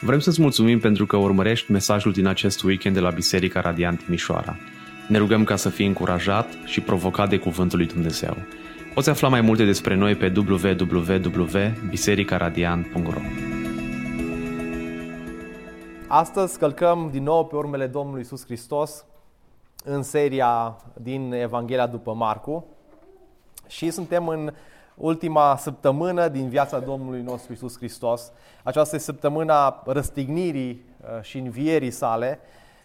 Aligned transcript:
Vrem 0.00 0.18
să-ți 0.18 0.40
mulțumim 0.40 0.80
pentru 0.80 1.06
că 1.06 1.16
urmărești 1.16 1.72
mesajul 1.72 2.12
din 2.12 2.26
acest 2.26 2.62
weekend 2.62 2.94
de 2.94 3.00
la 3.00 3.10
Biserica 3.10 3.60
Radiant 3.60 4.04
Timișoara. 4.04 4.56
Ne 5.08 5.18
rugăm 5.18 5.44
ca 5.44 5.56
să 5.56 5.68
fii 5.68 5.86
încurajat 5.86 6.58
și 6.64 6.80
provocat 6.80 7.28
de 7.28 7.38
Cuvântul 7.38 7.78
lui 7.78 7.86
Dumnezeu. 7.86 8.36
Poți 8.94 9.08
afla 9.08 9.28
mai 9.28 9.40
multe 9.40 9.64
despre 9.64 9.94
noi 9.94 10.14
pe 10.14 10.32
www.bisericaradiant.ro 10.36 13.20
Astăzi 16.06 16.58
călcăm 16.58 17.08
din 17.12 17.22
nou 17.22 17.46
pe 17.46 17.56
urmele 17.56 17.86
Domnului 17.86 18.20
Isus 18.20 18.44
Hristos 18.44 19.04
în 19.84 20.02
seria 20.02 20.76
din 21.00 21.32
Evanghelia 21.32 21.86
după 21.86 22.14
Marcu 22.14 22.66
și 23.66 23.90
suntem 23.90 24.28
în 24.28 24.52
ultima 24.98 25.56
săptămână 25.56 26.28
din 26.28 26.48
viața 26.48 26.78
Domnului 26.78 27.22
nostru 27.22 27.52
Isus 27.52 27.76
Hristos. 27.76 28.32
Aceasta 28.62 28.96
este 28.96 29.10
săptămâna 29.10 29.82
răstignirii 29.86 30.84
uh, 31.00 31.22
și 31.22 31.38
învierii 31.38 31.90
sale 31.90 32.40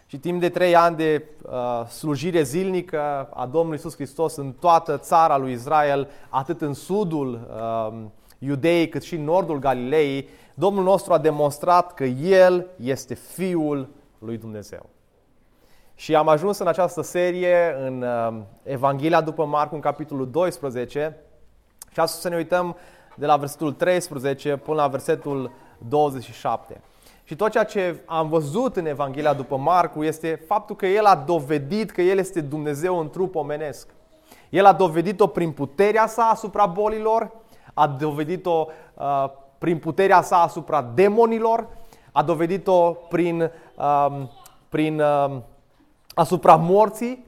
și 0.06 0.18
timp 0.18 0.40
de 0.40 0.48
trei 0.48 0.76
ani 0.76 0.96
de 0.96 1.24
uh, 1.42 1.86
slujire 1.86 2.42
zilnică 2.42 3.28
a 3.34 3.46
Domnului 3.46 3.78
Isus 3.78 3.94
Hristos 3.94 4.36
în 4.36 4.52
toată 4.52 4.98
țara 4.98 5.36
lui 5.36 5.52
Israel, 5.52 6.08
atât 6.28 6.60
în 6.60 6.74
sudul 6.74 7.48
uh, 7.50 7.94
Iudeii 8.38 8.88
cât 8.88 9.02
și 9.02 9.14
în 9.14 9.24
nordul 9.24 9.58
Galilei, 9.58 10.28
Domnul 10.54 10.84
nostru 10.84 11.12
a 11.12 11.18
demonstrat 11.18 11.94
că 11.94 12.04
El 12.04 12.66
este 12.76 13.14
Fiul 13.14 13.88
lui 14.18 14.36
Dumnezeu. 14.36 14.88
Și 15.94 16.14
am 16.14 16.28
ajuns 16.28 16.58
în 16.58 16.66
această 16.66 17.02
serie, 17.02 17.76
în 17.86 18.02
uh, 18.02 18.42
Evanghelia 18.62 19.20
după 19.20 19.44
Marcu, 19.44 19.74
în 19.74 19.80
capitolul 19.80 20.30
12, 20.30 21.16
și 21.94 22.00
astăzi 22.00 22.22
să 22.22 22.28
ne 22.28 22.36
uităm 22.36 22.76
de 23.14 23.26
la 23.26 23.36
versetul 23.36 23.72
13 23.72 24.56
până 24.56 24.76
la 24.76 24.86
versetul 24.86 25.50
27. 25.88 26.80
Și 27.24 27.36
tot 27.36 27.50
ceea 27.50 27.64
ce 27.64 28.02
am 28.06 28.28
văzut 28.28 28.76
în 28.76 28.86
Evanghelia 28.86 29.34
după 29.34 29.56
Marcu 29.56 30.04
este 30.04 30.42
faptul 30.46 30.76
că 30.76 30.86
el 30.86 31.04
a 31.04 31.14
dovedit 31.14 31.90
că 31.90 32.02
el 32.02 32.18
este 32.18 32.40
Dumnezeu 32.40 32.98
în 32.98 33.10
trup 33.10 33.34
omenesc. 33.34 33.88
El 34.50 34.64
a 34.64 34.72
dovedit-o 34.72 35.26
prin 35.26 35.50
puterea 35.50 36.06
sa 36.06 36.22
asupra 36.22 36.66
bolilor, 36.66 37.30
a 37.74 37.86
dovedit-o 37.86 38.66
uh, 38.94 39.30
prin 39.58 39.78
puterea 39.78 40.22
sa 40.22 40.42
asupra 40.42 40.82
demonilor, 40.82 41.66
a 42.12 42.22
dovedit-o 42.22 42.90
prin, 42.90 43.50
uh, 43.76 44.22
prin 44.68 45.00
uh, 45.00 45.36
asupra 46.14 46.56
morții 46.56 47.26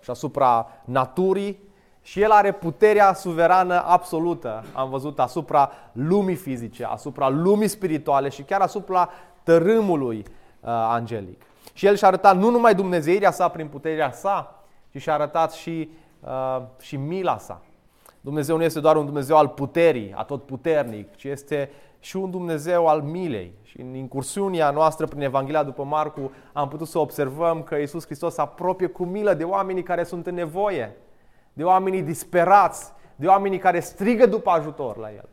și 0.00 0.10
asupra 0.10 0.66
naturii, 0.84 1.69
și 2.02 2.20
El 2.20 2.30
are 2.30 2.52
puterea 2.52 3.12
suverană 3.12 3.84
absolută, 3.86 4.64
am 4.72 4.90
văzut, 4.90 5.18
asupra 5.18 5.70
lumii 5.92 6.34
fizice, 6.34 6.84
asupra 6.84 7.28
lumii 7.28 7.68
spirituale 7.68 8.28
și 8.28 8.42
chiar 8.42 8.60
asupra 8.60 9.10
tărâmului 9.42 10.18
uh, 10.18 10.68
angelic. 10.70 11.42
Și 11.72 11.86
El 11.86 11.96
și-a 11.96 12.08
arătat 12.08 12.36
nu 12.36 12.50
numai 12.50 12.74
Dumnezeirea 12.74 13.30
sa 13.30 13.48
prin 13.48 13.68
puterea 13.68 14.12
sa, 14.12 14.64
ci 14.92 15.00
și-a 15.00 15.14
arătat 15.14 15.52
și, 15.52 15.90
uh, 16.20 16.62
și 16.80 16.96
mila 16.96 17.38
sa. 17.38 17.60
Dumnezeu 18.20 18.56
nu 18.56 18.62
este 18.62 18.80
doar 18.80 18.96
un 18.96 19.04
Dumnezeu 19.04 19.36
al 19.36 19.48
puterii, 19.48 20.12
a 20.16 20.22
tot 20.22 20.42
puternic, 20.42 21.16
ci 21.16 21.24
este 21.24 21.70
și 21.98 22.16
un 22.16 22.30
Dumnezeu 22.30 22.86
al 22.86 23.00
milei. 23.00 23.52
Și 23.62 23.80
în 23.80 23.94
incursiunea 23.94 24.70
noastră 24.70 25.06
prin 25.06 25.20
Evanghelia 25.20 25.62
după 25.62 25.84
Marcu 25.84 26.32
am 26.52 26.68
putut 26.68 26.88
să 26.88 26.98
observăm 26.98 27.62
că 27.62 27.74
Iisus 27.76 28.04
Hristos 28.04 28.38
apropie 28.38 28.86
cu 28.86 29.04
milă 29.04 29.34
de 29.34 29.44
oamenii 29.44 29.82
care 29.82 30.04
sunt 30.04 30.26
în 30.26 30.34
nevoie 30.34 30.96
de 31.60 31.66
oamenii 31.66 32.02
disperați, 32.02 32.92
de 33.16 33.26
oamenii 33.26 33.58
care 33.58 33.80
strigă 33.80 34.26
după 34.26 34.50
ajutor 34.50 34.96
la 34.96 35.12
El. 35.12 35.28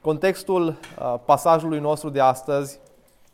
Contextul 0.00 0.66
uh, 0.66 1.14
pasajului 1.24 1.78
nostru 1.78 2.08
de 2.08 2.20
astăzi 2.20 2.78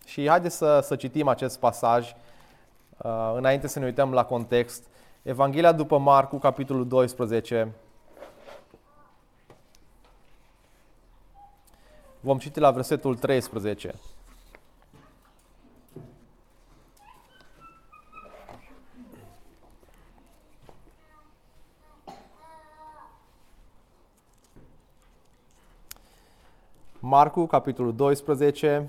și 0.07 0.29
haideți 0.29 0.57
să, 0.57 0.81
să 0.83 0.97
citim 0.97 1.29
acest 1.29 1.59
pasaj 1.59 2.15
uh, 2.97 3.33
înainte 3.37 3.67
să 3.67 3.79
ne 3.79 3.85
uităm 3.85 4.13
la 4.13 4.25
context. 4.25 4.85
Evanghelia 5.23 5.73
după 5.73 5.99
Marcu, 5.99 6.39
capitolul 6.39 6.89
12. 6.89 7.73
Vom 12.21 12.39
citi 12.39 12.61
la 12.61 12.71
versetul 12.71 13.17
13. 13.17 13.95
Marcu, 27.09 27.47
capitolul 27.47 27.95
12, 27.95 28.89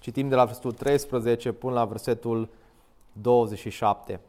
citim 0.00 0.28
de 0.28 0.34
la 0.34 0.44
versetul 0.44 0.72
13 0.72 1.52
până 1.52 1.72
la 1.72 1.84
versetul 1.84 2.48
27. 3.12 4.20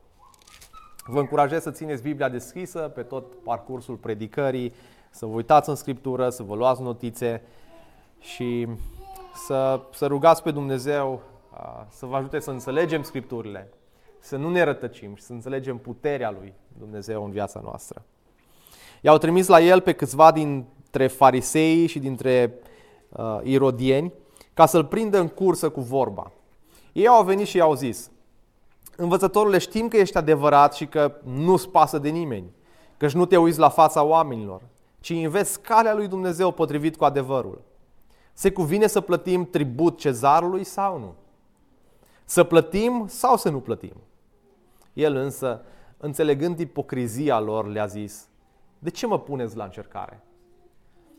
Vă 1.05 1.19
încurajez 1.19 1.61
să 1.61 1.71
țineți 1.71 2.01
Biblia 2.01 2.29
deschisă 2.29 2.79
pe 2.79 3.01
tot 3.01 3.43
parcursul 3.43 3.95
predicării, 3.95 4.73
să 5.09 5.25
vă 5.25 5.35
uitați 5.35 5.69
în 5.69 5.75
Scriptură, 5.75 6.29
să 6.29 6.43
vă 6.43 6.55
luați 6.55 6.81
notițe 6.81 7.41
și 8.19 8.67
să, 9.45 9.81
să 9.93 10.05
rugați 10.05 10.43
pe 10.43 10.51
Dumnezeu 10.51 11.21
să 11.89 12.05
vă 12.05 12.15
ajute 12.15 12.39
să 12.39 12.51
înțelegem 12.51 13.03
Scripturile, 13.03 13.69
să 14.19 14.35
nu 14.35 14.49
ne 14.49 14.63
rătăcim 14.63 15.15
și 15.15 15.23
să 15.23 15.33
înțelegem 15.33 15.77
puterea 15.77 16.31
lui 16.31 16.53
Dumnezeu 16.79 17.23
în 17.23 17.31
viața 17.31 17.59
noastră. 17.63 18.05
I-au 19.01 19.17
trimis 19.17 19.47
la 19.47 19.59
el 19.59 19.81
pe 19.81 19.93
câțiva 19.93 20.31
dintre 20.31 21.07
farisei 21.07 21.87
și 21.87 21.99
dintre 21.99 22.59
uh, 23.09 23.39
irodieni 23.43 24.13
ca 24.53 24.65
să-l 24.65 24.85
prindă 24.85 25.19
în 25.19 25.27
cursă 25.27 25.69
cu 25.69 25.81
vorba. 25.81 26.31
Ei 26.93 27.07
au 27.07 27.23
venit 27.23 27.47
și 27.47 27.57
i-au 27.57 27.73
zis, 27.73 28.11
învățătorule, 28.95 29.57
știm 29.57 29.87
că 29.87 29.97
ești 29.97 30.17
adevărat 30.17 30.73
și 30.73 30.85
că 30.85 31.13
nu-ți 31.23 31.69
pasă 31.69 31.97
de 31.97 32.09
nimeni, 32.09 32.51
că 32.97 33.07
nu 33.13 33.25
te 33.25 33.37
uiți 33.37 33.59
la 33.59 33.69
fața 33.69 34.03
oamenilor, 34.03 34.61
ci 34.99 35.09
înveți 35.09 35.61
calea 35.61 35.93
lui 35.93 36.07
Dumnezeu 36.07 36.51
potrivit 36.51 36.95
cu 36.95 37.03
adevărul. 37.03 37.61
Se 38.33 38.51
cuvine 38.51 38.87
să 38.87 39.01
plătim 39.01 39.49
tribut 39.49 39.97
cezarului 39.97 40.63
sau 40.63 40.99
nu? 40.99 41.13
Să 42.25 42.43
plătim 42.43 43.05
sau 43.07 43.37
să 43.37 43.49
nu 43.49 43.59
plătim? 43.59 43.95
El 44.93 45.15
însă, 45.15 45.61
înțelegând 45.97 46.59
ipocrizia 46.59 47.39
lor, 47.39 47.67
le-a 47.67 47.85
zis, 47.85 48.27
de 48.79 48.89
ce 48.89 49.07
mă 49.07 49.19
puneți 49.19 49.55
la 49.55 49.63
încercare? 49.63 50.23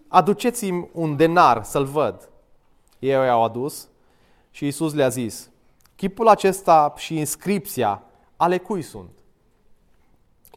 Aduceți-mi 0.08 0.88
un 0.92 1.16
denar 1.16 1.64
să-l 1.64 1.84
văd. 1.84 2.30
Ei 2.98 3.10
i-au 3.10 3.44
adus 3.44 3.88
și 4.50 4.66
Isus 4.66 4.94
le-a 4.94 5.08
zis, 5.08 5.50
chipul 5.96 6.28
acesta 6.28 6.94
și 6.96 7.18
inscripția, 7.18 8.02
ale 8.36 8.58
cui 8.58 8.82
sunt? 8.82 9.10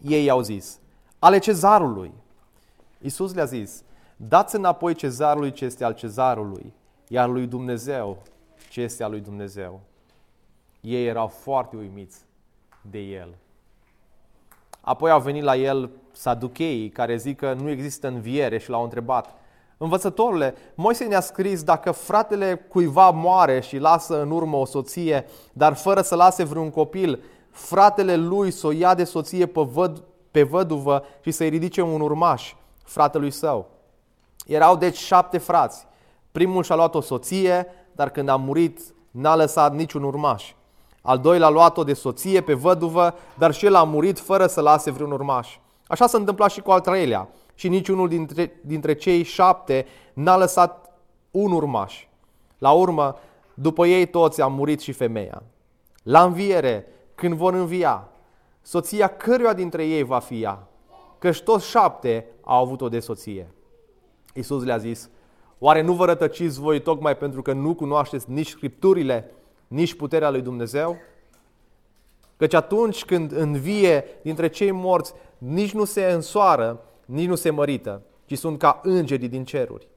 Ei 0.01 0.23
i-au 0.23 0.41
zis, 0.41 0.79
ale 1.19 1.37
cezarului. 1.37 2.11
Isus 3.01 3.33
le-a 3.33 3.45
zis, 3.45 3.83
dați 4.15 4.55
înapoi 4.55 4.93
cezarului 4.93 5.51
ce 5.51 5.65
este 5.65 5.83
al 5.83 5.93
cezarului, 5.93 6.73
iar 7.07 7.29
lui 7.29 7.47
Dumnezeu 7.47 8.21
ce 8.69 8.81
este 8.81 9.03
al 9.03 9.11
lui 9.11 9.19
Dumnezeu. 9.19 9.81
Ei 10.81 11.07
erau 11.07 11.27
foarte 11.27 11.75
uimiți 11.75 12.17
de 12.81 12.99
el. 12.99 13.35
Apoi 14.81 15.11
au 15.11 15.21
venit 15.21 15.43
la 15.43 15.55
el 15.55 15.89
saducheii 16.11 16.89
care 16.89 17.15
zic 17.15 17.37
că 17.37 17.53
nu 17.53 17.69
există 17.69 18.07
înviere 18.07 18.57
și 18.57 18.69
l-au 18.69 18.83
întrebat, 18.83 19.33
Învățătorule, 19.83 20.55
Moise 20.75 21.05
ne-a 21.05 21.19
scris 21.19 21.63
dacă 21.63 21.91
fratele 21.91 22.65
cuiva 22.69 23.09
moare 23.09 23.61
și 23.61 23.77
lasă 23.77 24.21
în 24.21 24.31
urmă 24.31 24.57
o 24.57 24.65
soție, 24.65 25.25
dar 25.53 25.73
fără 25.73 26.01
să 26.01 26.15
lase 26.15 26.43
vreun 26.43 26.69
copil, 26.69 27.23
fratele 27.51 28.15
lui 28.15 28.51
să 28.51 28.67
o 28.67 28.71
ia 28.71 28.93
de 28.93 29.03
soție 29.03 29.45
pe, 29.45 29.61
văd, 29.61 30.03
pe 30.31 30.43
văduvă 30.43 31.03
și 31.21 31.31
să-i 31.31 31.49
ridice 31.49 31.81
un 31.81 32.01
urmaș, 32.01 32.53
fratelui 32.83 33.31
său. 33.31 33.69
Erau 34.45 34.75
deci 34.75 34.97
șapte 34.97 35.37
frați. 35.37 35.87
Primul 36.31 36.63
și-a 36.63 36.75
luat 36.75 36.95
o 36.95 37.01
soție, 37.01 37.67
dar 37.91 38.09
când 38.09 38.29
a 38.29 38.35
murit 38.35 38.79
n-a 39.11 39.35
lăsat 39.35 39.73
niciun 39.73 40.03
urmaș. 40.03 40.53
Al 41.01 41.19
doilea 41.19 41.47
a 41.47 41.51
luat-o 41.51 41.83
de 41.83 41.93
soție 41.93 42.41
pe 42.41 42.53
văduvă, 42.53 43.13
dar 43.37 43.53
și 43.53 43.65
el 43.65 43.75
a 43.75 43.83
murit 43.83 44.19
fără 44.19 44.47
să 44.47 44.61
lase 44.61 44.91
vreun 44.91 45.11
urmaș. 45.11 45.57
Așa 45.87 46.07
s-a 46.07 46.17
întâmplat 46.17 46.51
și 46.51 46.61
cu 46.61 46.71
al 46.71 46.79
treilea 46.79 47.29
și 47.61 47.67
niciunul 47.67 48.07
dintre, 48.07 48.59
dintre 48.61 48.93
cei 48.93 49.23
șapte 49.23 49.85
n-a 50.13 50.37
lăsat 50.37 50.93
un 51.31 51.51
urmaș. 51.51 52.05
La 52.57 52.71
urmă, 52.71 53.19
după 53.53 53.87
ei 53.87 54.05
toți 54.05 54.41
a 54.41 54.47
murit 54.47 54.79
și 54.79 54.91
femeia. 54.91 55.43
La 56.03 56.23
înviere, 56.23 56.87
când 57.15 57.33
vor 57.33 57.53
învia, 57.53 58.09
soția 58.61 59.07
căruia 59.07 59.53
dintre 59.53 59.85
ei 59.85 60.03
va 60.03 60.19
fi 60.19 60.41
ea? 60.41 60.67
Căci 61.17 61.41
toți 61.41 61.69
șapte 61.69 62.25
au 62.41 62.63
avut-o 62.63 62.89
de 62.89 62.99
soție. 62.99 63.53
Iisus 64.33 64.63
le-a 64.63 64.77
zis, 64.77 65.09
oare 65.59 65.81
nu 65.81 65.93
vă 65.93 66.05
rătăciți 66.05 66.59
voi 66.59 66.81
tocmai 66.81 67.17
pentru 67.17 67.41
că 67.41 67.53
nu 67.53 67.73
cunoașteți 67.75 68.31
nici 68.31 68.49
Scripturile, 68.49 69.31
nici 69.67 69.93
puterea 69.93 70.29
lui 70.29 70.41
Dumnezeu? 70.41 70.97
Căci 72.37 72.53
atunci 72.53 73.05
când 73.05 73.31
învie 73.31 74.03
dintre 74.21 74.49
cei 74.49 74.71
morți, 74.71 75.13
nici 75.37 75.73
nu 75.73 75.85
se 75.85 76.05
însoară, 76.05 76.85
nici 77.05 77.27
nu 77.27 77.35
se 77.35 77.49
mărită, 77.49 78.01
ci 78.25 78.37
sunt 78.37 78.59
ca 78.59 78.79
îngerii 78.83 79.27
din 79.27 79.45
ceruri. 79.45 79.87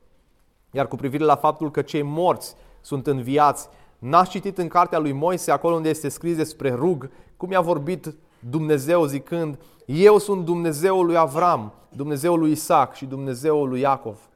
Iar 0.70 0.88
cu 0.88 0.96
privire 0.96 1.24
la 1.24 1.36
faptul 1.36 1.70
că 1.70 1.82
cei 1.82 2.02
morți 2.02 2.54
sunt 2.80 3.06
înviați, 3.06 3.68
n-ați 3.98 4.30
citit 4.30 4.58
în 4.58 4.68
cartea 4.68 4.98
lui 4.98 5.12
Moise, 5.12 5.50
acolo 5.50 5.74
unde 5.74 5.88
este 5.88 6.08
scris 6.08 6.36
despre 6.36 6.72
rug, 6.72 7.10
cum 7.36 7.50
i-a 7.50 7.60
vorbit 7.60 8.14
Dumnezeu 8.38 9.04
zicând, 9.04 9.58
eu 9.86 10.18
sunt 10.18 10.44
Dumnezeul 10.44 11.06
lui 11.06 11.16
Avram, 11.16 11.72
Dumnezeul 11.88 12.38
lui 12.38 12.50
Isaac 12.50 12.94
și 12.94 13.06
Dumnezeul 13.06 13.68
lui 13.68 13.80
Iacov. 13.80 14.28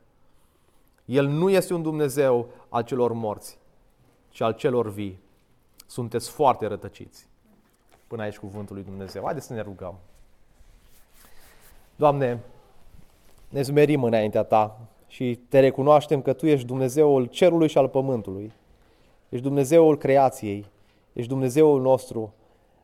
El 1.04 1.26
nu 1.26 1.50
este 1.50 1.74
un 1.74 1.82
Dumnezeu 1.82 2.48
al 2.68 2.82
celor 2.82 3.12
morți, 3.12 3.58
ci 4.28 4.40
al 4.40 4.52
celor 4.52 4.90
vii. 4.90 5.20
Sunteți 5.86 6.30
foarte 6.30 6.66
rătăciți. 6.66 7.28
Până 8.06 8.22
aici 8.22 8.38
cuvântul 8.38 8.74
lui 8.74 8.84
Dumnezeu. 8.84 9.22
Haideți 9.24 9.46
să 9.46 9.52
ne 9.52 9.60
rugăm. 9.60 9.94
Doamne, 11.96 12.40
ne 13.48 13.62
zmerim 13.62 14.02
înaintea 14.02 14.42
Ta 14.42 14.80
și 15.06 15.40
Te 15.48 15.60
recunoaștem 15.60 16.22
că 16.22 16.32
Tu 16.32 16.46
ești 16.46 16.66
Dumnezeul 16.66 17.24
cerului 17.24 17.68
și 17.68 17.78
al 17.78 17.88
pământului. 17.88 18.52
Ești 19.28 19.44
Dumnezeul 19.44 19.96
creației. 19.96 20.66
Ești 21.12 21.28
Dumnezeul 21.28 21.80
nostru 21.80 22.34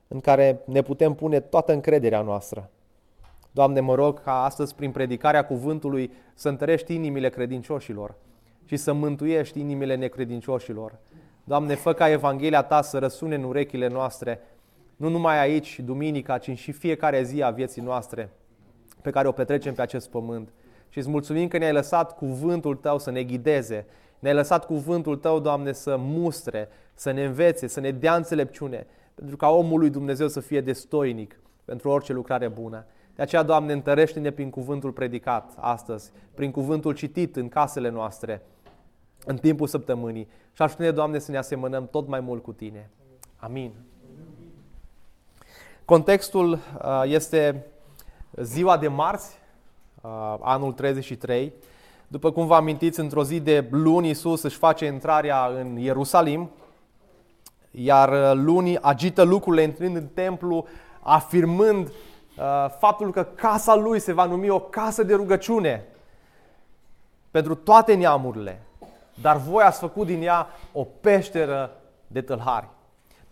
în 0.08 0.20
care 0.20 0.60
ne 0.64 0.82
putem 0.82 1.14
pune 1.14 1.40
toată 1.40 1.72
încrederea 1.72 2.20
noastră. 2.20 2.70
Doamne, 3.50 3.80
mă 3.80 3.94
rog 3.94 4.22
ca 4.22 4.44
astăzi, 4.44 4.74
prin 4.74 4.90
predicarea 4.90 5.46
cuvântului, 5.46 6.10
să 6.34 6.48
întărești 6.48 6.94
inimile 6.94 7.28
credincioșilor 7.28 8.14
și 8.64 8.76
să 8.76 8.92
mântuiești 8.92 9.60
inimile 9.60 9.94
necredincioșilor. 9.94 10.98
Doamne, 11.44 11.74
fă 11.74 11.92
ca 11.92 12.10
Evanghelia 12.10 12.62
Ta 12.62 12.82
să 12.82 12.98
răsune 12.98 13.34
în 13.34 13.42
urechile 13.42 13.88
noastre, 13.88 14.40
nu 14.96 15.08
numai 15.08 15.38
aici, 15.38 15.80
duminica, 15.80 16.38
ci 16.38 16.58
și 16.58 16.72
fiecare 16.72 17.22
zi 17.22 17.42
a 17.42 17.50
vieții 17.50 17.82
noastre 17.82 18.30
pe 19.04 19.10
care 19.10 19.28
o 19.28 19.32
petrecem 19.32 19.74
pe 19.74 19.82
acest 19.82 20.08
pământ. 20.10 20.52
Și 20.88 20.98
îți 20.98 21.08
mulțumim 21.08 21.48
că 21.48 21.58
ne-ai 21.58 21.72
lăsat 21.72 22.16
cuvântul 22.16 22.76
Tău 22.76 22.98
să 22.98 23.10
ne 23.10 23.22
ghideze, 23.22 23.86
ne-ai 24.18 24.34
lăsat 24.34 24.66
cuvântul 24.66 25.16
Tău, 25.16 25.40
Doamne, 25.40 25.72
să 25.72 25.96
mustre, 25.98 26.68
să 26.94 27.10
ne 27.10 27.24
învețe, 27.24 27.66
să 27.66 27.80
ne 27.80 27.90
dea 27.90 28.16
înțelepciune, 28.16 28.86
pentru 29.14 29.36
ca 29.36 29.48
omul 29.48 29.78
lui 29.78 29.90
Dumnezeu 29.90 30.28
să 30.28 30.40
fie 30.40 30.60
destoinic 30.60 31.40
pentru 31.64 31.88
orice 31.88 32.12
lucrare 32.12 32.48
bună. 32.48 32.86
De 33.14 33.22
aceea, 33.22 33.42
Doamne, 33.42 33.72
întărește-ne 33.72 34.30
prin 34.30 34.50
cuvântul 34.50 34.90
predicat 34.90 35.52
astăzi, 35.56 36.12
prin 36.34 36.50
cuvântul 36.50 36.94
citit 36.94 37.36
în 37.36 37.48
casele 37.48 37.88
noastre, 37.88 38.42
în 39.26 39.36
timpul 39.36 39.66
săptămânii 39.66 40.28
și 40.52 40.62
ajută-ne, 40.62 40.90
Doamne, 40.90 41.18
să 41.18 41.30
ne 41.30 41.36
asemănăm 41.36 41.88
tot 41.90 42.08
mai 42.08 42.20
mult 42.20 42.42
cu 42.42 42.52
Tine. 42.52 42.90
Amin. 43.36 43.72
Contextul 45.84 46.52
uh, 46.52 47.02
este 47.04 47.66
ziua 48.36 48.76
de 48.76 48.88
marți, 48.88 49.38
uh, 50.00 50.10
anul 50.40 50.72
33. 50.72 51.52
După 52.06 52.32
cum 52.32 52.46
vă 52.46 52.54
amintiți, 52.54 53.00
într-o 53.00 53.24
zi 53.24 53.40
de 53.40 53.68
luni 53.70 54.06
Iisus 54.06 54.42
își 54.42 54.56
face 54.56 54.86
intrarea 54.86 55.46
în 55.46 55.76
Ierusalim, 55.76 56.50
iar 57.70 58.12
uh, 58.12 58.32
luni 58.44 58.78
agită 58.78 59.22
lucrurile 59.22 59.62
intrând 59.62 59.96
în 59.96 60.06
templu, 60.06 60.66
afirmând 61.00 61.92
faptul 62.78 63.10
că 63.10 63.22
casa 63.22 63.74
lui 63.74 63.98
se 63.98 64.12
va 64.12 64.24
numi 64.24 64.48
o 64.48 64.60
casă 64.60 65.02
de 65.02 65.14
rugăciune 65.14 65.86
pentru 67.30 67.54
toate 67.54 67.94
neamurile, 67.94 68.62
dar 69.20 69.36
voi 69.36 69.64
ați 69.64 69.78
făcut 69.78 70.06
din 70.06 70.22
ea 70.22 70.48
o 70.72 70.84
peșteră 70.84 71.70
de 72.06 72.20
tâlhari. 72.20 72.68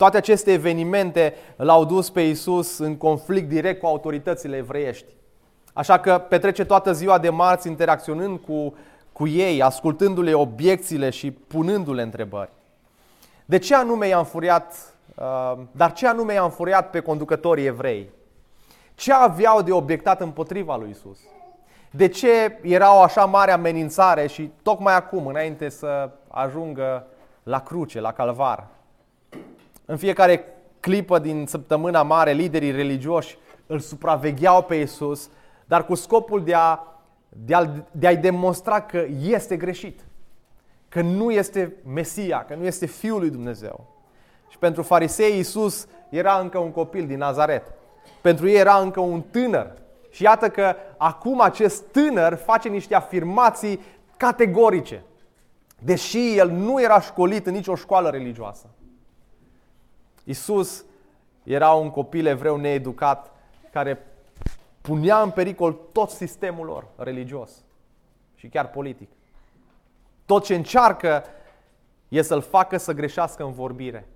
Toate 0.03 0.17
aceste 0.17 0.53
evenimente 0.53 1.35
l-au 1.57 1.85
dus 1.85 2.11
pe 2.11 2.21
Isus 2.21 2.79
în 2.79 2.97
conflict 2.97 3.49
direct 3.49 3.81
cu 3.81 3.87
autoritățile 3.87 4.57
evreiești. 4.57 5.15
Așa 5.73 5.99
că 5.99 6.19
petrece 6.19 6.65
toată 6.65 6.93
ziua 6.93 7.19
de 7.19 7.31
marți 7.31 7.69
interacționând 7.69 8.39
cu, 8.39 8.75
cu 9.13 9.27
ei, 9.27 9.63
ascultându-le 9.63 10.35
obiecțiile 10.35 11.11
și 11.11 11.31
punându-le 11.31 12.03
întrebări. 12.03 12.51
De 13.45 13.59
ce 13.59 13.75
anume 13.75 14.07
i-a 14.07 14.19
înfuriat, 14.19 14.95
uh, 15.15 15.59
dar 15.73 15.93
ce 15.93 16.07
anume 16.09 16.33
i-a 16.33 16.43
înfuriat 16.43 16.91
pe 16.91 17.01
conducătorii 17.01 17.67
evrei? 17.67 18.11
Ce 18.95 19.13
aveau 19.13 19.63
de 19.63 19.73
obiectat 19.73 20.21
împotriva 20.21 20.77
lui 20.77 20.91
Isus? 20.91 21.19
De 21.91 22.09
ce 22.09 22.59
era 22.63 22.97
o 22.97 23.01
așa 23.01 23.25
mare 23.25 23.51
amenințare 23.51 24.27
și 24.27 24.53
tocmai 24.63 24.95
acum, 24.95 25.27
înainte 25.27 25.69
să 25.69 26.11
ajungă 26.29 27.07
la 27.43 27.61
cruce, 27.61 28.01
la 28.01 28.13
calvar? 28.13 28.72
În 29.85 29.97
fiecare 29.97 30.45
clipă 30.81 31.19
din 31.19 31.47
săptămâna 31.47 32.03
mare, 32.03 32.33
liderii 32.33 32.71
religioși 32.71 33.39
îl 33.67 33.79
supravegheau 33.79 34.63
pe 34.63 34.75
Isus, 34.75 35.31
dar 35.65 35.85
cu 35.85 35.95
scopul 35.95 36.45
de, 36.45 36.55
a, 36.55 36.79
de, 37.29 37.55
a, 37.55 37.71
de 37.91 38.07
a-i 38.07 38.17
demonstra 38.17 38.81
că 38.81 39.05
este 39.21 39.57
greșit, 39.57 40.01
că 40.89 41.01
nu 41.01 41.31
este 41.31 41.73
Mesia, 41.95 42.45
că 42.45 42.55
nu 42.55 42.65
este 42.65 42.87
Fiul 42.87 43.19
lui 43.19 43.31
Dumnezeu. 43.31 43.87
Și 44.49 44.59
pentru 44.59 44.83
farisei 44.83 45.39
Isus 45.39 45.87
era 46.09 46.39
încă 46.39 46.59
un 46.59 46.71
copil 46.71 47.07
din 47.07 47.19
Nazaret. 47.19 47.63
Pentru 48.21 48.49
ei 48.49 48.57
era 48.57 48.77
încă 48.77 49.01
un 49.01 49.23
tânăr. 49.23 49.73
Și 50.11 50.23
iată 50.23 50.49
că 50.49 50.75
acum 50.97 51.41
acest 51.41 51.83
tânăr 51.83 52.35
face 52.35 52.69
niște 52.69 52.95
afirmații 52.95 53.81
categorice, 54.17 55.03
deși 55.79 56.37
el 56.37 56.51
nu 56.51 56.83
era 56.83 57.01
școlit 57.01 57.47
în 57.47 57.53
nicio 57.53 57.75
școală 57.75 58.09
religioasă. 58.09 58.67
Isus 60.25 60.85
era 61.43 61.71
un 61.71 61.91
copil 61.91 62.27
evreu 62.27 62.57
needucat 62.57 63.31
care 63.73 64.07
punea 64.81 65.23
în 65.23 65.31
pericol 65.31 65.79
tot 65.93 66.11
sistemul 66.11 66.67
lor 66.67 66.87
religios 66.97 67.51
și 68.35 68.49
chiar 68.49 68.69
politic. 68.69 69.09
Tot 70.27 70.45
ce 70.45 70.55
încearcă 70.55 71.25
e 72.09 72.23
să-l 72.23 72.41
facă 72.41 72.77
să 72.77 72.93
greșească 72.93 73.45
în 73.45 73.53
vorbire, 73.53 74.07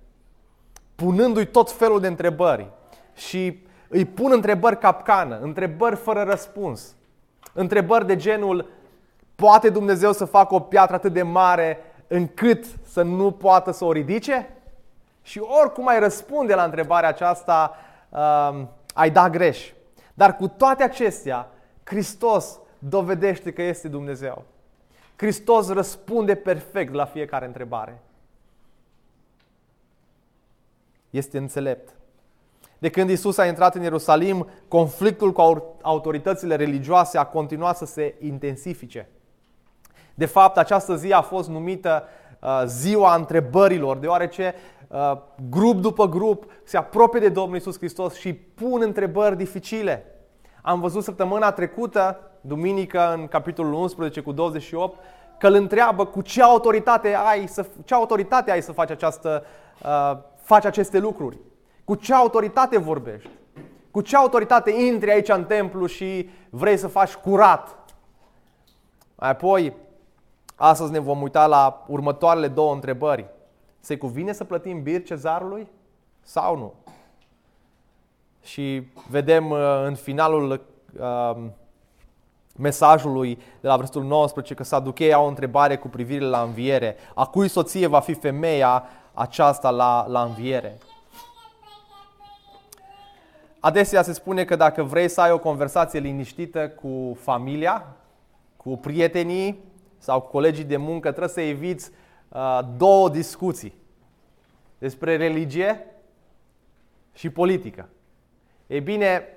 punându-i 0.95 1.45
tot 1.45 1.71
felul 1.71 1.99
de 1.99 2.07
întrebări 2.07 2.69
și 3.15 3.65
îi 3.87 4.05
pun 4.05 4.31
întrebări 4.31 4.79
capcană, 4.79 5.39
întrebări 5.39 5.95
fără 5.95 6.23
răspuns, 6.23 6.95
întrebări 7.53 8.07
de 8.07 8.15
genul 8.15 8.69
poate 9.35 9.69
Dumnezeu 9.69 10.11
să 10.11 10.25
facă 10.25 10.55
o 10.55 10.59
piatră 10.59 10.95
atât 10.95 11.13
de 11.13 11.21
mare 11.21 11.77
încât 12.07 12.65
să 12.87 13.01
nu 13.01 13.31
poată 13.31 13.71
să 13.71 13.85
o 13.85 13.91
ridice? 13.91 14.56
Și 15.27 15.39
oricum 15.39 15.87
ai 15.87 15.99
răspunde 15.99 16.55
la 16.55 16.63
întrebarea 16.63 17.09
aceasta, 17.09 17.75
uh, 18.09 18.63
ai 18.93 19.11
da 19.11 19.29
greș. 19.29 19.71
Dar 20.13 20.35
cu 20.35 20.47
toate 20.47 20.83
acestea, 20.83 21.47
Hristos 21.83 22.59
dovedește 22.79 23.53
că 23.53 23.61
este 23.61 23.87
Dumnezeu. 23.87 24.43
Hristos 25.15 25.69
răspunde 25.69 26.35
perfect 26.35 26.93
la 26.93 27.05
fiecare 27.05 27.45
întrebare. 27.45 28.01
Este 31.09 31.37
înțelept. 31.37 31.95
De 32.77 32.89
când 32.89 33.09
Isus 33.09 33.37
a 33.37 33.45
intrat 33.45 33.75
în 33.75 33.81
Ierusalim, 33.81 34.49
conflictul 34.67 35.31
cu 35.31 35.75
autoritățile 35.81 36.55
religioase 36.55 37.17
a 37.17 37.25
continuat 37.25 37.77
să 37.77 37.85
se 37.85 38.15
intensifice. 38.19 39.09
De 40.13 40.25
fapt, 40.25 40.57
această 40.57 40.95
zi 40.95 41.11
a 41.11 41.21
fost 41.21 41.49
numită 41.49 42.03
uh, 42.03 42.26
ziua 42.65 43.15
întrebărilor, 43.15 43.97
deoarece 43.97 44.55
Uh, 44.87 45.17
grup 45.49 45.81
după 45.81 46.09
grup 46.09 46.45
se 46.63 46.77
apropie 46.77 47.19
de 47.19 47.29
Domnul 47.29 47.57
Isus 47.57 47.77
Hristos 47.77 48.15
și 48.15 48.33
pun 48.33 48.81
întrebări 48.81 49.37
dificile. 49.37 50.05
Am 50.61 50.79
văzut 50.79 51.03
săptămâna 51.03 51.51
trecută, 51.51 52.19
duminică, 52.41 53.13
în 53.13 53.27
capitolul 53.27 53.73
11 53.73 54.21
cu 54.21 54.31
28, 54.31 54.99
că 55.37 55.47
îl 55.47 55.53
întreabă 55.53 56.05
cu 56.05 56.21
ce 56.21 56.43
autoritate 56.43 57.15
ai 57.15 57.47
să, 57.47 57.65
ce 57.85 57.93
autoritate 57.93 58.51
ai 58.51 58.61
să 58.61 58.71
faci, 58.71 58.89
această, 58.89 59.45
uh, 59.83 60.17
faci 60.41 60.65
aceste 60.65 60.99
lucruri. 60.99 61.37
Cu 61.83 61.95
ce 61.95 62.13
autoritate 62.13 62.77
vorbești? 62.77 63.29
Cu 63.91 64.01
ce 64.01 64.15
autoritate 64.15 64.71
intri 64.71 65.11
aici 65.11 65.29
în 65.29 65.43
templu 65.43 65.85
și 65.85 66.29
vrei 66.49 66.77
să 66.77 66.87
faci 66.87 67.13
curat? 67.13 67.77
Mai 69.15 69.29
apoi, 69.29 69.73
astăzi 70.59 70.91
ne 70.91 70.99
vom 70.99 71.21
uita 71.21 71.47
la 71.47 71.85
următoarele 71.87 72.47
două 72.47 72.73
întrebări. 72.73 73.25
Se 73.79 73.97
cuvine 73.97 74.33
să 74.33 74.43
plătim 74.43 74.83
bir 74.83 75.03
cezarului 75.03 75.67
sau 76.21 76.57
nu? 76.57 76.73
Și 78.43 78.87
vedem 79.09 79.49
uh, 79.49 79.59
în 79.85 79.95
finalul 79.95 80.65
um, 80.99 81.53
mesajului 82.55 83.35
de 83.61 83.67
la 83.67 83.75
versetul 83.75 84.03
19 84.03 84.53
că 84.53 84.63
Saduchei 84.63 85.13
au 85.13 85.25
o 85.25 85.27
întrebare 85.27 85.77
cu 85.77 85.87
privire 85.87 86.25
la 86.25 86.41
înviere. 86.41 86.95
A 87.15 87.25
cui 87.25 87.47
soție 87.47 87.87
va 87.87 87.99
fi 87.99 88.13
femeia 88.13 88.83
aceasta 89.13 89.69
la, 89.69 90.05
la 90.07 90.23
înviere? 90.23 90.77
Adesea 93.59 94.01
se 94.01 94.13
spune 94.13 94.45
că 94.45 94.55
dacă 94.55 94.83
vrei 94.83 95.07
să 95.07 95.21
ai 95.21 95.31
o 95.31 95.39
conversație 95.39 95.99
liniștită 95.99 96.69
cu 96.69 97.17
familia, 97.21 97.85
cu 98.57 98.77
prietenii 98.77 99.66
sau 99.97 100.21
cu 100.21 100.27
colegii 100.27 100.63
de 100.63 100.77
muncă, 100.77 101.07
trebuie 101.07 101.29
să 101.29 101.41
eviți 101.41 101.91
Uh, 102.29 102.59
două 102.77 103.09
discuții 103.09 103.73
despre 104.77 105.17
religie 105.17 105.85
și 107.13 107.29
politică. 107.29 107.89
Ei 108.67 108.81
bine, 108.81 109.27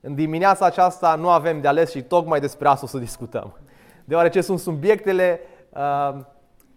în 0.00 0.14
dimineața 0.14 0.64
aceasta 0.64 1.14
nu 1.14 1.30
avem 1.30 1.60
de 1.60 1.68
ales 1.68 1.90
și 1.90 2.02
tocmai 2.02 2.40
despre 2.40 2.68
asta 2.68 2.84
o 2.84 2.88
să 2.88 2.98
discutăm. 2.98 3.58
Deoarece 4.04 4.40
sunt 4.40 4.58
subiectele 4.58 5.40
uh, 5.68 6.20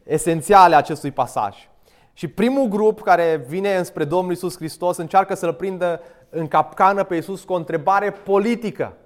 esențiale 0.03 0.75
a 0.75 0.77
acestui 0.77 1.11
pasaj. 1.11 1.69
Și 2.13 2.27
primul 2.27 2.67
grup 2.67 3.01
care 3.01 3.45
vine 3.47 3.75
înspre 3.75 4.03
Domnul 4.03 4.33
Isus 4.33 4.55
Hristos 4.55 4.97
încearcă 4.97 5.35
să-l 5.35 5.53
prindă 5.53 6.01
în 6.29 6.47
capcană 6.47 7.03
pe 7.03 7.15
Isus 7.15 7.43
cu 7.43 7.53
o 7.53 7.55
întrebare 7.55 8.11
politică. 8.11 8.97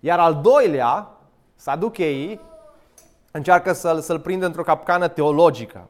Iar 0.00 0.18
al 0.18 0.40
doilea, 0.42 1.10
saducheii, 1.54 2.40
încearcă 3.38 3.72
să-l, 3.72 4.00
să-l 4.00 4.20
prindă 4.20 4.46
într-o 4.46 4.62
capcană 4.62 5.08
teologică. 5.08 5.88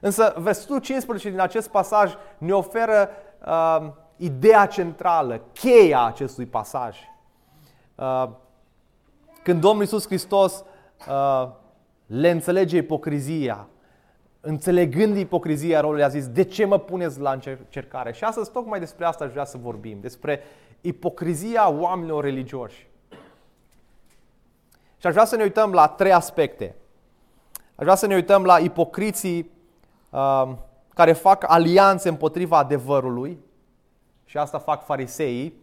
Însă 0.00 0.34
versetul 0.38 0.78
15 0.78 1.30
din 1.30 1.40
acest 1.40 1.68
pasaj 1.68 2.14
ne 2.38 2.52
oferă 2.52 3.08
uh, 3.46 3.88
ideea 4.16 4.66
centrală, 4.66 5.40
cheia 5.52 6.04
acestui 6.04 6.46
pasaj. 6.46 6.98
Uh, 7.94 8.28
când 9.42 9.60
Domnul 9.60 9.82
Iisus 9.82 10.06
Hristos 10.06 10.64
uh, 11.08 11.48
le 12.06 12.30
înțelege 12.30 12.76
ipocrizia, 12.76 13.68
înțelegând 14.40 15.16
ipocrizia 15.16 15.80
rolului, 15.80 16.02
a 16.02 16.08
zis, 16.08 16.28
de 16.28 16.44
ce 16.44 16.64
mă 16.64 16.78
puneți 16.78 17.20
la 17.20 17.32
încercare? 17.32 18.12
Și 18.12 18.24
astăzi 18.24 18.50
tocmai 18.50 18.78
despre 18.78 19.04
asta 19.04 19.24
aș 19.24 19.30
vrea 19.30 19.44
să 19.44 19.58
vorbim, 19.58 19.98
despre 20.00 20.42
ipocrizia 20.80 21.70
oamenilor 21.70 22.24
religioși. 22.24 22.88
Și 24.98 25.06
aș 25.06 25.12
vrea 25.12 25.24
să 25.24 25.36
ne 25.36 25.42
uităm 25.42 25.72
la 25.72 25.88
trei 25.88 26.12
aspecte. 26.12 26.74
Aș 27.76 27.84
vrea 27.84 27.94
să 27.94 28.06
ne 28.06 28.14
uităm 28.14 28.44
la 28.44 28.58
ipocriții 28.58 29.50
uh, 30.10 30.48
care 30.94 31.12
fac 31.12 31.44
alianțe 31.46 32.08
împotriva 32.08 32.58
adevărului 32.58 33.38
și 34.24 34.38
asta 34.38 34.58
fac 34.58 34.84
fariseii 34.84 35.54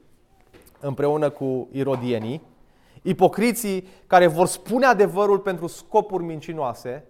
împreună 0.80 1.30
cu 1.30 1.68
irodienii. 1.72 2.42
Ipocriții 3.02 3.88
care 4.08 4.28
vor 4.28 4.48
spune 4.48 4.86
adevărul 4.86 5.40
pentru 5.40 5.68
scopuri 5.68 6.24
mincinoase 6.24 7.06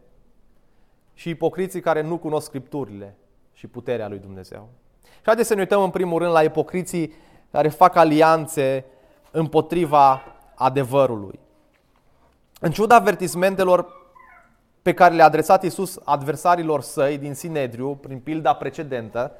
și 1.13 1.29
ipocriții 1.29 1.81
care 1.81 2.01
nu 2.01 2.17
cunosc 2.17 2.45
scripturile 2.45 3.17
și 3.53 3.67
puterea 3.67 4.07
lui 4.07 4.19
Dumnezeu. 4.19 4.69
Și 5.03 5.21
haideți 5.23 5.47
să 5.47 5.53
ne 5.53 5.59
uităm 5.59 5.81
în 5.81 5.89
primul 5.89 6.19
rând 6.19 6.31
la 6.31 6.43
ipocriții 6.43 7.13
care 7.51 7.69
fac 7.69 7.95
alianțe 7.95 8.85
împotriva 9.31 10.21
adevărului. 10.55 11.39
În 12.59 12.71
ciuda 12.71 12.95
avertismentelor 12.95 14.02
pe 14.83 14.93
care 14.93 15.13
le-a 15.13 15.25
adresat 15.25 15.63
Iisus 15.63 15.99
adversarilor 16.03 16.81
săi 16.81 17.17
din 17.17 17.33
Sinedriu, 17.33 17.95
prin 17.95 18.19
pilda 18.19 18.53
precedentă, 18.53 19.31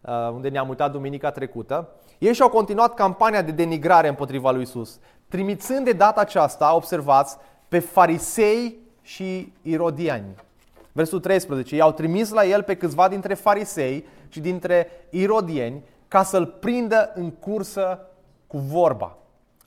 uh, 0.00 0.30
unde 0.32 0.48
ne-am 0.48 0.68
uitat 0.68 0.92
duminica 0.92 1.30
trecută, 1.30 1.88
ei 2.18 2.34
și-au 2.34 2.48
continuat 2.48 2.94
campania 2.94 3.42
de 3.42 3.50
denigrare 3.50 4.08
împotriva 4.08 4.50
lui 4.50 4.60
Iisus, 4.60 4.98
trimițând 5.28 5.84
de 5.84 5.92
data 5.92 6.20
aceasta, 6.20 6.74
observați, 6.74 7.36
pe 7.68 7.78
farisei 7.78 8.78
și 9.02 9.52
irodiani. 9.62 10.34
Versul 10.92 11.20
13. 11.20 11.76
I-au 11.76 11.92
trimis 11.92 12.30
la 12.30 12.44
el 12.44 12.62
pe 12.62 12.76
câțiva 12.76 13.08
dintre 13.08 13.34
farisei 13.34 14.06
și 14.28 14.40
dintre 14.40 14.90
irodieni 15.10 15.84
ca 16.08 16.22
să-l 16.22 16.46
prindă 16.46 17.12
în 17.14 17.30
cursă 17.30 18.00
cu 18.46 18.58
vorba. 18.58 19.16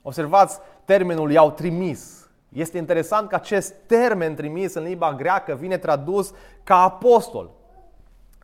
Observați 0.02 0.58
termenul 0.84 1.30
i-au 1.30 1.50
trimis. 1.50 2.21
Este 2.52 2.78
interesant 2.78 3.28
că 3.28 3.34
acest 3.34 3.74
termen 3.86 4.34
trimis 4.34 4.74
în 4.74 4.82
limba 4.82 5.14
greacă 5.14 5.54
vine 5.54 5.78
tradus 5.78 6.32
ca 6.64 6.82
apostol. 6.82 7.50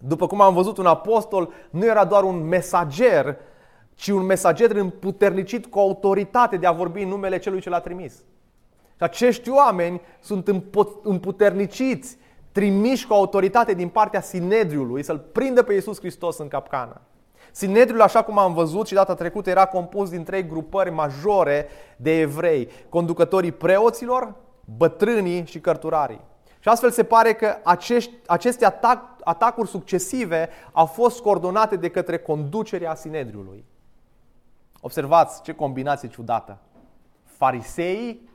După 0.00 0.26
cum 0.26 0.40
am 0.40 0.54
văzut, 0.54 0.78
un 0.78 0.86
apostol 0.86 1.52
nu 1.70 1.84
era 1.84 2.04
doar 2.04 2.22
un 2.22 2.48
mesager, 2.48 3.36
ci 3.94 4.08
un 4.08 4.22
mesager 4.22 4.70
împuternicit 4.70 5.66
cu 5.66 5.78
autoritate 5.78 6.56
de 6.56 6.66
a 6.66 6.72
vorbi 6.72 7.02
în 7.02 7.08
numele 7.08 7.38
celui 7.38 7.60
ce 7.60 7.68
l-a 7.68 7.80
trimis. 7.80 8.14
Și 8.96 9.04
acești 9.04 9.50
oameni 9.50 10.00
sunt 10.20 10.48
împuterniciți, 11.02 12.16
trimiși 12.52 13.06
cu 13.06 13.12
autoritate 13.12 13.74
din 13.74 13.88
partea 13.88 14.20
Sinedriului 14.20 15.02
să-L 15.02 15.18
prindă 15.18 15.62
pe 15.62 15.72
Iisus 15.72 15.98
Hristos 15.98 16.38
în 16.38 16.48
capcană. 16.48 17.00
Sinedriul, 17.52 18.02
așa 18.02 18.22
cum 18.22 18.38
am 18.38 18.54
văzut 18.54 18.86
și 18.86 18.94
data 18.94 19.14
trecută, 19.14 19.50
era 19.50 19.66
compus 19.66 20.10
din 20.10 20.24
trei 20.24 20.46
grupări 20.46 20.90
majore 20.90 21.68
de 21.96 22.20
evrei. 22.20 22.68
Conducătorii 22.88 23.52
preoților, 23.52 24.34
bătrânii 24.76 25.46
și 25.46 25.60
cărturarii. 25.60 26.20
Și 26.60 26.68
astfel 26.68 26.90
se 26.90 27.04
pare 27.04 27.32
că 27.32 27.56
acești, 27.64 28.12
aceste 28.26 28.64
atac, 28.64 29.02
atacuri 29.24 29.68
succesive 29.68 30.48
au 30.72 30.86
fost 30.86 31.20
coordonate 31.20 31.76
de 31.76 31.88
către 31.88 32.18
conducerea 32.18 32.94
Sinedriului. 32.94 33.64
Observați 34.80 35.42
ce 35.42 35.52
combinație 35.52 36.08
ciudată. 36.08 36.58
Fariseii 37.24 38.28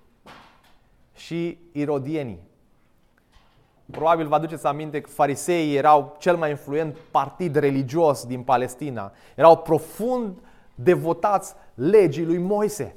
și 1.15 1.59
irodienii. 1.71 2.51
Probabil 3.93 4.27
vă 4.27 4.35
aduceți 4.35 4.65
aminte 4.65 5.01
că 5.01 5.09
fariseii 5.09 5.75
erau 5.75 6.15
cel 6.19 6.35
mai 6.35 6.49
influent 6.49 6.97
partid 7.11 7.55
religios 7.55 8.25
din 8.25 8.41
Palestina. 8.41 9.11
Erau 9.35 9.57
profund 9.57 10.37
devotați 10.75 11.53
legii 11.73 12.25
lui 12.25 12.37
Moise. 12.37 12.95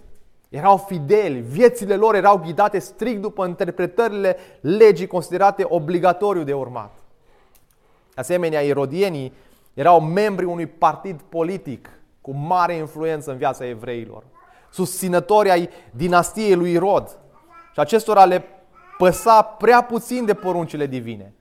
Erau 0.48 0.76
fideli, 0.76 1.40
viețile 1.40 1.96
lor 1.96 2.14
erau 2.14 2.38
ghidate 2.38 2.78
strict 2.78 3.20
după 3.20 3.46
interpretările 3.46 4.36
legii 4.60 5.06
considerate 5.06 5.64
obligatoriu 5.68 6.42
de 6.42 6.54
urmat. 6.54 6.92
Asemenea, 8.14 8.60
irodienii 8.60 9.32
erau 9.74 10.00
membri 10.00 10.44
unui 10.44 10.66
partid 10.66 11.20
politic 11.28 11.90
cu 12.20 12.32
mare 12.32 12.74
influență 12.74 13.30
în 13.30 13.36
viața 13.36 13.66
evreilor, 13.66 14.22
susținători 14.70 15.50
ai 15.50 15.68
dinastiei 15.90 16.54
lui 16.54 16.72
Irod. 16.72 17.18
Și 17.72 17.80
acestora 17.80 18.24
le 18.24 18.44
păsa 18.98 19.42
prea 19.42 19.82
puțin 19.82 20.24
de 20.24 20.34
poruncile 20.34 20.86
divine. 20.86 21.32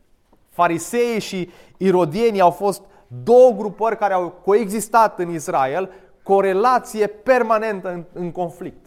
Fariseii 0.50 1.20
și 1.20 1.50
irodienii 1.78 2.42
au 2.42 2.52
fost 2.52 2.82
două 3.24 3.52
grupări 3.52 3.98
care 3.98 4.14
au 4.14 4.30
coexistat 4.30 5.20
în 5.20 5.34
Israel 5.34 5.90
cu 6.24 6.34
o 6.34 6.40
relație 6.40 7.08
permanentă 7.08 7.90
în, 7.90 8.04
în 8.14 8.32
conflict. 8.32 8.86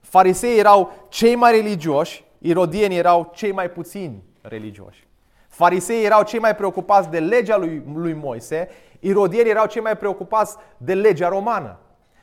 Fariseii 0.00 0.58
erau 0.58 0.92
cei 1.08 1.34
mai 1.34 1.50
religioși, 1.52 2.24
irodienii 2.38 2.98
erau 2.98 3.30
cei 3.34 3.52
mai 3.52 3.70
puțini 3.70 4.22
religioși. 4.40 5.08
Fariseii 5.48 6.04
erau 6.04 6.22
cei 6.22 6.38
mai 6.38 6.54
preocupați 6.54 7.08
de 7.08 7.18
legea 7.18 7.56
lui, 7.56 7.82
lui 7.94 8.12
Moise, 8.12 8.68
irodienii 9.00 9.50
erau 9.50 9.66
cei 9.66 9.82
mai 9.82 9.96
preocupați 9.96 10.56
de 10.76 10.94
legea 10.94 11.28
romană. 11.28 11.78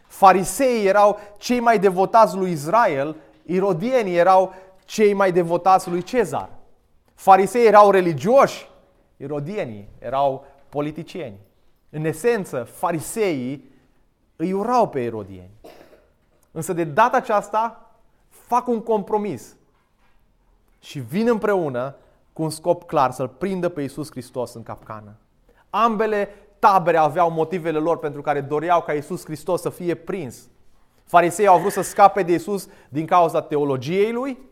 Fariseii 0.07 0.87
erau 0.87 1.19
cei 1.37 1.59
mai 1.59 1.79
devotați 1.79 2.35
lui 2.35 2.51
Israel, 2.51 3.15
irodienii 3.45 4.17
erau 4.17 4.53
cei 4.87 5.13
mai 5.13 5.31
devotați 5.31 5.89
lui 5.89 6.01
Cezar. 6.01 6.49
Farisei 7.13 7.65
erau 7.65 7.91
religioși, 7.91 8.69
irodienii 9.17 9.89
erau 9.99 10.45
politicieni. 10.69 11.37
În 11.89 12.05
esență, 12.05 12.63
fariseii 12.63 13.71
îi 14.35 14.53
urau 14.53 14.89
pe 14.89 15.03
erodieni. 15.03 15.51
Însă 16.51 16.73
de 16.73 16.83
data 16.83 17.17
aceasta 17.17 17.91
fac 18.29 18.67
un 18.67 18.81
compromis 18.81 19.55
și 20.79 20.99
vin 20.99 21.27
împreună 21.27 21.95
cu 22.33 22.43
un 22.43 22.49
scop 22.49 22.83
clar, 22.83 23.11
să-L 23.11 23.27
prindă 23.27 23.69
pe 23.69 23.81
Iisus 23.81 24.11
Hristos 24.11 24.53
în 24.53 24.63
capcană. 24.63 25.15
Ambele 25.69 26.29
tabere 26.59 26.97
aveau 26.97 27.31
motivele 27.31 27.77
lor 27.77 27.99
pentru 27.99 28.21
care 28.21 28.41
doreau 28.41 28.81
ca 28.81 28.93
Iisus 28.93 29.23
Hristos 29.25 29.61
să 29.61 29.69
fie 29.69 29.95
prins. 29.95 30.49
Farisei 31.03 31.47
au 31.47 31.59
vrut 31.59 31.71
să 31.71 31.81
scape 31.81 32.23
de 32.23 32.31
Iisus 32.31 32.67
din 32.89 33.05
cauza 33.05 33.41
teologiei 33.41 34.11
lui, 34.11 34.46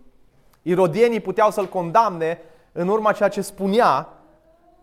Irodienii 0.67 1.19
puteau 1.19 1.51
să-l 1.51 1.67
condamne 1.67 2.39
în 2.71 2.87
urma 2.87 3.11
ceea 3.11 3.29
ce 3.29 3.41
spunea 3.41 4.09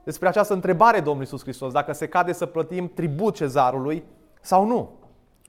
despre 0.04 0.28
această 0.28 0.52
întrebare 0.52 0.96
Domnului 0.96 1.20
Iisus 1.20 1.42
Hristos, 1.42 1.72
dacă 1.72 1.92
se 1.92 2.08
cade 2.08 2.32
să 2.32 2.46
plătim 2.46 2.90
tribut 2.94 3.34
cezarului 3.34 4.04
sau 4.40 4.66
nu. 4.66 4.90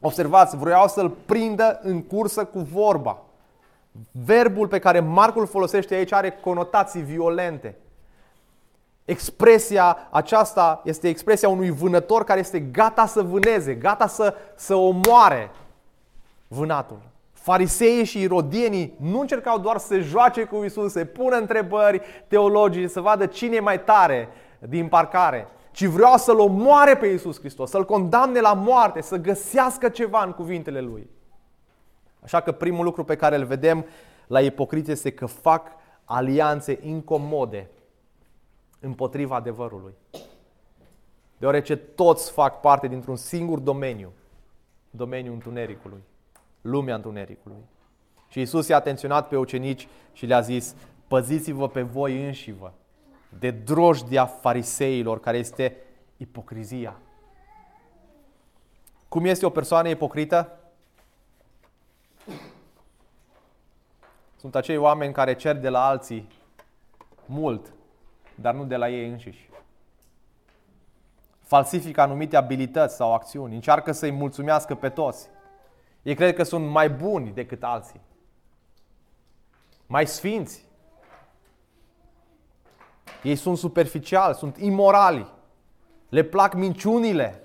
Observați, 0.01 0.57
vreau 0.57 0.87
să-l 0.87 1.09
prindă 1.09 1.79
în 1.83 2.01
cursă 2.01 2.45
cu 2.45 2.59
vorba. 2.59 3.21
Verbul 4.11 4.67
pe 4.67 4.79
care 4.79 4.99
Marcul 4.99 5.47
folosește 5.47 5.95
aici 5.95 6.13
are 6.13 6.31
conotații 6.31 7.01
violente. 7.01 7.77
Expresia 9.05 9.97
aceasta 10.09 10.81
este 10.83 11.07
expresia 11.07 11.49
unui 11.49 11.69
vânător 11.69 12.23
care 12.23 12.39
este 12.39 12.59
gata 12.59 13.05
să 13.05 13.21
vâneze, 13.21 13.73
gata 13.73 14.07
să, 14.07 14.35
să 14.55 14.75
omoare 14.75 15.51
vânatul. 16.47 16.99
Fariseii 17.43 18.03
și 18.03 18.21
irodienii 18.21 18.93
nu 18.99 19.19
încercau 19.19 19.59
doar 19.59 19.77
să 19.77 19.87
se 19.87 19.99
joace 19.99 20.43
cu 20.43 20.63
Isus, 20.63 20.91
să 20.91 21.05
pună 21.05 21.35
întrebări 21.35 22.01
teologii, 22.27 22.87
să 22.87 23.01
vadă 23.01 23.25
cine 23.25 23.55
e 23.55 23.59
mai 23.59 23.83
tare 23.83 24.27
din 24.59 24.87
parcare, 24.87 25.47
ci 25.71 25.85
vreau 25.85 26.17
să-L 26.17 26.39
omoare 26.39 26.95
pe 26.95 27.07
Isus 27.07 27.39
Hristos, 27.39 27.69
să-L 27.69 27.85
condamne 27.85 28.39
la 28.39 28.53
moarte, 28.53 29.01
să 29.01 29.17
găsească 29.17 29.89
ceva 29.89 30.23
în 30.23 30.31
cuvintele 30.31 30.81
Lui. 30.81 31.09
Așa 32.23 32.41
că 32.41 32.51
primul 32.51 32.85
lucru 32.85 33.03
pe 33.03 33.15
care 33.15 33.35
îl 33.35 33.45
vedem 33.45 33.85
la 34.27 34.41
ipocriți 34.41 34.91
este 34.91 35.11
că 35.11 35.25
fac 35.25 35.67
alianțe 36.05 36.79
incomode 36.81 37.69
împotriva 38.79 39.35
adevărului. 39.35 39.93
Deoarece 41.37 41.75
toți 41.75 42.31
fac 42.31 42.59
parte 42.59 42.87
dintr-un 42.87 43.15
singur 43.15 43.59
domeniu, 43.59 44.11
domeniul 44.89 45.33
întunericului 45.33 46.03
lumea 46.63 46.95
întunericului. 46.95 47.65
Și 48.27 48.41
Isus 48.41 48.67
i-a 48.67 48.75
atenționat 48.75 49.27
pe 49.27 49.37
ucenici 49.37 49.87
și 50.13 50.25
le-a 50.25 50.41
zis, 50.41 50.75
păziți-vă 51.07 51.69
pe 51.69 51.81
voi 51.81 52.25
înșivă 52.25 52.73
de 53.39 53.51
drojdia 53.51 54.25
fariseilor, 54.25 55.19
care 55.19 55.37
este 55.37 55.77
ipocrizia. 56.17 56.95
Cum 59.09 59.25
este 59.25 59.45
o 59.45 59.49
persoană 59.49 59.89
ipocrită? 59.89 60.57
Sunt 64.35 64.55
acei 64.55 64.77
oameni 64.77 65.13
care 65.13 65.35
cer 65.35 65.55
de 65.55 65.69
la 65.69 65.85
alții 65.85 66.27
mult, 67.25 67.73
dar 68.35 68.53
nu 68.53 68.65
de 68.65 68.75
la 68.75 68.89
ei 68.89 69.09
înșiși. 69.09 69.49
Falsifică 71.41 72.01
anumite 72.01 72.35
abilități 72.35 72.95
sau 72.95 73.13
acțiuni, 73.13 73.55
încearcă 73.55 73.91
să-i 73.91 74.11
mulțumească 74.11 74.75
pe 74.75 74.89
toți. 74.89 75.29
Ei 76.03 76.15
cred 76.15 76.35
că 76.35 76.43
sunt 76.43 76.69
mai 76.69 76.89
buni 76.89 77.31
decât 77.31 77.63
alții, 77.63 78.01
mai 79.85 80.07
sfinți. 80.07 80.65
Ei 83.23 83.35
sunt 83.35 83.57
superficiali, 83.57 84.35
sunt 84.35 84.57
imorali, 84.57 85.31
le 86.09 86.23
plac 86.23 86.53
minciunile. 86.53 87.43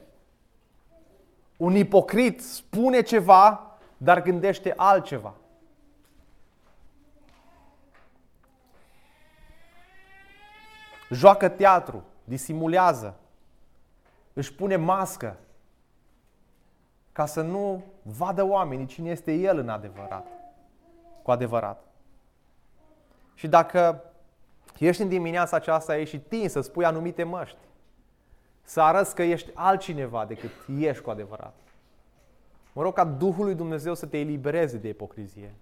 Un 1.57 1.75
ipocrit 1.75 2.41
spune 2.41 3.03
ceva, 3.03 3.77
dar 3.97 4.23
gândește 4.23 4.73
altceva. 4.77 5.35
Joacă 11.11 11.49
teatru, 11.49 12.05
disimulează, 12.25 13.17
își 14.33 14.55
pune 14.55 14.77
mască 14.77 15.39
ca 17.19 17.27
să 17.27 17.43
nu 17.43 17.85
vadă 18.03 18.43
oamenii 18.43 18.87
cine 18.87 19.11
este 19.11 19.33
el 19.33 19.59
în 19.59 19.69
adevărat, 19.69 20.27
cu 21.23 21.31
adevărat. 21.31 21.85
Și 23.35 23.49
dacă 23.49 24.03
ești 24.79 25.03
în 25.03 25.09
dimineața 25.09 25.57
aceasta, 25.57 25.97
ești 25.97 26.15
și 26.15 26.23
tin 26.23 26.49
să 26.49 26.61
spui 26.61 26.85
anumite 26.85 27.23
măști, 27.23 27.57
să 28.63 28.81
arăți 28.81 29.15
că 29.15 29.23
ești 29.23 29.51
altcineva 29.55 30.25
decât 30.25 30.51
ești 30.79 31.03
cu 31.03 31.11
adevărat. 31.11 31.55
Mă 32.73 32.83
rog 32.83 32.95
ca 32.95 33.05
Duhul 33.05 33.45
lui 33.45 33.55
Dumnezeu 33.55 33.95
să 33.95 34.07
te 34.07 34.19
elibereze 34.19 34.77
de 34.77 34.89
ipocrizie. 34.89 35.55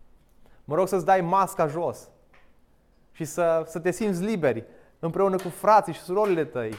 Mă 0.64 0.75
rog 0.75 0.88
să-ți 0.88 1.04
dai 1.04 1.20
masca 1.20 1.66
jos 1.66 2.08
și 3.12 3.25
să, 3.25 3.64
să 3.66 3.78
te 3.78 3.90
simți 3.90 4.22
liberi 4.22 4.64
împreună 4.98 5.36
cu 5.36 5.48
frații 5.48 5.92
și 5.92 6.00
surorile 6.00 6.44
tăi 6.44 6.75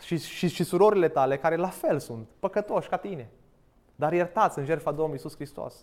și, 0.00 0.18
și, 0.18 0.48
și 0.48 0.64
surorile 0.64 1.08
tale 1.08 1.38
care 1.38 1.56
la 1.56 1.68
fel 1.68 1.98
sunt 1.98 2.26
păcătoși 2.38 2.88
ca 2.88 2.96
tine, 2.96 3.28
dar 4.00 4.12
iertați 4.12 4.58
în 4.58 4.64
jertfa 4.64 4.90
Domnului 4.90 5.14
Iisus 5.14 5.34
Hristos. 5.34 5.74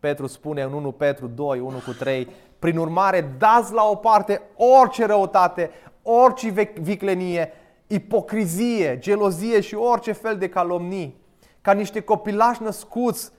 Petru 0.00 0.26
spune 0.26 0.62
în 0.62 0.72
1 0.72 0.92
Petru 0.92 1.26
2, 1.26 1.60
1 1.60 1.78
cu 1.78 1.92
3, 1.92 2.28
prin 2.58 2.76
urmare 2.76 3.34
dați 3.38 3.72
la 3.72 3.84
o 3.84 3.94
parte 3.94 4.42
orice 4.56 5.06
răutate, 5.06 5.70
orice 6.02 6.48
viclenie, 6.80 7.52
ipocrizie, 7.86 8.98
gelozie 8.98 9.60
și 9.60 9.74
orice 9.74 10.12
fel 10.12 10.38
de 10.38 10.48
calomnii, 10.48 11.16
ca 11.60 11.72
niște 11.72 12.00
copilași 12.00 12.62
născuți 12.62 13.30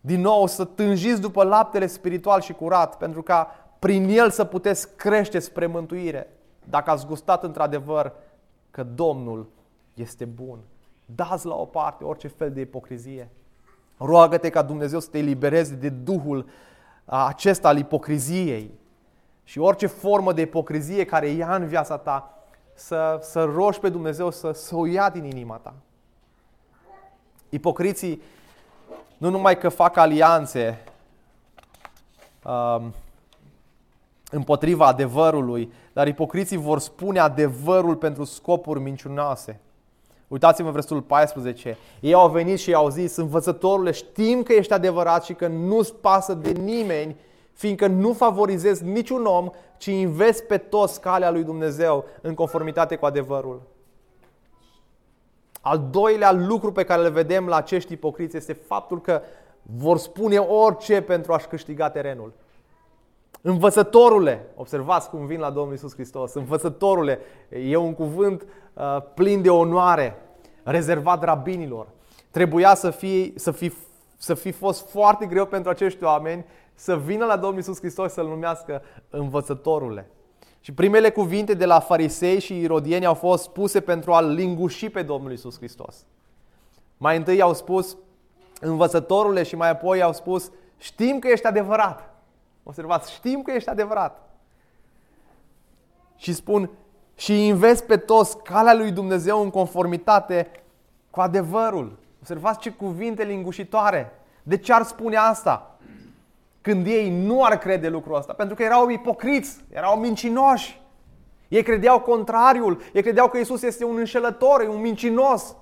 din 0.00 0.20
nou 0.20 0.46
să 0.46 0.64
tânjiți 0.64 1.20
după 1.20 1.44
laptele 1.44 1.86
spiritual 1.86 2.40
și 2.40 2.52
curat, 2.52 2.96
pentru 2.96 3.22
ca 3.22 3.68
prin 3.78 4.08
el 4.08 4.30
să 4.30 4.44
puteți 4.44 4.96
crește 4.96 5.38
spre 5.38 5.66
mântuire, 5.66 6.30
dacă 6.64 6.90
ați 6.90 7.06
gustat 7.06 7.42
într-adevăr 7.42 8.12
că 8.70 8.82
Domnul 8.82 9.56
este 9.98 10.24
bun. 10.24 10.58
Dați 11.14 11.46
la 11.46 11.54
o 11.54 11.64
parte 11.64 12.04
orice 12.04 12.28
fel 12.28 12.52
de 12.52 12.60
ipocrizie. 12.60 13.28
Roagă-te 13.96 14.50
ca 14.50 14.62
Dumnezeu 14.62 15.00
să 15.00 15.08
te 15.10 15.18
elibereze 15.18 15.74
de 15.74 15.88
duhul 15.88 16.48
acesta 17.04 17.68
al 17.68 17.78
ipocriziei 17.78 18.70
și 19.44 19.58
orice 19.58 19.86
formă 19.86 20.32
de 20.32 20.40
ipocrizie 20.40 21.04
care 21.04 21.28
ia 21.28 21.54
în 21.54 21.66
viața 21.66 21.96
ta, 21.96 22.42
să, 22.74 23.18
să 23.22 23.44
rogi 23.44 23.80
pe 23.80 23.88
Dumnezeu 23.88 24.30
să, 24.30 24.52
să 24.52 24.76
o 24.76 24.86
ia 24.86 25.10
din 25.10 25.24
inima 25.24 25.56
ta. 25.56 25.74
Ipocriții 27.48 28.22
nu 29.18 29.30
numai 29.30 29.58
că 29.58 29.68
fac 29.68 29.96
alianțe 29.96 30.84
um, 32.44 32.94
împotriva 34.30 34.86
adevărului, 34.86 35.72
dar 35.92 36.08
ipocriții 36.08 36.56
vor 36.56 36.78
spune 36.78 37.18
adevărul 37.18 37.96
pentru 37.96 38.24
scopuri 38.24 38.80
mincinoase. 38.80 39.60
Uitați-vă 40.28 40.70
versetul 40.70 41.02
14. 41.02 41.76
Ei 42.00 42.14
au 42.14 42.28
venit 42.28 42.58
și 42.58 42.70
i-au 42.70 42.88
zis, 42.88 43.16
învățătorule, 43.16 43.90
știm 43.90 44.42
că 44.42 44.52
ești 44.52 44.72
adevărat 44.72 45.24
și 45.24 45.34
că 45.34 45.46
nu-ți 45.46 45.94
pasă 45.94 46.34
de 46.34 46.50
nimeni, 46.50 47.16
fiindcă 47.52 47.86
nu 47.86 48.12
favorizezi 48.12 48.84
niciun 48.84 49.24
om, 49.24 49.50
ci 49.78 49.86
înveți 49.86 50.44
pe 50.44 50.58
toți 50.58 51.00
calea 51.00 51.30
lui 51.30 51.44
Dumnezeu 51.44 52.04
în 52.20 52.34
conformitate 52.34 52.96
cu 52.96 53.06
adevărul. 53.06 53.62
Al 55.60 55.88
doilea 55.90 56.32
lucru 56.32 56.72
pe 56.72 56.84
care 56.84 57.04
îl 57.04 57.12
vedem 57.12 57.46
la 57.46 57.56
acești 57.56 57.92
ipocriți 57.92 58.36
este 58.36 58.52
faptul 58.52 59.00
că 59.00 59.22
vor 59.62 59.98
spune 59.98 60.38
orice 60.38 61.02
pentru 61.02 61.32
a-și 61.32 61.46
câștiga 61.46 61.90
terenul. 61.90 62.32
Învățătorule, 63.40 64.46
observați 64.54 65.10
cum 65.10 65.26
vin 65.26 65.40
la 65.40 65.50
Domnul 65.50 65.74
Isus 65.74 65.94
Hristos, 65.94 66.34
învățătorule 66.34 67.18
e 67.48 67.76
un 67.76 67.94
cuvânt 67.94 68.46
uh, 68.74 68.96
plin 69.14 69.42
de 69.42 69.50
onoare, 69.50 70.22
rezervat 70.62 71.24
rabinilor. 71.24 71.86
Trebuia 72.30 72.74
să 72.74 72.90
fi, 72.90 73.32
să, 73.36 73.50
fi, 73.50 73.72
să 74.16 74.34
fi 74.34 74.50
fost 74.50 74.90
foarte 74.90 75.26
greu 75.26 75.46
pentru 75.46 75.70
acești 75.70 76.04
oameni 76.04 76.44
să 76.74 76.96
vină 76.96 77.24
la 77.24 77.36
Domnul 77.36 77.60
Isus 77.60 77.78
Hristos 77.78 78.12
să-L 78.12 78.26
numească 78.26 78.82
învățătorule. 79.10 80.10
Și 80.60 80.72
primele 80.72 81.10
cuvinte 81.10 81.54
de 81.54 81.64
la 81.64 81.80
farisei 81.80 82.40
și 82.40 82.60
irodieni 82.60 83.06
au 83.06 83.14
fost 83.14 83.42
spuse 83.42 83.80
pentru 83.80 84.12
a-L 84.12 84.32
linguși 84.32 84.88
pe 84.88 85.02
Domnul 85.02 85.32
Isus 85.32 85.56
Hristos. 85.56 86.06
Mai 86.96 87.16
întâi 87.16 87.40
au 87.40 87.54
spus 87.54 87.96
învățătorule 88.60 89.42
și 89.42 89.56
mai 89.56 89.70
apoi 89.70 90.02
au 90.02 90.12
spus 90.12 90.50
știm 90.78 91.18
că 91.18 91.28
ești 91.28 91.46
adevărat. 91.46 92.07
Observați, 92.68 93.12
știm 93.12 93.42
că 93.42 93.50
ești 93.50 93.68
adevărat. 93.68 94.28
Și 96.16 96.32
spun, 96.32 96.70
și 97.14 97.48
înveți 97.48 97.84
pe 97.84 97.96
toți 97.96 98.42
calea 98.42 98.74
lui 98.74 98.90
Dumnezeu 98.90 99.42
în 99.42 99.50
conformitate 99.50 100.50
cu 101.10 101.20
adevărul. 101.20 101.98
Observați 102.20 102.58
ce 102.58 102.70
cuvinte 102.70 103.24
lingușitoare. 103.24 104.12
De 104.42 104.56
ce 104.56 104.72
ar 104.72 104.82
spune 104.82 105.16
asta? 105.16 105.78
Când 106.60 106.86
ei 106.86 107.10
nu 107.10 107.44
ar 107.44 107.58
crede 107.58 107.88
lucrul 107.88 108.16
ăsta. 108.16 108.32
Pentru 108.32 108.54
că 108.54 108.62
erau 108.62 108.88
ipocriți, 108.88 109.64
erau 109.72 109.98
mincinoși. 109.98 110.82
Ei 111.48 111.62
credeau 111.62 112.00
contrariul. 112.00 112.80
Ei 112.92 113.02
credeau 113.02 113.28
că 113.28 113.38
Isus 113.38 113.62
este 113.62 113.84
un 113.84 113.96
înșelător, 113.96 114.60
un 114.60 114.80
mincinos. 114.80 115.56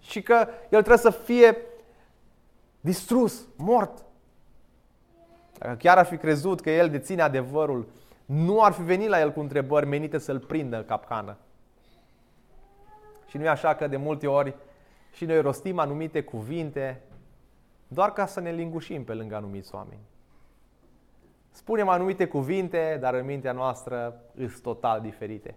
Și 0.00 0.22
că 0.22 0.34
El 0.62 0.82
trebuie 0.82 0.96
să 0.98 1.10
fie 1.10 1.56
distrus, 2.80 3.46
mort. 3.56 4.06
Dacă 5.58 5.74
chiar 5.74 5.98
ar 5.98 6.06
fi 6.06 6.16
crezut 6.16 6.60
că 6.60 6.70
el 6.70 6.90
deține 6.90 7.22
adevărul, 7.22 7.86
nu 8.24 8.62
ar 8.62 8.72
fi 8.72 8.82
venit 8.82 9.08
la 9.08 9.20
el 9.20 9.32
cu 9.32 9.40
întrebări 9.40 9.86
menite 9.86 10.18
să-l 10.18 10.38
prindă 10.38 10.76
în 10.76 10.84
capcană. 10.84 11.36
Și 13.26 13.36
nu 13.36 13.44
e 13.44 13.48
așa 13.48 13.74
că 13.74 13.86
de 13.86 13.96
multe 13.96 14.26
ori 14.26 14.54
și 15.12 15.24
noi 15.24 15.40
rostim 15.40 15.78
anumite 15.78 16.22
cuvinte 16.22 17.00
doar 17.88 18.12
ca 18.12 18.26
să 18.26 18.40
ne 18.40 18.52
lingușim 18.52 19.04
pe 19.04 19.14
lângă 19.14 19.36
anumiți 19.36 19.74
oameni. 19.74 20.00
Spunem 21.50 21.88
anumite 21.88 22.26
cuvinte, 22.26 22.96
dar 23.00 23.14
în 23.14 23.24
mintea 23.24 23.52
noastră 23.52 24.20
sunt 24.36 24.60
total 24.62 25.00
diferite. 25.00 25.54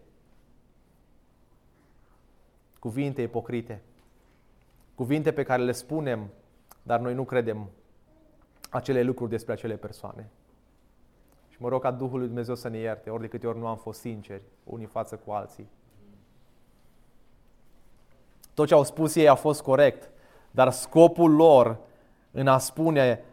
Cuvinte 2.80 3.22
ipocrite. 3.22 3.82
Cuvinte 4.96 5.32
pe 5.32 5.44
care 5.44 5.62
le 5.62 5.72
spunem, 5.72 6.30
dar 6.84 7.00
noi 7.00 7.14
nu 7.14 7.24
credem 7.24 7.70
acele 8.72 9.02
lucruri 9.02 9.30
despre 9.30 9.54
acele 9.54 9.76
persoane. 9.76 10.30
Și 11.50 11.58
mă 11.60 11.70
rog 11.70 11.82
ca 11.82 11.92
Duhul 11.92 12.18
lui 12.18 12.28
Dumnezeu 12.28 12.56
să 12.56 12.68
ne 12.68 12.78
ierte, 12.78 13.10
ori 13.10 13.22
de 13.22 13.28
câte 13.28 13.48
ori 13.48 13.58
nu 13.58 13.68
am 13.68 13.78
fost 13.78 14.00
sinceri 14.00 14.42
unii 14.64 14.86
față 14.86 15.16
cu 15.26 15.32
alții. 15.32 15.70
Tot 18.54 18.68
ce 18.68 18.74
au 18.74 18.84
spus 18.84 19.16
ei 19.16 19.28
a 19.28 19.36
fost 19.36 19.62
corect, 19.62 20.10
dar 20.52 20.72
scopul 20.72 21.36
lor 21.36 21.78
în 22.32 22.48
a 22.48 22.58
spune 22.58 23.24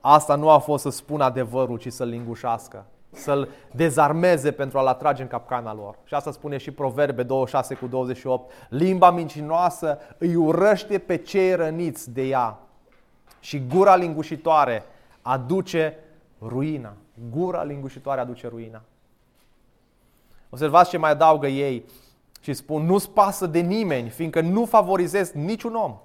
asta 0.00 0.34
nu 0.34 0.50
a 0.50 0.58
fost 0.58 0.82
să 0.82 0.90
spună 0.90 1.24
adevărul, 1.24 1.78
ci 1.78 1.92
să-l 1.92 2.08
lingușească, 2.08 2.84
să-l 3.10 3.48
dezarmeze 3.72 4.52
pentru 4.52 4.78
a-l 4.78 4.86
atrage 4.86 5.22
în 5.22 5.28
capcana 5.28 5.74
lor. 5.74 5.98
Și 6.04 6.14
asta 6.14 6.32
spune 6.32 6.56
și 6.56 6.70
Proverbe 6.70 7.22
26 7.22 7.74
cu 7.74 7.86
28. 7.86 8.52
Limba 8.68 9.10
mincinoasă 9.10 9.98
îi 10.18 10.34
urăște 10.34 10.98
pe 10.98 11.16
cei 11.16 11.54
răniți 11.54 12.10
de 12.10 12.22
ea 12.22 12.58
și 13.44 13.62
gura 13.66 13.96
lingușitoare 13.96 14.84
aduce 15.22 15.96
ruina. 16.40 16.94
Gura 17.30 17.62
lingușitoare 17.62 18.20
aduce 18.20 18.48
ruina. 18.48 18.82
Observați 20.50 20.90
ce 20.90 20.96
mai 20.96 21.10
adaugă 21.10 21.46
ei 21.46 21.84
și 22.40 22.52
spun, 22.52 22.84
nu-ți 22.84 23.10
pasă 23.10 23.46
de 23.46 23.58
nimeni, 23.58 24.08
fiindcă 24.08 24.40
nu 24.40 24.64
favorizezi 24.64 25.36
niciun 25.36 25.74
om. 25.74 25.96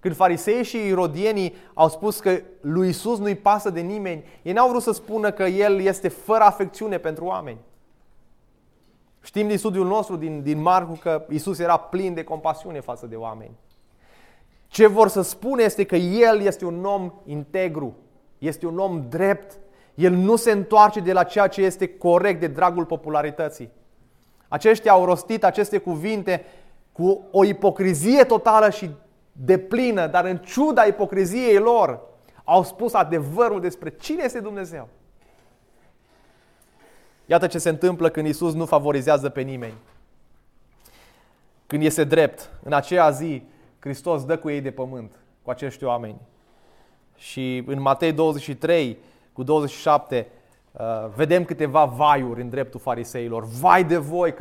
Când 0.00 0.14
farisei 0.14 0.64
și 0.64 0.76
irodienii 0.76 1.54
au 1.74 1.88
spus 1.88 2.20
că 2.20 2.40
lui 2.60 2.88
Isus 2.88 3.18
nu-i 3.18 3.34
pasă 3.34 3.70
de 3.70 3.80
nimeni, 3.80 4.24
ei 4.42 4.52
n-au 4.52 4.68
vrut 4.68 4.82
să 4.82 4.92
spună 4.92 5.30
că 5.32 5.42
El 5.44 5.80
este 5.80 6.08
fără 6.08 6.42
afecțiune 6.42 6.98
pentru 6.98 7.24
oameni. 7.24 7.58
Știm 9.22 9.48
din 9.48 9.58
studiul 9.58 9.86
nostru, 9.86 10.16
din, 10.16 10.42
din 10.42 10.62
Marcu, 10.62 10.92
că 10.92 11.26
Isus 11.28 11.58
era 11.58 11.76
plin 11.76 12.14
de 12.14 12.24
compasiune 12.24 12.80
față 12.80 13.06
de 13.06 13.16
oameni. 13.16 13.56
Ce 14.68 14.86
vor 14.86 15.08
să 15.08 15.22
spune 15.22 15.62
este 15.62 15.84
că 15.84 15.96
El 15.96 16.40
este 16.40 16.64
un 16.64 16.84
om 16.84 17.12
integru, 17.24 17.96
este 18.38 18.66
un 18.66 18.78
om 18.78 19.06
drept, 19.08 19.58
El 19.94 20.12
nu 20.12 20.36
se 20.36 20.50
întoarce 20.50 21.00
de 21.00 21.12
la 21.12 21.22
ceea 21.22 21.46
ce 21.46 21.62
este 21.62 21.88
corect 21.88 22.40
de 22.40 22.46
dragul 22.46 22.84
popularității. 22.84 23.70
Aceștia 24.48 24.92
au 24.92 25.04
rostit 25.04 25.44
aceste 25.44 25.78
cuvinte 25.78 26.44
cu 26.92 27.28
o 27.30 27.44
ipocrizie 27.44 28.24
totală 28.24 28.70
și 28.70 28.90
deplină, 29.32 30.06
dar 30.06 30.24
în 30.24 30.36
ciuda 30.36 30.84
ipocriziei 30.84 31.58
lor, 31.58 32.00
au 32.44 32.64
spus 32.64 32.92
adevărul 32.92 33.60
despre 33.60 33.90
cine 33.90 34.22
este 34.24 34.40
Dumnezeu. 34.40 34.88
Iată 37.26 37.46
ce 37.46 37.58
se 37.58 37.68
întâmplă 37.68 38.08
când 38.08 38.26
Isus 38.26 38.54
nu 38.54 38.66
favorizează 38.66 39.28
pe 39.28 39.40
nimeni. 39.40 39.74
Când 41.66 41.82
este 41.82 42.04
drept, 42.04 42.50
în 42.62 42.72
aceea 42.72 43.10
zi, 43.10 43.42
Hristos 43.86 44.24
dă 44.24 44.38
cu 44.38 44.50
ei 44.50 44.60
de 44.60 44.70
pământ, 44.70 45.12
cu 45.42 45.50
acești 45.50 45.84
oameni. 45.84 46.20
Și 47.16 47.62
în 47.66 47.80
Matei 47.80 48.12
23, 48.12 48.98
cu 49.32 49.42
27, 49.42 50.26
uh, 50.72 50.82
vedem 51.16 51.44
câteva 51.44 51.84
vaiuri 51.84 52.40
în 52.40 52.48
dreptul 52.48 52.80
fariseilor. 52.80 53.44
Vai 53.60 53.84
de 53.84 53.96
voi, 53.96 54.34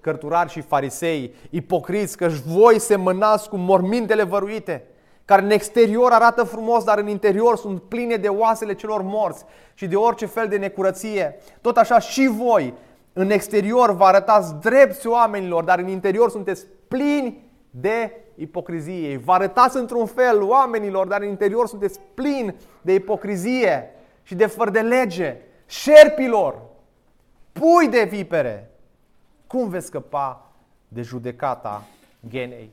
cărturari 0.00 0.50
și 0.50 0.60
farisei, 0.60 1.34
ipocriți, 1.50 2.16
că 2.16 2.28
voi 2.46 2.78
semănați 2.78 3.48
cu 3.48 3.56
mormintele 3.56 4.22
văruite, 4.22 4.84
care 5.24 5.42
în 5.42 5.50
exterior 5.50 6.12
arată 6.12 6.42
frumos, 6.42 6.84
dar 6.84 6.98
în 6.98 7.08
interior 7.08 7.56
sunt 7.56 7.82
pline 7.82 8.16
de 8.16 8.28
oasele 8.28 8.74
celor 8.74 9.02
morți 9.02 9.44
și 9.74 9.86
de 9.86 9.96
orice 9.96 10.26
fel 10.26 10.48
de 10.48 10.56
necurăție. 10.56 11.38
Tot 11.60 11.76
așa 11.76 11.98
și 11.98 12.26
voi, 12.26 12.74
în 13.12 13.30
exterior 13.30 13.94
vă 13.94 14.04
arătați 14.04 14.54
drepți 14.54 15.06
oamenilor, 15.06 15.64
dar 15.64 15.78
în 15.78 15.88
interior 15.88 16.30
sunteți 16.30 16.66
plini 16.88 17.49
de 17.70 18.24
ipocrizie. 18.34 19.16
Vă 19.16 19.32
arătați 19.32 19.76
într-un 19.76 20.06
fel 20.06 20.42
oamenilor, 20.42 21.06
dar 21.06 21.20
în 21.20 21.28
interior 21.28 21.66
sunteți 21.66 22.00
plini 22.14 22.56
de 22.82 22.94
ipocrizie 22.94 23.90
și 24.22 24.34
de 24.34 24.46
făr 24.46 24.70
de 24.70 24.80
lege, 24.80 25.36
șerpilor, 25.66 26.62
pui 27.52 27.88
de 27.88 28.04
vipere. 28.04 28.70
Cum 29.46 29.68
veți 29.68 29.86
scăpa 29.86 30.52
de 30.88 31.02
judecata 31.02 31.86
genei? 32.28 32.70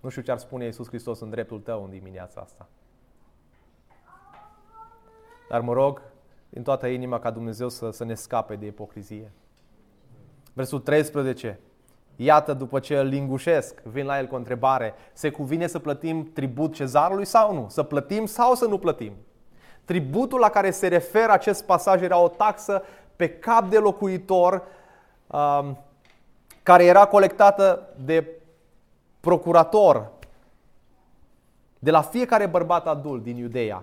Nu 0.00 0.08
știu 0.08 0.22
ce 0.22 0.30
ar 0.30 0.38
spune 0.38 0.64
Iisus 0.64 0.88
Hristos 0.88 1.20
în 1.20 1.30
dreptul 1.30 1.60
tău 1.60 1.84
în 1.84 1.90
dimineața 1.90 2.40
asta. 2.40 2.68
Dar 5.48 5.60
mă 5.60 5.72
rog 5.72 6.02
din 6.48 6.62
toată 6.62 6.86
inima 6.86 7.18
ca 7.18 7.30
Dumnezeu 7.30 7.68
să, 7.68 7.90
să 7.90 8.04
ne 8.04 8.14
scape 8.14 8.56
de 8.56 8.66
ipocrizie. 8.66 9.32
Versul 10.52 10.80
13. 10.80 11.58
Iată, 12.16 12.52
după 12.52 12.78
ce 12.78 12.98
îl 12.98 13.06
lingușesc, 13.06 13.82
vin 13.82 14.06
la 14.06 14.18
el 14.18 14.26
cu 14.26 14.34
o 14.34 14.38
întrebare. 14.38 14.94
Se 15.12 15.30
cuvine 15.30 15.66
să 15.66 15.78
plătim 15.78 16.30
tribut 16.32 16.74
cezarului 16.74 17.24
sau 17.24 17.54
nu? 17.54 17.66
Să 17.68 17.82
plătim 17.82 18.26
sau 18.26 18.54
să 18.54 18.66
nu 18.66 18.78
plătim? 18.78 19.12
Tributul 19.84 20.38
la 20.38 20.48
care 20.48 20.70
se 20.70 20.88
referă 20.88 21.32
acest 21.32 21.64
pasaj 21.64 22.02
era 22.02 22.18
o 22.18 22.28
taxă 22.28 22.82
pe 23.16 23.28
cap 23.28 23.68
de 23.68 23.78
locuitor 23.78 24.62
um, 25.26 25.78
care 26.62 26.84
era 26.84 27.06
colectată 27.06 27.88
de 28.04 28.26
procurator 29.20 30.10
de 31.78 31.90
la 31.90 32.02
fiecare 32.02 32.46
bărbat 32.46 32.86
adult 32.86 33.22
din 33.22 33.36
Iudeea 33.36 33.82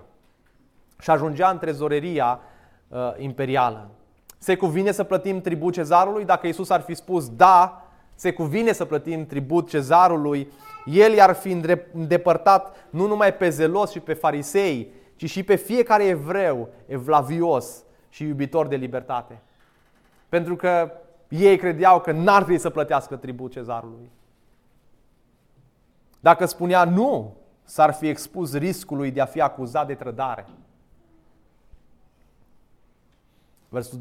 și 1.00 1.10
ajungea 1.10 1.50
în 1.50 1.58
trezoreria 1.58 2.40
uh, 2.88 3.12
imperială. 3.16 3.88
Se 4.38 4.56
cuvine 4.56 4.90
să 4.92 5.04
plătim 5.04 5.40
tribut 5.40 5.72
cezarului? 5.72 6.24
Dacă 6.24 6.46
Isus 6.46 6.70
ar 6.70 6.80
fi 6.80 6.94
spus 6.94 7.28
da, 7.28 7.82
se 8.14 8.32
cuvine 8.32 8.72
să 8.72 8.84
plătim 8.84 9.26
tribut 9.26 9.68
cezarului, 9.68 10.52
el 10.84 11.12
i-ar 11.12 11.34
fi 11.34 11.50
îndepărtat 11.92 12.76
nu 12.90 13.06
numai 13.06 13.34
pe 13.34 13.48
zelos 13.48 13.90
și 13.90 14.00
pe 14.00 14.12
farisei, 14.12 14.92
ci 15.16 15.30
și 15.30 15.42
pe 15.42 15.54
fiecare 15.54 16.04
evreu 16.04 16.68
evlavios 16.86 17.82
și 18.08 18.24
iubitor 18.24 18.66
de 18.66 18.76
libertate. 18.76 19.40
Pentru 20.28 20.56
că 20.56 20.90
ei 21.28 21.56
credeau 21.56 22.00
că 22.00 22.12
n-ar 22.12 22.42
trebui 22.42 22.58
să 22.58 22.70
plătească 22.70 23.16
tribut 23.16 23.52
cezarului. 23.52 24.10
Dacă 26.20 26.44
spunea 26.44 26.84
nu, 26.84 27.36
s-ar 27.64 27.92
fi 27.92 28.08
expus 28.08 28.54
riscului 28.54 29.10
de 29.10 29.20
a 29.20 29.24
fi 29.24 29.40
acuzat 29.40 29.86
de 29.86 29.94
trădare. 29.94 30.46
Versul 33.68 33.98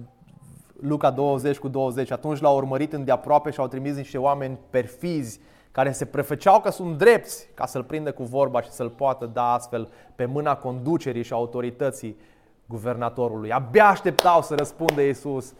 Luca 0.81 1.09
20 1.11 1.57
cu 1.57 1.67
20. 1.67 2.11
Atunci 2.11 2.39
l-au 2.39 2.55
urmărit 2.55 2.93
îndeaproape 2.93 3.51
și 3.51 3.59
au 3.59 3.67
trimis 3.67 3.95
niște 3.95 4.17
oameni 4.17 4.57
perfizi 4.69 5.39
care 5.71 5.91
se 5.91 6.05
prefăceau 6.05 6.61
că 6.61 6.69
sunt 6.69 6.97
drepți 6.97 7.49
ca 7.53 7.65
să-l 7.65 7.83
prindă 7.83 8.11
cu 8.11 8.23
vorba 8.23 8.61
și 8.61 8.69
să-l 8.69 8.89
poată 8.89 9.25
da 9.25 9.53
astfel 9.53 9.89
pe 10.15 10.25
mâna 10.25 10.55
conducerii 10.55 11.23
și 11.23 11.33
autorității 11.33 12.17
guvernatorului. 12.65 13.51
Abia 13.51 13.87
așteptau 13.87 14.41
să 14.41 14.55
răspundă 14.55 15.01
Iisus. 15.01 15.53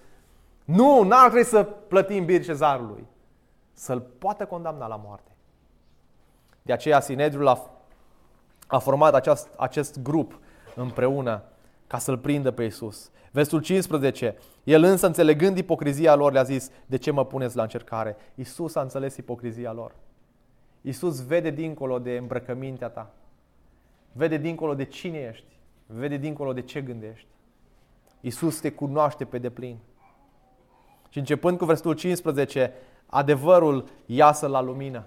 Nu, 0.66 1.04
n-ar 1.04 1.30
trebui 1.30 1.46
să 1.46 1.64
plătim 1.64 2.26
bir 2.26 2.44
cezarului. 2.44 3.06
Să-l 3.74 4.00
poată 4.00 4.46
condamna 4.46 4.88
la 4.88 5.02
moarte. 5.06 5.32
De 6.62 6.74
aceea 6.74 7.00
Sinedriul 7.00 7.48
a, 7.48 7.70
a 8.68 8.78
format 8.78 9.14
acest, 9.14 9.48
acest 9.56 10.02
grup 10.02 10.40
împreună 10.76 11.44
ca 11.88 11.98
să-l 11.98 12.18
prindă 12.18 12.52
pe 12.52 12.64
Iisus. 12.64 13.12
Versul 13.32 13.62
15. 13.62 14.36
El 14.64 14.84
însă, 14.84 15.06
înțelegând 15.06 15.58
ipocrizia 15.58 16.16
lor, 16.16 16.32
le-a 16.32 16.44
zis, 16.44 16.72
de 16.86 16.98
ce 16.98 17.12
mă 17.12 17.26
puneți 17.26 17.56
la 17.56 17.62
încercare? 17.62 18.16
Iisus 18.36 18.76
a 18.76 18.82
înțeles 18.82 19.18
ipocrizia 19.18 19.72
lor. 19.72 19.96
Iisus 20.82 21.26
vede 21.26 21.50
dincolo 21.50 22.00
de 22.00 22.18
îmbrăcămintea 22.18 22.90
ta. 22.90 23.14
Vede 24.12 24.38
dincolo 24.38 24.74
de 24.74 24.86
cine 24.86 25.18
ești. 25.18 25.60
Vede 25.86 26.18
dincolo 26.18 26.54
de 26.54 26.62
ce 26.62 26.82
gândești. 26.82 27.28
Iisus 28.22 28.60
te 28.60 28.72
cunoaște 28.72 29.26
pe 29.26 29.38
deplin. 29.38 29.78
Și 31.10 31.18
începând 31.18 31.58
cu 31.58 31.66
versetul 31.66 31.94
15, 31.94 32.74
adevărul 33.06 33.86
iasă 34.06 34.48
la 34.48 34.62
lumină. 34.62 35.06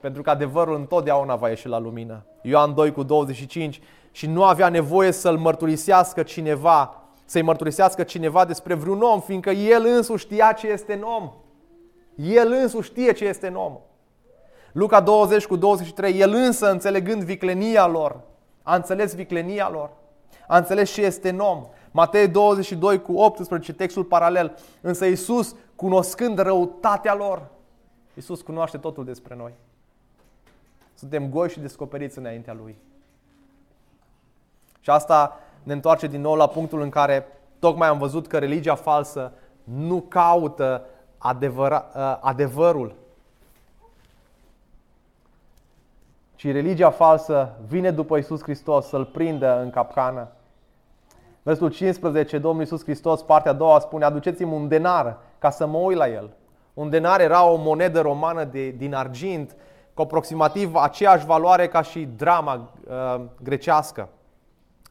Pentru 0.00 0.22
că 0.22 0.30
adevărul 0.30 0.74
întotdeauna 0.74 1.36
va 1.36 1.48
ieși 1.48 1.68
la 1.68 1.78
lumină. 1.78 2.24
Ioan 2.42 2.74
2 2.74 2.92
cu 2.92 3.02
25 3.02 3.80
și 4.10 4.26
nu 4.26 4.44
avea 4.44 4.68
nevoie 4.68 5.10
să-l 5.10 5.36
mărturisească 5.36 6.22
cineva, 6.22 7.02
să-i 7.24 7.42
mărturisească 7.42 8.02
cineva 8.02 8.44
despre 8.44 8.74
vreun 8.74 9.00
om, 9.00 9.20
fiindcă 9.20 9.50
el 9.50 9.84
însuși 9.86 10.24
știa 10.24 10.52
ce 10.52 10.66
este 10.66 10.92
în 10.92 11.02
om. 11.02 11.32
El 12.14 12.52
însuși 12.52 12.88
știe 12.88 13.12
ce 13.12 13.24
este 13.24 13.46
în 13.46 13.54
om. 13.54 13.78
Luca 14.72 15.00
20 15.00 15.46
cu 15.46 15.56
23, 15.56 16.18
el 16.18 16.32
însă, 16.32 16.70
înțelegând 16.70 17.22
viclenia 17.22 17.86
lor, 17.86 18.20
a 18.62 18.74
înțeles 18.74 19.14
viclenia 19.14 19.70
lor, 19.70 19.90
a 20.46 20.56
înțeles 20.56 20.92
ce 20.92 21.02
este 21.02 21.28
în 21.28 21.38
om. 21.38 21.66
Matei 21.90 22.28
22 22.28 23.02
cu 23.02 23.12
18, 23.16 23.72
textul 23.72 24.04
paralel. 24.04 24.56
Însă 24.80 25.04
Iisus, 25.06 25.54
cunoscând 25.76 26.38
răutatea 26.38 27.14
lor, 27.14 27.50
Iisus 28.14 28.40
cunoaște 28.40 28.78
totul 28.78 29.04
despre 29.04 29.34
noi. 29.34 29.52
Suntem 30.98 31.30
goi 31.30 31.48
și 31.48 31.60
descoperiți 31.60 32.18
înaintea 32.18 32.52
Lui. 32.52 32.78
Și 34.80 34.90
asta 34.90 35.40
ne 35.62 35.72
întoarce 35.72 36.06
din 36.06 36.20
nou 36.20 36.34
la 36.34 36.46
punctul 36.46 36.80
în 36.80 36.88
care 36.88 37.26
tocmai 37.58 37.88
am 37.88 37.98
văzut 37.98 38.26
că 38.26 38.38
religia 38.38 38.74
falsă 38.74 39.32
nu 39.64 40.00
caută 40.00 40.84
adevăra, 41.18 41.86
ă, 41.94 42.18
adevărul, 42.20 42.94
ci 46.34 46.52
religia 46.52 46.90
falsă 46.90 47.54
vine 47.66 47.90
după 47.90 48.16
Isus 48.16 48.42
Hristos 48.42 48.86
să-l 48.86 49.04
prindă 49.04 49.60
în 49.60 49.70
capcană. 49.70 50.28
Versul 51.42 51.70
15, 51.70 52.38
Domnul 52.38 52.64
Isus 52.64 52.82
Hristos, 52.82 53.22
partea 53.22 53.50
a 53.50 53.54
doua, 53.54 53.78
spune, 53.78 54.04
aduceți-mi 54.04 54.52
un 54.52 54.68
denar 54.68 55.16
ca 55.38 55.50
să 55.50 55.66
mă 55.66 55.78
uit 55.78 55.96
la 55.96 56.08
el. 56.08 56.30
Un 56.74 56.90
denar 56.90 57.20
era 57.20 57.44
o 57.44 57.56
monedă 57.56 58.00
romană 58.00 58.44
de, 58.44 58.68
din 58.68 58.94
argint 58.94 59.56
cu 59.98 60.04
aproximativ 60.04 60.74
aceeași 60.74 61.26
valoare 61.26 61.68
ca 61.68 61.82
și 61.82 62.08
drama 62.16 62.70
uh, 62.88 63.20
grecească. 63.42 64.08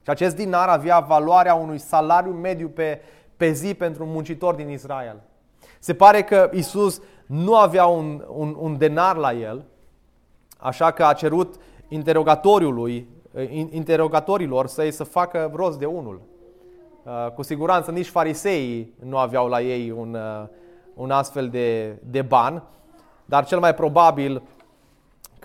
Și 0.02 0.10
acest 0.10 0.36
dinar 0.36 0.68
avea 0.68 1.00
valoarea 1.00 1.54
unui 1.54 1.78
salariu 1.78 2.32
mediu 2.32 2.68
pe, 2.68 3.02
pe 3.38 3.52
zi 3.52 3.74
pentru 3.74 4.04
un 4.04 4.12
muncitor 4.12 4.56
din 4.56 4.70
Israel. 4.70 5.22
Se 5.80 5.94
pare 5.94 6.24
că 6.24 6.50
Isus 6.54 7.02
nu 7.26 7.56
avea 7.56 7.86
un, 7.86 8.26
un, 8.28 8.56
un 8.60 8.78
denar 8.78 9.16
la 9.16 9.34
el, 9.34 9.66
așa 10.58 10.92
că 10.92 11.04
a 11.04 11.14
cerut 11.14 11.56
interogatoriului, 11.88 13.08
interogatorilor 13.70 14.68
să-i 14.68 14.92
să 14.92 15.04
facă 15.04 15.52
rost 15.56 15.80
de 15.80 15.86
unul. 15.86 16.22
Uh, 17.04 17.32
cu 17.32 17.42
siguranță 17.42 17.92
nici 17.92 18.08
fariseii 18.10 18.94
nu 19.04 19.18
aveau 19.18 19.48
la 19.48 19.62
ei 19.62 19.92
un, 19.92 20.14
uh, 20.14 20.48
un 20.94 21.12
astfel 21.12 21.50
de, 21.50 21.98
de 22.04 22.22
ban 22.22 22.64
dar 23.30 23.46
cel 23.46 23.60
mai 23.60 23.74
probabil 23.74 24.42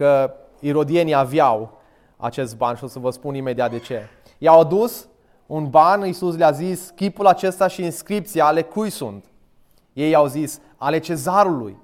că 0.02 0.34
irodienii 0.60 1.14
aveau 1.14 1.80
acest 2.16 2.56
ban 2.56 2.74
și 2.74 2.84
o 2.84 2.86
să 2.86 2.98
vă 2.98 3.10
spun 3.10 3.34
imediat 3.34 3.70
de 3.70 3.78
ce. 3.78 4.08
I-au 4.38 4.60
adus 4.60 5.08
un 5.46 5.70
ban, 5.70 6.06
Iisus 6.06 6.36
le-a 6.36 6.50
zis, 6.50 6.90
chipul 6.94 7.26
acesta 7.26 7.66
și 7.66 7.84
inscripția 7.84 8.46
ale 8.46 8.62
cui 8.62 8.90
sunt? 8.90 9.24
Ei 9.92 10.14
au 10.14 10.26
zis, 10.26 10.60
ale 10.76 10.98
cezarului. 10.98 11.76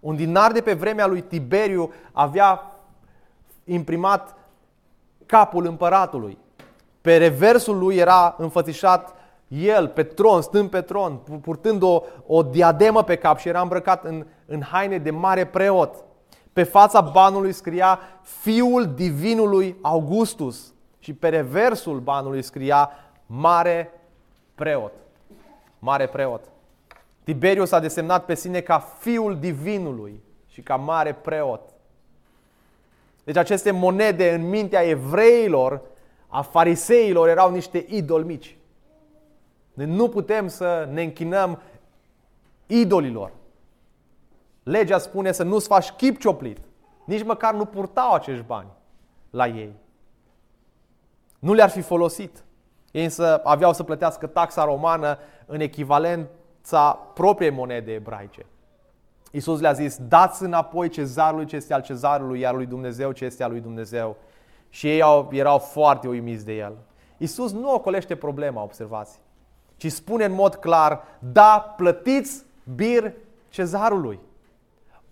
Un 0.00 0.16
dinar 0.16 0.52
de 0.52 0.60
pe 0.60 0.72
vremea 0.72 1.06
lui 1.06 1.20
Tiberiu 1.20 1.92
avea 2.12 2.80
imprimat 3.64 4.34
capul 5.26 5.66
împăratului. 5.66 6.38
Pe 7.00 7.16
reversul 7.16 7.78
lui 7.78 7.96
era 7.96 8.34
înfățișat 8.38 9.14
el 9.48 9.88
pe 9.88 10.02
tron, 10.02 10.42
stând 10.42 10.70
pe 10.70 10.80
tron, 10.80 11.16
purtând 11.42 11.82
o, 11.82 12.02
o 12.26 12.42
diademă 12.42 13.02
pe 13.02 13.16
cap 13.16 13.38
și 13.38 13.48
era 13.48 13.60
îmbrăcat 13.60 14.04
în, 14.04 14.26
în 14.46 14.62
haine 14.62 14.98
de 14.98 15.10
mare 15.10 15.46
preot. 15.46 16.04
Pe 16.52 16.62
fața 16.62 17.00
banului 17.00 17.52
scria 17.52 17.98
Fiul 18.22 18.94
Divinului 18.94 19.76
Augustus 19.80 20.74
și 20.98 21.14
pe 21.14 21.28
reversul 21.28 21.98
banului 21.98 22.42
scria 22.42 22.90
Mare 23.26 23.92
Preot. 24.54 24.92
Mare 25.78 26.06
Preot. 26.06 26.44
Tiberiu 27.24 27.64
s-a 27.64 27.78
desemnat 27.78 28.24
pe 28.24 28.34
sine 28.34 28.60
ca 28.60 28.78
Fiul 28.78 29.38
Divinului 29.38 30.22
și 30.46 30.60
ca 30.60 30.76
Mare 30.76 31.14
Preot. 31.14 31.60
Deci 33.24 33.36
aceste 33.36 33.70
monede 33.70 34.34
în 34.34 34.48
mintea 34.48 34.82
evreilor, 34.82 35.80
a 36.26 36.42
fariseilor, 36.42 37.28
erau 37.28 37.50
niște 37.50 37.84
idoli 37.88 38.24
mici. 38.24 38.56
Nu 39.72 40.08
putem 40.08 40.48
să 40.48 40.88
ne 40.92 41.02
închinăm 41.02 41.60
idolilor. 42.66 43.32
Legea 44.70 44.98
spune 44.98 45.32
să 45.32 45.42
nu-ți 45.42 45.66
faci 45.66 45.90
chip 45.90 46.18
cioplit. 46.18 46.58
Nici 47.04 47.24
măcar 47.24 47.54
nu 47.54 47.64
purtau 47.64 48.12
acești 48.12 48.44
bani 48.44 48.68
la 49.30 49.46
ei. 49.46 49.74
Nu 51.38 51.52
le-ar 51.52 51.70
fi 51.70 51.80
folosit. 51.80 52.44
Ei 52.90 53.04
însă 53.04 53.40
aveau 53.44 53.72
să 53.72 53.82
plătească 53.82 54.26
taxa 54.26 54.64
romană 54.64 55.18
în 55.46 55.60
echivalența 55.60 56.92
propriei 57.14 57.50
monede 57.50 57.92
ebraice. 57.92 58.46
Iisus 59.30 59.60
le-a 59.60 59.72
zis, 59.72 59.98
dați 60.08 60.42
înapoi 60.42 60.88
cezarului 60.88 61.46
ce 61.46 61.56
este 61.56 61.74
al 61.74 61.82
cezarului, 61.82 62.40
iar 62.40 62.54
lui 62.54 62.66
Dumnezeu 62.66 63.12
ce 63.12 63.24
este 63.24 63.42
al 63.42 63.50
lui 63.50 63.60
Dumnezeu. 63.60 64.16
Și 64.68 64.88
ei 64.88 65.02
au, 65.02 65.28
erau 65.32 65.58
foarte 65.58 66.08
uimiți 66.08 66.44
de 66.44 66.52
el. 66.52 66.76
Iisus 67.16 67.52
nu 67.52 67.74
ocolește 67.74 68.16
problema, 68.16 68.62
observați, 68.62 69.20
ci 69.76 69.92
spune 69.92 70.24
în 70.24 70.32
mod 70.32 70.54
clar, 70.54 71.02
da, 71.18 71.74
plătiți 71.76 72.44
bir 72.74 73.12
cezarului. 73.48 74.20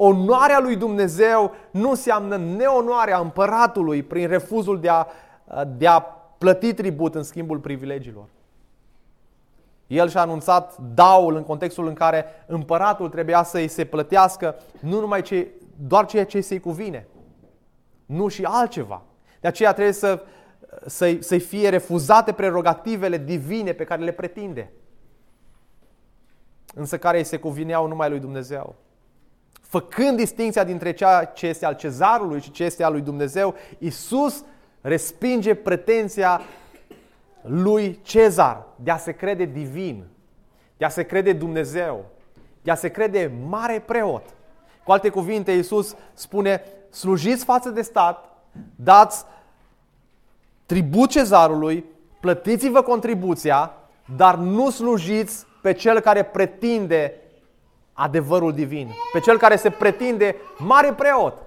Onoarea 0.01 0.61
lui 0.61 0.77
Dumnezeu 0.77 1.55
nu 1.71 1.89
înseamnă 1.89 2.37
neonoarea 2.37 3.19
împăratului 3.19 4.03
prin 4.03 4.29
refuzul 4.29 4.81
de 4.81 4.89
a, 4.89 5.07
de 5.77 5.87
a 5.87 6.01
plăti 6.39 6.75
tribut 6.75 7.15
în 7.15 7.23
schimbul 7.23 7.59
privilegiilor. 7.59 8.29
El 9.87 10.09
și-a 10.09 10.21
anunțat 10.21 10.79
daul 10.95 11.37
în 11.37 11.43
contextul 11.43 11.87
în 11.87 11.95
care 11.95 12.25
împăratul 12.47 13.09
trebuia 13.09 13.43
să-i 13.43 13.69
se 13.69 13.85
plătească 13.85 14.57
nu 14.81 15.01
numai 15.01 15.23
ce, 15.23 15.49
doar 15.77 16.07
ceea 16.07 16.25
ce 16.27 16.41
se-i 16.41 16.61
cuvine, 16.61 17.07
nu 18.07 18.29
și 18.29 18.45
altceva. 18.45 19.03
De 19.41 19.49
aceea 19.49 19.73
trebuie 19.73 19.95
să, 19.95 20.23
să-i, 20.87 21.23
să 21.23 21.39
fie 21.39 21.69
refuzate 21.69 22.33
prerogativele 22.33 23.19
divine 23.19 23.73
pe 23.73 23.85
care 23.85 24.03
le 24.03 24.13
pretinde, 24.13 24.73
însă 26.75 26.99
care 26.99 27.19
îi 27.19 27.25
se 27.25 27.39
cuvineau 27.39 27.87
numai 27.87 28.09
lui 28.09 28.21
Dumnezeu. 28.21 28.77
Făcând 29.69 30.17
distinția 30.17 30.65
dintre 30.65 30.93
ceea 30.93 31.25
ce 31.25 31.47
este 31.47 31.67
al 31.67 31.75
cezarului 31.75 32.41
și 32.41 32.51
ce 32.51 32.65
este 32.65 32.85
al 32.85 32.93
lui 32.93 33.01
Dumnezeu, 33.01 33.55
Isus 33.79 34.45
respinge 34.81 35.55
pretenția 35.55 36.41
lui 37.43 38.01
Cezar 38.03 38.67
de 38.77 38.91
a 38.91 38.97
se 38.97 39.13
crede 39.13 39.45
divin, 39.45 40.05
de 40.77 40.85
a 40.85 40.89
se 40.89 41.03
crede 41.03 41.33
Dumnezeu, 41.33 42.05
de 42.63 42.71
a 42.71 42.75
se 42.75 42.89
crede 42.89 43.33
mare 43.49 43.83
preot. 43.87 44.23
Cu 44.85 44.93
alte 44.93 45.09
cuvinte, 45.09 45.53
Iisus 45.53 45.97
spune, 46.15 46.63
slujiți 46.91 47.45
față 47.45 47.71
de 47.71 47.83
stat, 47.83 48.37
dați 48.77 49.25
tribut 50.67 51.11
cezarului, 51.11 51.85
plătiți-vă 52.21 52.83
contribuția, 52.83 53.73
dar 54.17 54.37
nu 54.37 54.71
slujiți 54.71 55.47
pe 55.63 55.73
cel 55.73 56.01
care 56.01 56.23
pretinde 56.23 57.15
adevărul 57.99 58.53
divin, 58.53 58.91
pe 59.13 59.21
cel 59.21 59.39
care 59.39 59.57
se 59.57 59.71
pretinde 59.71 60.37
mare 60.59 60.93
preot, 60.93 61.43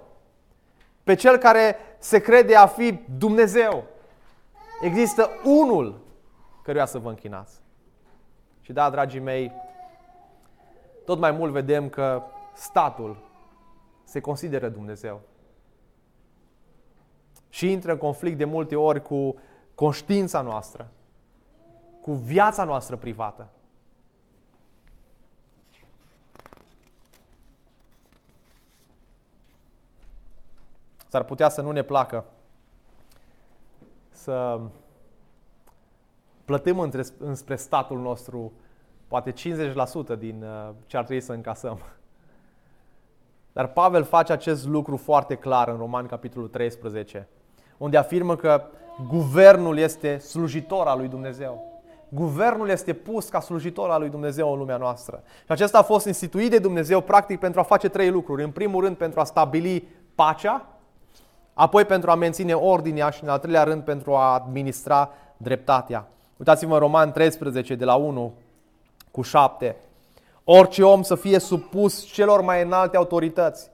pe 1.03 1.15
cel 1.15 1.37
care 1.37 1.75
se 1.97 2.19
crede 2.19 2.55
a 2.55 2.65
fi 2.65 2.99
Dumnezeu. 3.17 3.83
Există 4.81 5.29
unul 5.43 5.99
căruia 6.63 6.85
să 6.85 6.99
vă 6.99 7.09
închinați. 7.09 7.61
Și 8.61 8.73
da, 8.73 8.89
dragii 8.89 9.19
mei, 9.19 9.51
tot 11.05 11.19
mai 11.19 11.31
mult 11.31 11.51
vedem 11.51 11.89
că 11.89 12.21
statul 12.53 13.17
se 14.03 14.19
consideră 14.19 14.69
Dumnezeu. 14.69 15.21
Și 17.49 17.71
intră 17.71 17.91
în 17.91 17.97
conflict 17.97 18.37
de 18.37 18.45
multe 18.45 18.75
ori 18.75 19.01
cu 19.01 19.35
conștiința 19.75 20.41
noastră, 20.41 20.91
cu 22.01 22.11
viața 22.11 22.63
noastră 22.63 22.95
privată. 22.95 23.49
S-ar 31.11 31.23
putea 31.23 31.49
să 31.49 31.61
nu 31.61 31.71
ne 31.71 31.81
placă 31.81 32.25
să 34.11 34.59
plătim 36.45 36.79
între, 36.79 37.03
înspre 37.17 37.55
statul 37.55 37.99
nostru 37.99 38.51
poate 39.07 39.31
50% 39.31 39.33
din 40.17 40.43
uh, 40.43 40.69
ce 40.85 40.97
ar 40.97 41.03
trebui 41.03 41.23
să 41.23 41.33
încasăm. 41.33 41.79
Dar 43.53 43.67
Pavel 43.67 44.03
face 44.03 44.31
acest 44.31 44.67
lucru 44.67 44.97
foarte 44.97 45.35
clar 45.35 45.67
în 45.67 45.77
Roman 45.77 46.05
capitolul 46.05 46.47
13, 46.47 47.27
unde 47.77 47.97
afirmă 47.97 48.35
că 48.35 48.63
guvernul 49.07 49.77
este 49.77 50.17
slujitor 50.17 50.87
al 50.87 50.97
lui 50.97 51.07
Dumnezeu. 51.07 51.81
Guvernul 52.09 52.69
este 52.69 52.93
pus 52.93 53.29
ca 53.29 53.39
slujitor 53.39 53.89
al 53.89 53.99
lui 53.99 54.09
Dumnezeu 54.09 54.51
în 54.51 54.57
lumea 54.57 54.77
noastră. 54.77 55.23
Și 55.25 55.51
acesta 55.51 55.77
a 55.77 55.83
fost 55.83 56.05
instituit 56.05 56.49
de 56.49 56.59
Dumnezeu 56.59 57.01
practic 57.01 57.39
pentru 57.39 57.59
a 57.59 57.63
face 57.63 57.89
trei 57.89 58.09
lucruri. 58.09 58.43
În 58.43 58.51
primul 58.51 58.83
rând 58.83 58.97
pentru 58.97 59.19
a 59.19 59.23
stabili 59.23 59.87
pacea, 60.15 60.71
apoi 61.61 61.85
pentru 61.85 62.11
a 62.11 62.15
menține 62.15 62.53
ordinea 62.53 63.09
și 63.09 63.23
în 63.23 63.29
al 63.29 63.39
treilea 63.39 63.63
rând 63.63 63.83
pentru 63.83 64.15
a 64.15 64.33
administra 64.33 65.11
dreptatea. 65.37 66.07
Uitați-vă 66.37 66.73
în 66.73 66.79
Roman 66.79 67.11
13 67.11 67.75
de 67.75 67.85
la 67.85 67.95
1 67.95 68.33
cu 69.11 69.21
7. 69.21 69.75
Orice 70.43 70.83
om 70.83 71.01
să 71.01 71.15
fie 71.15 71.39
supus 71.39 72.03
celor 72.03 72.41
mai 72.41 72.63
înalte 72.63 72.97
autorități, 72.97 73.71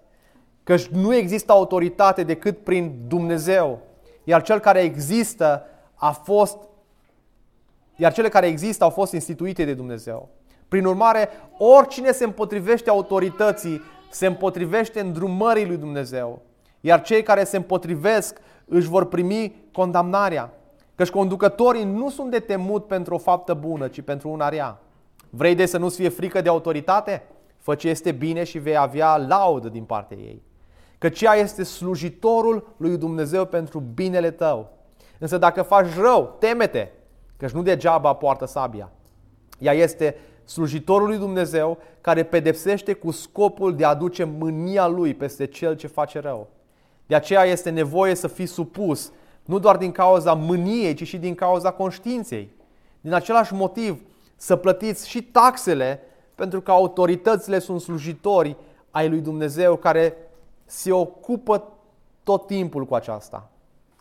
căci 0.64 0.88
nu 0.88 1.16
există 1.16 1.52
autoritate 1.52 2.24
decât 2.24 2.64
prin 2.64 2.96
Dumnezeu, 3.08 3.80
iar 4.24 4.42
cel 4.42 4.60
care 4.60 4.80
există 4.80 5.66
a 5.94 6.12
fost 6.12 6.58
iar 7.96 8.14
cele 8.14 8.30
care 8.30 8.48
există 8.48 8.84
au 8.84 8.90
fost 8.90 9.14
instituite 9.14 9.64
de 9.64 9.74
Dumnezeu. 9.74 10.30
Prin 10.68 10.86
urmare, 10.86 11.30
oricine 11.58 12.12
se 12.12 12.24
împotrivește 12.24 12.90
autorității, 12.90 13.82
se 14.10 14.26
împotrivește 14.26 15.00
îndrumării 15.00 15.68
lui 15.68 15.78
Dumnezeu. 15.78 16.42
Iar 16.82 17.02
cei 17.02 17.24
care 17.24 17.44
se 17.44 17.58
împotrivesc 17.58 18.38
își 18.66 18.88
vor 18.88 19.06
primi 19.06 19.70
condamnarea. 19.72 20.54
Căci 20.96 21.10
conducătorii 21.10 21.84
nu 21.84 22.10
sunt 22.10 22.32
de 22.32 22.40
temut 22.40 22.88
pentru 22.88 23.14
o 23.14 23.18
faptă 23.18 23.54
bună, 23.54 23.88
ci 23.88 24.02
pentru 24.02 24.30
una 24.30 24.50
rea. 24.50 24.80
Vrei 25.30 25.56
de 25.56 25.66
să 25.66 25.78
nu-ți 25.78 25.96
fie 25.96 26.10
frică 26.10 26.42
de 26.42 26.50
autoritate? 26.50 27.24
Fă 27.58 27.76
ce 27.76 27.90
este 27.90 28.12
bine 28.12 28.44
și 28.44 28.60
vei 28.60 28.78
avea 28.78 29.18
laudă 29.18 29.70
din 29.70 29.84
partea 29.84 30.18
ei. 30.18 30.42
Căci 30.98 31.22
ea 31.22 31.34
este 31.34 31.64
slujitorul 31.64 32.76
lui 32.78 32.98
Dumnezeu 32.98 33.46
pentru 33.46 33.80
binele 33.80 34.32
tău. 34.32 34.70
Însă 35.20 35.38
dacă 35.38 35.62
faci 35.62 35.96
rău, 36.00 36.36
temete, 36.40 36.92
căci 37.38 37.52
nu 37.52 37.62
degeaba 37.62 38.14
poartă 38.14 38.46
sabia. 38.46 38.92
Ea 39.60 39.74
este 39.74 40.16
slujitorul 40.44 41.08
lui 41.08 41.18
Dumnezeu 41.18 41.78
care 42.02 42.24
pedepsește 42.24 42.94
cu 42.94 43.12
scopul 43.12 43.76
de 43.76 43.86
a 43.86 43.90
aduce 43.90 44.24
mânia 44.24 44.88
lui 44.88 45.14
peste 45.14 45.46
cel 45.46 45.76
ce 45.76 45.88
face 45.88 46.20
rău. 46.20 46.50
De 47.08 47.16
aceea 47.16 47.44
este 47.44 47.70
nevoie 47.70 48.16
să 48.16 48.28
fii 48.28 48.46
supus, 48.46 49.12
nu 49.46 49.60
doar 49.60 49.78
din 49.78 49.92
cauza 49.92 50.34
mâniei, 50.34 50.94
ci 50.94 51.08
și 51.08 51.18
din 51.18 51.36
cauza 51.36 51.72
conștiinței. 51.72 52.56
Din 53.02 53.14
același 53.14 53.54
motiv, 53.54 54.02
să 54.36 54.56
plătiți 54.56 55.10
și 55.10 55.24
taxele, 55.24 56.02
pentru 56.36 56.62
că 56.62 56.72
autoritățile 56.72 57.60
sunt 57.60 57.82
slujitori 57.82 58.56
ai 58.92 59.10
lui 59.10 59.20
Dumnezeu 59.20 59.76
care 59.76 60.18
se 60.66 60.92
ocupă 60.92 61.64
tot 62.24 62.48
timpul 62.48 62.86
cu 62.86 62.96
aceasta. 62.96 63.50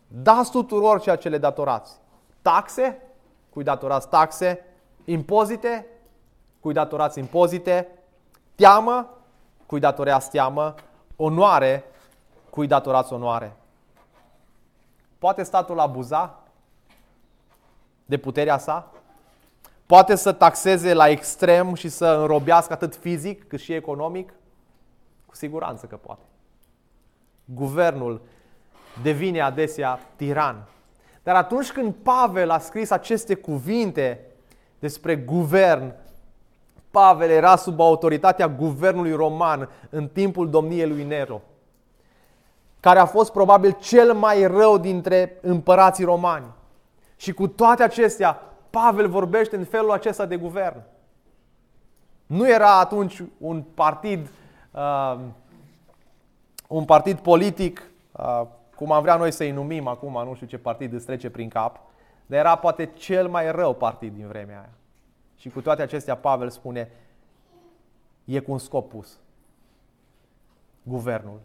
Dați 0.08 0.50
tuturor 0.50 1.00
ceea 1.00 1.16
ce 1.16 1.28
le 1.28 1.38
datorați. 1.38 1.92
Taxe? 2.42 3.02
Cui 3.50 3.64
datorați 3.64 4.08
taxe? 4.08 4.64
Impozite? 5.04 5.86
Cui 6.60 6.72
datorați 6.72 7.18
impozite? 7.18 7.88
Teamă? 8.54 9.10
Cui 9.66 9.80
datoreați 9.80 10.30
teamă? 10.30 10.74
onoare 11.16 11.84
cui 12.56 12.66
datorați 12.66 13.12
onoare. 13.12 13.56
Poate 15.18 15.42
statul 15.42 15.78
abuza 15.78 16.42
de 18.04 18.16
puterea 18.16 18.58
sa? 18.58 18.92
Poate 19.86 20.14
să 20.14 20.32
taxeze 20.32 20.94
la 20.94 21.08
extrem 21.08 21.74
și 21.74 21.88
să 21.88 22.06
înrobească 22.06 22.72
atât 22.72 22.96
fizic 22.96 23.48
cât 23.48 23.60
și 23.60 23.72
economic? 23.72 24.32
Cu 25.26 25.34
siguranță 25.34 25.86
că 25.86 25.96
poate. 25.96 26.24
Guvernul 27.44 28.20
devine 29.02 29.40
adesea 29.40 30.00
tiran. 30.16 30.68
Dar 31.22 31.34
atunci 31.34 31.72
când 31.72 31.94
Pavel 31.94 32.50
a 32.50 32.58
scris 32.58 32.90
aceste 32.90 33.34
cuvinte 33.34 34.20
despre 34.78 35.16
guvern, 35.16 35.94
Pavel 36.90 37.30
era 37.30 37.56
sub 37.56 37.80
autoritatea 37.80 38.48
guvernului 38.48 39.12
roman 39.12 39.68
în 39.90 40.08
timpul 40.08 40.50
domniei 40.50 40.88
lui 40.88 41.04
Nero, 41.04 41.42
care 42.86 42.98
a 42.98 43.06
fost 43.06 43.32
probabil 43.32 43.76
cel 43.80 44.12
mai 44.14 44.46
rău 44.46 44.78
dintre 44.78 45.38
împărații 45.40 46.04
romani. 46.04 46.46
Și 47.16 47.32
cu 47.32 47.48
toate 47.48 47.82
acestea, 47.82 48.42
Pavel 48.70 49.08
vorbește 49.08 49.56
în 49.56 49.64
felul 49.64 49.90
acesta 49.90 50.26
de 50.26 50.36
guvern. 50.36 50.82
Nu 52.26 52.48
era 52.48 52.78
atunci 52.78 53.22
un 53.38 53.62
partid, 53.62 54.28
uh, 54.70 55.18
un 56.68 56.84
partid 56.84 57.18
politic, 57.18 57.90
uh, 58.12 58.42
cum 58.76 58.92
am 58.92 59.02
vrea 59.02 59.16
noi 59.16 59.30
să-i 59.30 59.50
numim 59.50 59.86
acum, 59.86 60.24
nu 60.24 60.34
știu 60.34 60.46
ce 60.46 60.58
partid 60.58 60.92
îți 60.92 61.06
trece 61.06 61.30
prin 61.30 61.48
cap, 61.48 61.80
dar 62.26 62.38
era 62.38 62.56
poate 62.56 62.86
cel 62.86 63.28
mai 63.28 63.50
rău 63.50 63.74
partid 63.74 64.14
din 64.14 64.26
vremea 64.26 64.58
aia. 64.58 64.70
Și 65.36 65.48
cu 65.48 65.60
toate 65.60 65.82
acestea, 65.82 66.16
Pavel 66.16 66.50
spune, 66.50 66.90
e 68.24 68.38
cu 68.38 68.52
un 68.52 68.58
scop 68.58 68.88
pus. 68.88 69.18
Guvernul. 70.82 71.40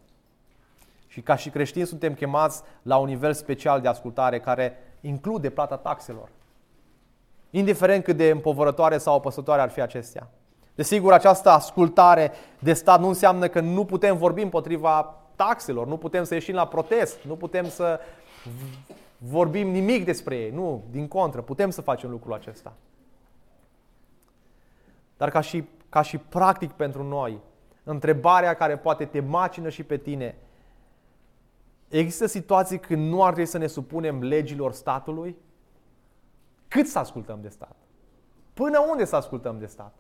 Și 1.12 1.22
ca 1.22 1.36
și 1.36 1.50
creștini 1.50 1.86
suntem 1.86 2.14
chemați 2.14 2.62
la 2.82 2.98
un 2.98 3.08
nivel 3.08 3.34
special 3.34 3.82
de 3.82 3.88
ascultare 3.88 4.40
care 4.40 4.78
include 5.02 5.50
plata 5.50 5.78
taxelor. 5.78 6.30
Indiferent 7.50 8.04
cât 8.04 8.18
de 8.18 8.30
împovărătoare 8.30 8.98
sau 8.98 9.16
apăsătoare 9.16 9.62
ar 9.62 9.70
fi 9.70 9.82
acestea. 9.82 10.30
Desigur, 10.76 11.14
această 11.14 11.50
ascultare 11.50 12.32
de 12.60 12.74
stat 12.74 13.00
nu 13.00 13.08
înseamnă 13.08 13.48
că 13.48 13.60
nu 13.60 13.86
putem 13.86 14.18
vorbi 14.18 14.42
împotriva 14.42 15.16
taxelor, 15.36 15.88
nu 15.88 15.98
putem 15.98 16.24
să 16.24 16.34
ieșim 16.34 16.56
la 16.56 16.68
protest, 16.68 17.24
nu 17.24 17.36
putem 17.36 17.70
să 17.70 18.00
vorbim 19.18 19.70
nimic 19.70 20.06
despre 20.06 20.36
ei. 20.36 20.52
Nu, 20.52 20.84
din 20.92 21.08
contră, 21.08 21.42
putem 21.42 21.70
să 21.70 21.82
facem 21.82 22.10
lucrul 22.10 22.34
acesta. 22.34 22.74
Dar 25.18 25.30
ca 25.30 25.42
și, 25.42 25.64
ca 25.90 26.02
și 26.02 26.18
practic 26.18 26.72
pentru 26.72 27.04
noi, 27.04 27.40
întrebarea 27.84 28.54
care 28.54 28.78
poate 28.78 29.06
te 29.06 29.20
macină 29.20 29.70
și 29.70 29.84
pe 29.84 29.98
tine, 29.98 30.36
există 31.98 32.26
situații 32.26 32.80
când 32.80 33.10
nu 33.10 33.24
ar 33.24 33.34
trebui 33.34 33.50
să 33.50 33.58
ne 33.58 33.68
supunem 33.68 34.24
legilor 34.24 34.72
statului? 34.72 35.36
Cât 36.68 36.88
să 36.88 37.00
ascultăm 37.00 37.40
de 37.42 37.50
stat? 37.50 37.76
Până 38.54 38.86
unde 38.90 39.06
să 39.06 39.16
ascultăm 39.16 39.60
de 39.60 39.66
stat? 39.66 39.94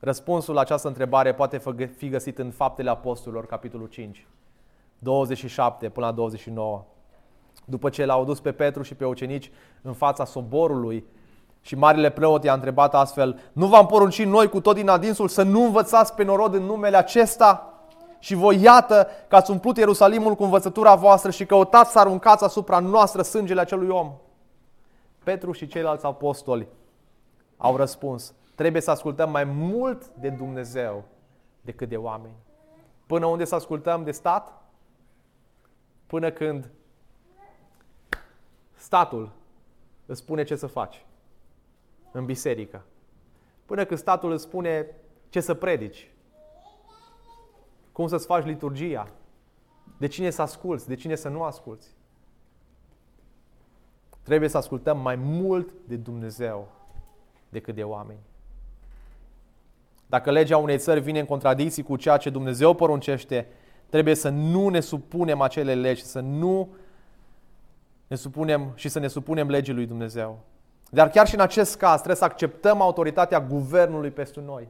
Răspunsul 0.00 0.54
la 0.54 0.60
această 0.60 0.88
întrebare 0.88 1.34
poate 1.34 1.58
fi 1.96 2.08
găsit 2.08 2.38
în 2.38 2.50
Faptele 2.50 2.90
Apostolilor, 2.90 3.46
capitolul 3.46 3.86
5, 3.86 4.26
27 4.98 5.88
până 5.88 6.06
la 6.06 6.12
29. 6.12 6.84
După 7.64 7.88
ce 7.88 8.04
l-au 8.04 8.24
dus 8.24 8.40
pe 8.40 8.52
Petru 8.52 8.82
și 8.82 8.94
pe 8.94 9.06
ucenici 9.06 9.50
în 9.82 9.92
fața 9.92 10.24
soborului 10.24 11.04
și 11.60 11.74
marile 11.74 12.10
preot 12.10 12.44
i-a 12.44 12.52
întrebat 12.52 12.94
astfel, 12.94 13.40
nu 13.52 13.66
v-am 13.66 13.86
poruncit 13.86 14.26
noi 14.26 14.48
cu 14.48 14.60
tot 14.60 14.74
din 14.74 14.88
adinsul 14.88 15.28
să 15.28 15.42
nu 15.42 15.64
învățați 15.64 16.14
pe 16.14 16.24
norod 16.24 16.54
în 16.54 16.62
numele 16.62 16.96
acesta? 16.96 17.79
Și 18.20 18.34
voi 18.34 18.62
iată 18.62 19.08
că 19.28 19.36
ați 19.36 19.50
umplut 19.50 19.76
Ierusalimul 19.76 20.34
cu 20.34 20.42
învățătura 20.42 20.94
voastră 20.94 21.30
și 21.30 21.46
căutați 21.46 21.92
să 21.92 21.98
aruncați 21.98 22.44
asupra 22.44 22.78
noastră 22.78 23.22
sângele 23.22 23.60
acelui 23.60 23.88
om. 23.88 24.12
Petru 25.24 25.52
și 25.52 25.66
ceilalți 25.66 26.04
apostoli 26.04 26.68
au 27.56 27.76
răspuns, 27.76 28.34
trebuie 28.54 28.82
să 28.82 28.90
ascultăm 28.90 29.30
mai 29.30 29.44
mult 29.44 30.06
de 30.08 30.28
Dumnezeu 30.28 31.04
decât 31.60 31.88
de 31.88 31.96
oameni. 31.96 32.34
Până 33.06 33.26
unde 33.26 33.44
să 33.44 33.54
ascultăm 33.54 34.04
de 34.04 34.10
stat? 34.10 34.62
Până 36.06 36.30
când 36.30 36.70
statul 38.74 39.32
îți 40.06 40.20
spune 40.20 40.44
ce 40.44 40.56
să 40.56 40.66
faci 40.66 41.04
în 42.12 42.24
biserică. 42.24 42.84
Până 43.66 43.84
când 43.84 44.00
statul 44.00 44.32
îți 44.32 44.42
spune 44.42 44.86
ce 45.28 45.40
să 45.40 45.54
predici, 45.54 46.10
cum 47.92 48.08
să-ți 48.08 48.26
faci 48.26 48.44
liturgia, 48.44 49.08
de 49.98 50.06
cine 50.06 50.30
să 50.30 50.42
asculți, 50.42 50.88
de 50.88 50.94
cine 50.94 51.14
să 51.14 51.28
nu 51.28 51.42
asculți. 51.42 51.88
Trebuie 54.22 54.48
să 54.48 54.56
ascultăm 54.56 55.00
mai 55.00 55.16
mult 55.16 55.72
de 55.86 55.96
Dumnezeu 55.96 56.68
decât 57.48 57.74
de 57.74 57.82
oameni. 57.82 58.18
Dacă 60.06 60.30
legea 60.30 60.56
unei 60.56 60.78
țări 60.78 61.00
vine 61.00 61.18
în 61.18 61.26
contradicții 61.26 61.82
cu 61.82 61.96
ceea 61.96 62.16
ce 62.16 62.30
Dumnezeu 62.30 62.74
poruncește, 62.74 63.46
trebuie 63.88 64.14
să 64.14 64.28
nu 64.28 64.68
ne 64.68 64.80
supunem 64.80 65.40
acele 65.40 65.74
legi, 65.74 66.02
să 66.02 66.20
nu 66.20 66.68
ne 68.06 68.16
supunem 68.16 68.72
și 68.74 68.88
să 68.88 68.98
ne 68.98 69.08
supunem 69.08 69.48
legii 69.48 69.74
lui 69.74 69.86
Dumnezeu. 69.86 70.38
Dar 70.90 71.10
chiar 71.10 71.26
și 71.26 71.34
în 71.34 71.40
acest 71.40 71.76
caz 71.76 71.94
trebuie 71.94 72.16
să 72.16 72.24
acceptăm 72.24 72.80
autoritatea 72.80 73.40
guvernului 73.40 74.10
peste 74.10 74.40
noi. 74.40 74.68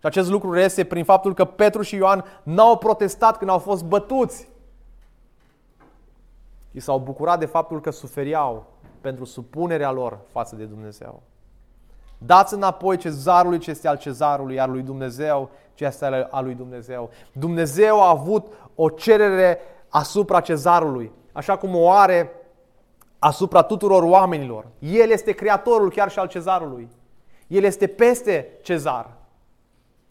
Și 0.00 0.06
acest 0.06 0.30
lucru 0.30 0.52
reiese 0.52 0.84
prin 0.84 1.04
faptul 1.04 1.34
că 1.34 1.44
Petru 1.44 1.82
și 1.82 1.94
Ioan 1.94 2.24
n-au 2.42 2.78
protestat 2.78 3.38
când 3.38 3.50
au 3.50 3.58
fost 3.58 3.84
bătuți. 3.84 4.48
Și 6.72 6.80
s-au 6.80 6.98
bucurat 6.98 7.38
de 7.38 7.46
faptul 7.46 7.80
că 7.80 7.90
suferiau 7.90 8.66
pentru 9.00 9.24
supunerea 9.24 9.90
lor 9.90 10.18
față 10.32 10.56
de 10.56 10.64
Dumnezeu. 10.64 11.22
Dați 12.18 12.54
înapoi 12.54 12.96
cezarului 12.96 13.58
ce 13.58 13.70
este 13.70 13.88
al 13.88 13.96
cezarului, 13.96 14.54
iar 14.54 14.68
lui 14.68 14.82
Dumnezeu 14.82 15.50
ce 15.74 15.84
este 15.84 16.04
al 16.30 16.44
lui 16.44 16.54
Dumnezeu. 16.54 17.10
Dumnezeu 17.32 18.02
a 18.02 18.08
avut 18.08 18.46
o 18.74 18.88
cerere 18.88 19.58
asupra 19.88 20.40
cezarului, 20.40 21.12
așa 21.32 21.56
cum 21.56 21.74
o 21.74 21.90
are 21.90 22.32
asupra 23.18 23.62
tuturor 23.62 24.02
oamenilor. 24.02 24.66
El 24.78 25.10
este 25.10 25.32
creatorul 25.32 25.90
chiar 25.90 26.10
și 26.10 26.18
al 26.18 26.28
cezarului. 26.28 26.88
El 27.46 27.62
este 27.62 27.86
peste 27.86 28.48
cezar. 28.62 29.10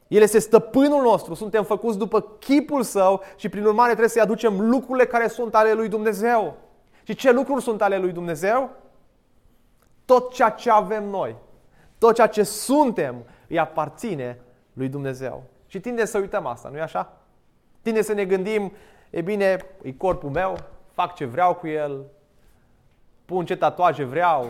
El 0.09 0.21
este 0.21 0.39
stăpânul 0.39 1.01
nostru, 1.01 1.33
suntem 1.33 1.63
făcuți 1.63 1.97
după 1.97 2.21
chipul 2.21 2.83
său 2.83 3.21
și 3.35 3.49
prin 3.49 3.65
urmare 3.65 3.87
trebuie 3.89 4.09
să-i 4.09 4.21
aducem 4.21 4.69
lucrurile 4.69 5.05
care 5.05 5.27
sunt 5.27 5.55
ale 5.55 5.73
lui 5.73 5.87
Dumnezeu. 5.87 6.57
Și 7.03 7.15
ce 7.15 7.31
lucruri 7.31 7.61
sunt 7.61 7.81
ale 7.81 7.97
lui 7.97 8.11
Dumnezeu? 8.11 8.69
Tot 10.05 10.33
ceea 10.33 10.49
ce 10.49 10.69
avem 10.71 11.09
noi, 11.09 11.35
tot 11.97 12.15
ceea 12.15 12.27
ce 12.27 12.43
suntem, 12.43 13.15
îi 13.47 13.59
aparține 13.59 14.39
lui 14.73 14.87
Dumnezeu. 14.87 15.43
Și 15.67 15.79
tinde 15.79 16.05
să 16.05 16.17
uităm 16.17 16.45
asta, 16.45 16.69
nu-i 16.69 16.81
așa? 16.81 17.17
Tinde 17.81 18.01
să 18.01 18.13
ne 18.13 18.25
gândim, 18.25 18.71
e 19.09 19.21
bine, 19.21 19.65
e 19.81 19.91
corpul 19.91 20.29
meu, 20.29 20.57
fac 20.91 21.15
ce 21.15 21.25
vreau 21.25 21.55
cu 21.55 21.67
el, 21.67 22.05
pun 23.25 23.45
ce 23.45 23.55
tatuaje 23.55 24.03
vreau, 24.03 24.47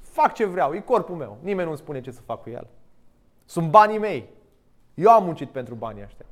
fac 0.00 0.34
ce 0.34 0.44
vreau, 0.44 0.74
e 0.74 0.80
corpul 0.80 1.16
meu, 1.16 1.36
nimeni 1.42 1.66
nu-mi 1.66 1.78
spune 1.78 2.00
ce 2.00 2.10
să 2.10 2.20
fac 2.20 2.42
cu 2.42 2.50
el. 2.50 2.66
Sunt 3.44 3.70
banii 3.70 3.98
mei, 3.98 4.28
eu 5.00 5.10
am 5.10 5.24
muncit 5.24 5.48
pentru 5.48 5.74
banii 5.74 6.02
ăștia. 6.02 6.26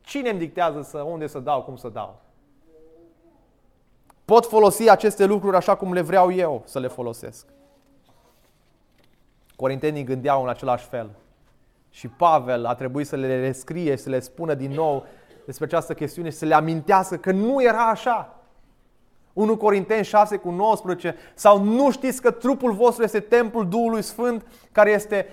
Cine 0.00 0.30
îmi 0.30 0.38
dictează 0.38 0.82
să, 0.82 0.98
unde 0.98 1.26
să 1.26 1.38
dau, 1.38 1.62
cum 1.62 1.76
să 1.76 1.88
dau? 1.88 2.20
Pot 4.24 4.46
folosi 4.46 4.88
aceste 4.88 5.24
lucruri 5.24 5.56
așa 5.56 5.76
cum 5.76 5.92
le 5.92 6.00
vreau 6.00 6.32
eu 6.32 6.62
să 6.64 6.78
le 6.78 6.88
folosesc. 6.88 7.46
Corintenii 9.56 10.04
gândeau 10.04 10.42
în 10.42 10.48
același 10.48 10.86
fel. 10.86 11.10
Și 11.90 12.08
Pavel 12.08 12.64
a 12.66 12.74
trebuit 12.74 13.06
să 13.06 13.16
le 13.16 13.40
rescrie 13.40 13.96
și 13.96 14.02
să 14.02 14.10
le 14.10 14.20
spună 14.20 14.54
din 14.54 14.70
nou 14.70 15.06
despre 15.44 15.64
această 15.64 15.94
chestiune 15.94 16.30
și 16.30 16.36
să 16.36 16.44
le 16.44 16.54
amintească 16.54 17.16
că 17.16 17.32
nu 17.32 17.62
era 17.62 17.88
așa. 17.88 18.42
1 19.32 19.56
Corinteni 19.56 20.04
6 20.04 20.36
cu 20.36 20.50
19 20.50 21.16
sau 21.34 21.62
nu 21.62 21.90
știți 21.90 22.22
că 22.22 22.30
trupul 22.30 22.72
vostru 22.72 23.04
este 23.04 23.20
templul 23.20 23.68
Duhului 23.68 24.02
Sfânt 24.02 24.46
care 24.72 24.90
este 24.90 25.26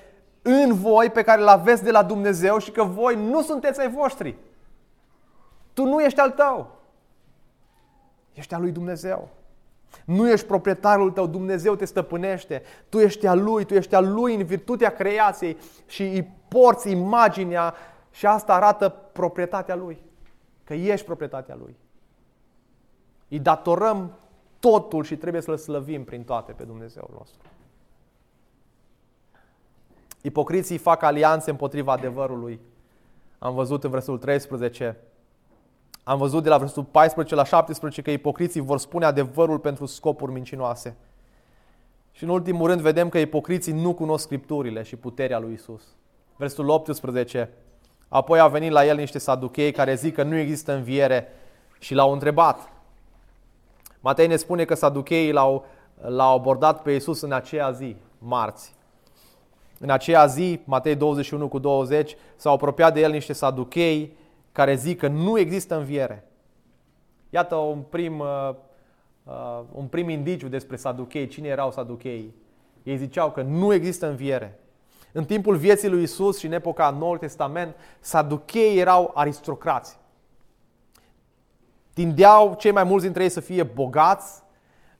în 0.48 0.74
voi, 0.74 1.10
pe 1.10 1.22
care 1.22 1.42
îl 1.42 1.48
aveți 1.48 1.84
de 1.84 1.92
la 1.92 2.04
Dumnezeu 2.04 2.58
și 2.58 2.72
că 2.72 2.84
voi 2.84 3.16
nu 3.16 3.42
sunteți 3.42 3.80
ai 3.80 3.90
voștri. 3.90 4.36
Tu 5.74 5.86
nu 5.86 6.02
ești 6.02 6.20
al 6.20 6.32
tău. 6.32 6.72
Ești 8.34 8.54
al 8.54 8.62
lui 8.62 8.72
Dumnezeu. 8.72 9.30
Nu 10.06 10.30
ești 10.30 10.46
proprietarul 10.46 11.12
tău, 11.12 11.28
Dumnezeu 11.28 11.76
te 11.76 11.86
stăpânește. 11.86 12.62
Tu 12.90 13.00
ești 13.00 13.28
al 13.28 13.44
lui, 13.44 13.66
tu 13.66 13.74
ești 13.74 13.96
al 13.96 14.14
lui 14.14 14.36
în 14.36 14.44
virtutea 14.44 14.90
creației 14.90 15.58
și 15.86 16.04
îi 16.04 16.32
porți 16.48 16.92
imaginea 16.92 17.74
și 18.12 18.26
asta 18.26 18.54
arată 18.54 18.90
proprietatea 18.90 19.76
lui. 19.76 20.04
Că 20.64 20.74
ești 20.74 21.06
proprietatea 21.06 21.56
lui. 21.56 21.76
Îi 23.28 23.40
datorăm 23.40 24.12
totul 24.60 25.04
și 25.04 25.18
trebuie 25.18 25.42
să-L 25.42 25.58
slăvim 25.58 26.04
prin 26.04 26.24
toate 26.24 26.52
pe 26.52 26.64
Dumnezeu 26.64 27.10
nostru. 27.18 27.50
Ipocriții 30.26 30.78
fac 30.78 31.04
alianțe 31.04 31.50
împotriva 31.50 31.92
adevărului. 31.92 32.60
am 33.40 33.54
văzut 33.54 33.84
în 33.84 33.90
versetul 33.90 34.18
13, 34.18 34.98
am 36.04 36.18
văzut 36.18 36.44
de 36.44 36.50
la 36.50 36.58
versetul 36.58 36.84
14 36.84 37.36
la 37.36 37.44
17 37.44 38.02
că 38.02 38.12
ipocriții 38.12 38.62
vor 38.62 38.78
spune 38.78 39.06
adevărul 39.06 39.60
pentru 39.60 39.86
scopuri 39.86 40.32
mincinoase. 40.32 40.96
Și 42.12 42.24
în 42.24 42.30
ultimul 42.30 42.68
rând 42.68 42.82
vedem 42.82 43.10
că 43.10 43.18
ipocriții 43.18 43.74
nu 43.74 43.94
cunosc 43.94 44.24
Scripturile 44.24 44.84
și 44.84 44.96
puterea 44.96 45.40
lui 45.40 45.54
Isus. 45.54 45.84
Versetul 46.36 46.70
18, 46.70 47.50
apoi 48.08 48.40
au 48.40 48.50
venit 48.50 48.72
la 48.72 48.86
el 48.86 48.96
niște 48.96 49.18
saduchei 49.18 49.72
care 49.72 49.96
zic 49.96 50.14
că 50.14 50.24
nu 50.24 50.36
există 50.36 50.74
înviere 50.74 51.28
și 51.80 51.94
l-au 51.94 52.12
întrebat. 52.12 52.70
Matei 54.00 54.28
ne 54.28 54.36
spune 54.36 54.66
că 54.66 54.76
saducheii 54.76 55.32
l-au, 55.32 55.66
l-au 56.02 56.38
abordat 56.38 56.82
pe 56.82 56.92
Isus 56.92 57.22
în 57.22 57.32
aceea 57.32 57.72
zi, 57.72 57.96
marți. 58.18 58.76
În 59.86 59.92
aceea 59.92 60.26
zi, 60.26 60.60
Matei 60.64 60.96
21 60.96 61.48
cu 61.48 61.60
20, 61.60 62.16
s-au 62.36 62.54
apropiat 62.54 62.94
de 62.94 63.00
el 63.00 63.12
niște 63.12 63.34
saduchei 63.34 64.18
care 64.52 64.76
zic 64.76 65.00
că 65.00 65.08
nu 65.08 65.40
există 65.40 65.78
înviere. 65.78 66.28
Iată 67.30 67.56
un 67.56 67.82
prim, 67.90 68.20
uh, 68.20 68.50
uh, 69.24 69.62
un 69.72 69.86
prim 69.86 70.10
indiciu 70.10 70.48
despre 70.48 70.76
saduchei. 70.76 71.28
Cine 71.28 71.48
erau 71.48 71.72
saducheii? 71.72 72.36
Ei 72.84 72.98
ziceau 72.98 73.32
că 73.32 73.42
nu 73.42 73.74
există 73.74 74.08
înviere. 74.08 74.60
În 75.12 75.26
timpul 75.26 75.56
vieții 75.56 75.90
lui 75.90 76.04
Isus 76.04 76.40
și 76.40 76.46
în 76.46 76.52
epoca 76.52 76.90
Noului 76.90 77.20
Testament, 77.20 77.76
saducheii 78.00 78.80
erau 78.80 79.12
aristocrați. 79.14 79.98
Tindeau 81.94 82.56
cei 82.58 82.72
mai 82.72 82.84
mulți 82.84 83.04
dintre 83.04 83.24
ei 83.24 83.30
să 83.30 83.40
fie 83.40 83.64
bogați, 83.64 84.42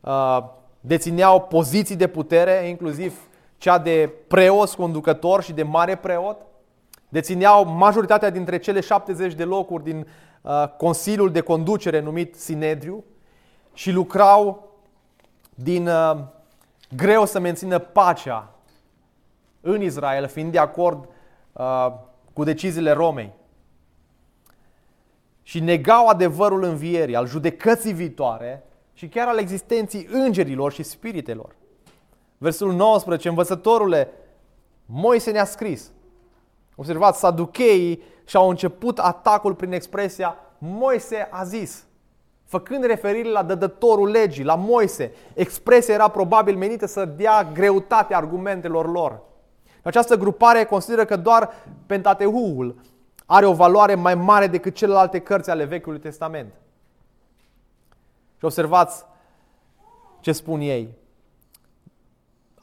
uh, 0.02 0.40
dețineau 0.80 1.42
poziții 1.42 1.96
de 1.96 2.08
putere, 2.08 2.68
inclusiv 2.68 3.30
cea 3.66 3.78
de 3.78 4.14
preos 4.28 4.74
conducător 4.74 5.44
și 5.44 5.54
de 5.54 5.64
mare 5.64 5.96
preot. 5.96 6.38
Dețineau 7.10 7.66
majoritatea 7.66 8.30
dintre 8.30 8.58
cele 8.58 8.80
70 8.80 9.34
de 9.34 9.44
locuri 9.44 9.84
din 9.84 10.08
uh, 10.42 10.68
Consiliul 10.78 11.32
de 11.32 11.42
Conducere 11.42 12.00
numit 12.00 12.36
Sinedriu 12.36 13.04
și 13.74 13.92
lucrau 13.92 14.70
din 15.56 15.88
uh, 15.88 16.18
greu 16.96 17.26
să 17.26 17.40
mențină 17.40 17.80
pacea 17.80 18.56
în 19.62 19.82
Israel, 19.82 20.28
fiind 20.28 20.52
de 20.52 20.60
acord 20.60 21.10
uh, 21.54 21.88
cu 22.34 22.44
deciziile 22.44 22.92
Romei. 22.92 23.32
Și 25.44 25.60
negau 25.60 26.08
adevărul 26.08 26.64
învierii, 26.64 27.16
al 27.16 27.28
judecății 27.28 27.94
viitoare 27.94 28.64
și 28.94 29.08
chiar 29.08 29.28
al 29.28 29.38
existenții 29.38 30.08
îngerilor 30.12 30.72
și 30.72 30.84
spiritelor. 30.84 31.56
Versul 32.46 32.74
19, 32.74 33.30
învățătorule, 33.30 34.12
Moise 34.86 35.32
ne-a 35.32 35.46
scris. 35.46 35.92
Observați, 36.76 37.20
saducheii 37.20 38.04
și-au 38.26 38.50
început 38.50 39.00
atacul 39.00 39.56
prin 39.56 39.72
expresia 39.72 40.38
Moise 40.58 41.28
a 41.32 41.44
zis. 41.44 41.86
Făcând 42.44 42.84
referire 42.84 43.30
la 43.30 43.44
dădătorul 43.44 44.10
legii, 44.10 44.44
la 44.44 44.56
Moise, 44.56 45.12
expresia 45.34 45.94
era 45.94 46.08
probabil 46.08 46.56
menită 46.56 46.86
să 46.86 47.06
dea 47.06 47.44
greutate 47.54 48.14
argumentelor 48.14 48.92
lor. 48.92 49.22
Această 49.84 50.16
grupare 50.16 50.64
consideră 50.64 51.06
că 51.06 51.16
doar 51.16 51.50
Pentateuhul 51.86 52.76
are 53.26 53.46
o 53.46 53.54
valoare 53.54 53.96
mai 53.96 54.16
mare 54.16 54.48
decât 54.48 54.76
celelalte 54.76 55.20
cărți 55.20 55.50
ale 55.50 55.64
Vechiului 55.64 56.00
Testament. 56.00 56.54
Și 58.38 58.46
observați 58.46 59.06
ce 60.20 60.32
spun 60.32 60.60
ei 60.60 61.04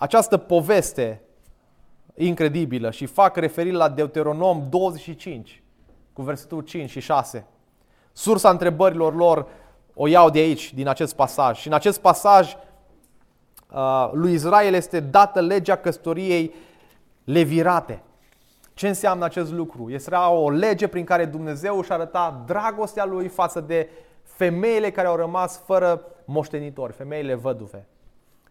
această 0.02 0.36
poveste 0.36 1.22
incredibilă 2.14 2.90
și 2.90 3.06
fac 3.06 3.36
referire 3.36 3.76
la 3.76 3.88
Deuteronom 3.88 4.66
25 4.68 5.62
cu 6.12 6.22
versetul 6.22 6.60
5 6.60 6.90
și 6.90 7.00
6. 7.00 7.46
Sursa 8.12 8.50
întrebărilor 8.50 9.14
lor 9.14 9.46
o 9.94 10.06
iau 10.06 10.30
de 10.30 10.38
aici, 10.38 10.74
din 10.74 10.88
acest 10.88 11.14
pasaj. 11.14 11.58
Și 11.58 11.66
în 11.66 11.72
acest 11.72 12.00
pasaj 12.00 12.56
uh, 13.72 14.10
lui 14.12 14.32
Israel 14.32 14.74
este 14.74 15.00
dată 15.00 15.40
legea 15.40 15.76
căsătoriei 15.76 16.54
levirate. 17.24 18.02
Ce 18.74 18.88
înseamnă 18.88 19.24
acest 19.24 19.52
lucru? 19.52 19.90
Este 19.90 20.14
o 20.14 20.50
lege 20.50 20.86
prin 20.86 21.04
care 21.04 21.24
Dumnezeu 21.24 21.78
își 21.78 21.92
arăta 21.92 22.42
dragostea 22.46 23.04
lui 23.04 23.28
față 23.28 23.60
de 23.60 23.88
femeile 24.22 24.90
care 24.90 25.06
au 25.06 25.16
rămas 25.16 25.60
fără 25.64 26.02
moștenitori, 26.24 26.92
femeile 26.92 27.34
văduve. 27.34 27.86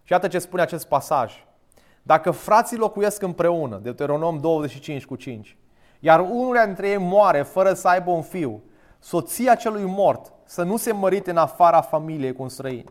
Și 0.04 0.12
iată 0.12 0.28
ce 0.28 0.40
spune 0.40 0.62
acest 0.62 0.88
pasaj. 0.88 1.46
Dacă 2.04 2.32
frații 2.32 2.78
locuiesc 2.78 3.22
împreună, 3.22 3.78
Deuteronom 3.78 4.38
25 4.40 5.06
cu 5.06 5.16
5, 5.16 5.58
iar 6.00 6.20
unul 6.20 6.62
dintre 6.66 6.90
ei 6.90 6.98
moare 6.98 7.42
fără 7.42 7.74
să 7.74 7.88
aibă 7.88 8.12
un 8.12 8.22
fiu, 8.22 8.62
soția 9.00 9.56
celui 9.56 9.84
mort 9.86 10.34
să 10.46 10.64
nu 10.64 10.78
se 10.78 10.92
mărite 10.92 11.30
în 11.30 11.38
afara 11.38 11.82
familiei 11.82 12.34
cu 12.34 12.42
un 12.42 12.50
străin. 12.50 12.86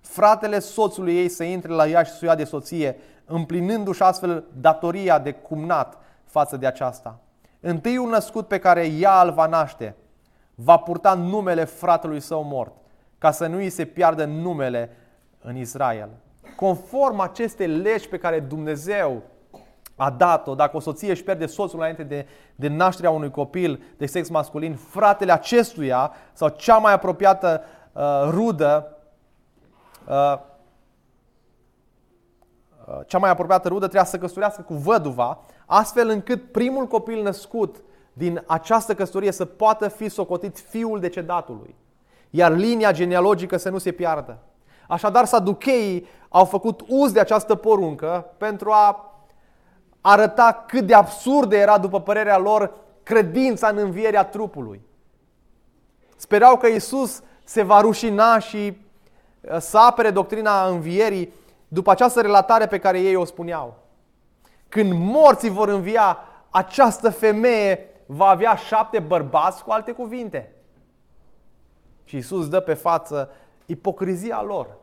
Fratele 0.00 0.58
soțului 0.58 1.16
ei 1.16 1.28
să 1.28 1.44
intre 1.44 1.72
la 1.72 1.86
ea 1.86 2.02
și 2.02 2.10
să 2.10 2.18
o 2.22 2.26
ia 2.26 2.34
de 2.34 2.44
soție, 2.44 2.96
împlinându-și 3.24 4.02
astfel 4.02 4.44
datoria 4.60 5.18
de 5.18 5.32
cumnat 5.32 5.98
față 6.24 6.56
de 6.56 6.66
aceasta. 6.66 7.18
Întâiul 7.60 8.08
născut 8.08 8.48
pe 8.48 8.58
care 8.58 8.86
ea 8.86 9.22
îl 9.22 9.32
va 9.32 9.46
naște 9.46 9.96
va 10.54 10.76
purta 10.76 11.14
numele 11.14 11.64
fratelui 11.64 12.20
său 12.20 12.42
mort, 12.42 12.72
ca 13.18 13.30
să 13.30 13.46
nu 13.46 13.56
îi 13.56 13.70
se 13.70 13.84
piardă 13.84 14.24
numele 14.24 14.90
în 15.42 15.56
Israel 15.56 16.08
conform 16.58 17.20
acestei 17.20 17.66
legi 17.66 18.08
pe 18.08 18.18
care 18.18 18.40
Dumnezeu 18.40 19.22
a 19.96 20.10
dat-o, 20.10 20.54
dacă 20.54 20.76
o 20.76 20.80
soție 20.80 21.10
își 21.10 21.22
pierde 21.22 21.46
soțul 21.46 21.78
înainte 21.78 22.02
de, 22.02 22.26
de 22.54 22.68
nașterea 22.68 23.10
unui 23.10 23.30
copil 23.30 23.82
de 23.96 24.06
sex 24.06 24.28
masculin, 24.28 24.74
fratele 24.74 25.32
acestuia 25.32 26.12
sau 26.32 26.48
cea 26.48 26.76
mai 26.76 26.92
apropiată 26.92 27.62
uh, 27.92 28.02
rudă, 28.30 28.96
uh, 30.08 30.38
uh, 32.86 33.00
cea 33.06 33.18
mai 33.18 33.30
apropiată 33.30 33.68
rudă 33.68 33.84
trebuia 33.84 34.04
să 34.04 34.18
căsătorească 34.18 34.62
cu 34.62 34.74
văduva, 34.74 35.40
astfel 35.66 36.08
încât 36.08 36.52
primul 36.52 36.86
copil 36.86 37.22
născut 37.22 37.76
din 38.12 38.42
această 38.46 38.94
căsătorie 38.94 39.32
să 39.32 39.44
poată 39.44 39.88
fi 39.88 40.08
socotit 40.08 40.58
fiul 40.58 41.00
decedatului, 41.00 41.74
iar 42.30 42.52
linia 42.52 42.92
genealogică 42.92 43.56
să 43.56 43.70
nu 43.70 43.78
se 43.78 43.92
piardă. 43.92 44.38
Așadar, 44.88 45.24
saducheii 45.24 46.06
au 46.28 46.44
făcut 46.44 46.80
uz 46.88 47.12
de 47.12 47.20
această 47.20 47.54
poruncă 47.54 48.34
pentru 48.36 48.70
a 48.70 49.12
arăta 50.00 50.64
cât 50.66 50.86
de 50.86 50.94
absurdă 50.94 51.56
era, 51.56 51.78
după 51.78 52.00
părerea 52.00 52.38
lor, 52.38 52.74
credința 53.02 53.68
în 53.68 53.76
învierea 53.76 54.24
trupului. 54.24 54.80
Sperau 56.16 56.56
că 56.56 56.66
Isus 56.66 57.22
se 57.44 57.62
va 57.62 57.80
rușina 57.80 58.38
și 58.38 58.78
uh, 59.40 59.58
să 59.58 59.78
apere 59.78 60.10
doctrina 60.10 60.66
învierii 60.66 61.32
după 61.68 61.90
această 61.90 62.20
relatare 62.20 62.66
pe 62.66 62.78
care 62.78 63.00
ei 63.00 63.14
o 63.14 63.24
spuneau. 63.24 63.76
Când 64.68 64.92
morții 64.92 65.50
vor 65.50 65.68
învia, 65.68 66.18
această 66.50 67.10
femeie 67.10 67.88
va 68.06 68.26
avea 68.26 68.54
șapte 68.54 68.98
bărbați, 68.98 69.64
cu 69.64 69.70
alte 69.70 69.92
cuvinte. 69.92 70.52
Și 72.04 72.16
Isus 72.16 72.48
dă 72.48 72.60
pe 72.60 72.74
față 72.74 73.30
ipocrizia 73.68 74.42
lor, 74.42 74.76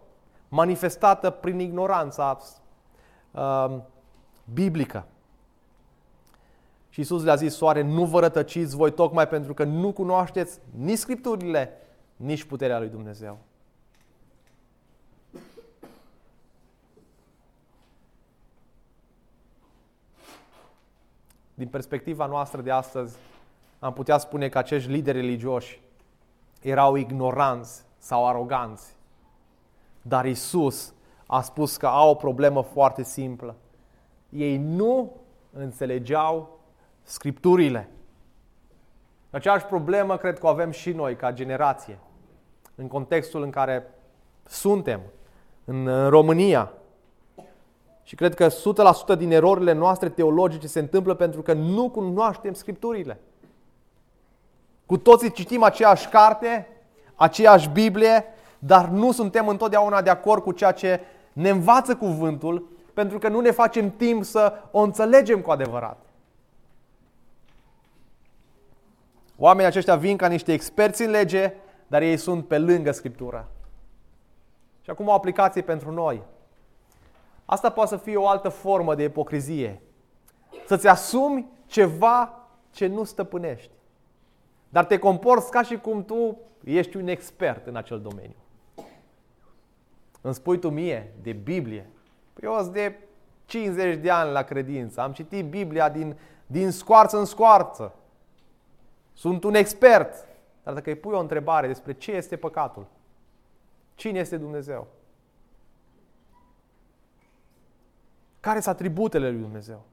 manifestată 0.48 1.30
prin 1.30 1.60
ignoranța 1.60 2.38
uh, 3.32 3.78
biblică. 4.54 5.06
Și 6.90 7.00
Isus 7.00 7.24
le-a 7.24 7.36
zis, 7.36 7.56
soare, 7.56 7.82
nu 7.82 8.06
vă 8.06 8.20
rătăciți 8.20 8.76
voi 8.76 8.92
tocmai 8.92 9.28
pentru 9.28 9.54
că 9.54 9.64
nu 9.64 9.92
cunoașteți 9.92 10.60
nici 10.76 10.98
Scripturile, 10.98 11.72
nici 12.16 12.44
puterea 12.44 12.80
lui 12.80 12.90
Dumnezeu. 12.90 13.38
Din 21.54 21.68
perspectiva 21.68 22.26
noastră 22.26 22.62
de 22.62 22.72
astăzi, 22.72 23.18
am 23.80 23.94
putea 23.94 24.18
spune 24.18 24.50
că 24.50 24.58
acești 24.58 24.90
lideri 24.90 25.20
religioși 25.20 25.82
erau 26.62 26.96
ignoranți 26.96 27.84
sau 28.06 28.28
aroganți. 28.28 28.96
Dar 30.02 30.26
Isus 30.26 30.94
a 31.26 31.42
spus 31.42 31.78
că 31.78 31.88
au 31.88 32.10
o 32.10 32.16
problemă 32.16 32.62
foarte 32.62 33.04
simplă. 33.04 33.56
Ei 34.30 34.58
nu 34.58 35.12
înțelegeau 35.54 36.60
scripturile. 37.02 37.90
Aceeași 39.30 39.66
problemă 39.66 40.18
cred 40.18 40.40
că 40.40 40.46
o 40.46 40.50
avem 40.50 40.72
și 40.72 40.92
noi 40.92 41.16
ca 41.16 41.32
generație. 41.32 42.00
În 42.76 42.88
contextul 42.88 43.44
în 43.44 43.50
care 43.50 43.94
suntem, 44.44 45.02
în 45.66 46.10
România. 46.10 46.72
Și 48.04 48.16
cred 48.16 48.34
că 48.34 48.48
100% 49.16 49.18
din 49.18 49.32
erorile 49.32 49.72
noastre 49.72 50.10
teologice 50.10 50.68
se 50.68 50.80
întâmplă 50.80 51.14
pentru 51.14 51.42
că 51.42 51.54
nu 51.54 51.90
cunoaștem 51.90 52.54
scripturile. 52.54 53.20
Cu 54.86 54.98
toții 54.98 55.32
citim 55.32 55.64
aceeași 55.64 56.10
carte, 56.10 56.75
aceeași 57.16 57.70
Biblie, 57.70 58.26
dar 58.60 58.88
nu 58.88 59.12
suntem 59.12 59.48
întotdeauna 59.48 60.02
de 60.02 60.10
acord 60.10 60.44
cu 60.44 60.52
ceea 60.52 60.72
ce 60.72 61.02
ne 61.34 61.50
învață 61.50 61.96
cuvântul, 61.96 62.68
pentru 62.94 63.18
că 63.18 63.28
nu 63.28 63.40
ne 63.40 63.52
facem 63.52 63.92
timp 63.92 64.24
să 64.24 64.54
o 64.72 64.80
înțelegem 64.80 65.42
cu 65.42 65.52
adevărat. 65.52 66.06
Oamenii 69.38 69.68
aceștia 69.68 69.96
vin 69.96 70.18
ca 70.18 70.28
niște 70.28 70.54
experți 70.54 71.04
în 71.04 71.10
lege, 71.10 71.54
dar 71.88 72.02
ei 72.02 72.18
sunt 72.18 72.48
pe 72.48 72.58
lângă 72.58 72.92
Scriptura. 72.92 73.48
Și 74.82 74.90
acum 74.90 75.08
o 75.08 75.14
aplicație 75.14 75.62
pentru 75.62 75.92
noi. 75.92 76.22
Asta 77.46 77.70
poate 77.70 77.90
să 77.90 77.98
fie 77.98 78.18
o 78.18 78.28
altă 78.28 78.50
formă 78.50 78.96
de 78.96 79.04
ipocrizie. 79.04 79.82
Să-ți 80.66 80.88
asumi 80.88 81.48
ceva 81.66 82.48
ce 82.72 82.88
nu 82.88 83.04
stăpânești. 83.04 83.72
Dar 84.76 84.86
te 84.86 85.00
comporți 85.00 85.52
ca 85.52 85.62
și 85.62 85.78
cum 85.78 86.06
tu 86.06 86.38
ești 86.64 86.98
un 86.98 87.08
expert 87.08 87.68
în 87.68 87.76
acel 87.76 88.02
domeniu. 88.02 88.36
Îmi 90.22 90.34
spui 90.34 90.60
tu 90.60 90.70
mie 90.70 91.14
de 91.22 91.34
Biblie. 91.34 91.90
Păi 92.34 92.50
eu 92.50 92.60
sunt 92.60 92.74
de 92.74 93.00
50 93.46 93.98
de 93.98 94.10
ani 94.10 94.32
la 94.32 94.44
credință. 94.44 95.02
Am 95.02 95.12
citit 95.12 95.46
Biblia 95.46 95.90
din, 95.90 96.18
din 96.46 96.72
scoarță 96.72 97.18
în 97.18 97.26
scoarță. 97.26 97.96
Sunt 99.14 99.44
un 99.44 99.54
expert. 99.54 100.28
Dar 100.64 100.74
dacă 100.74 100.90
îi 100.90 100.96
pui 100.96 101.14
o 101.14 101.20
întrebare 101.20 101.68
despre 101.68 101.94
ce 101.94 102.12
este 102.12 102.36
păcatul, 102.36 102.88
cine 103.94 104.20
este 104.20 104.38
Dumnezeu, 104.38 104.88
care 108.40 108.60
sunt 108.60 108.76
atributele 108.76 109.30
lui 109.30 109.40
Dumnezeu, 109.40 109.86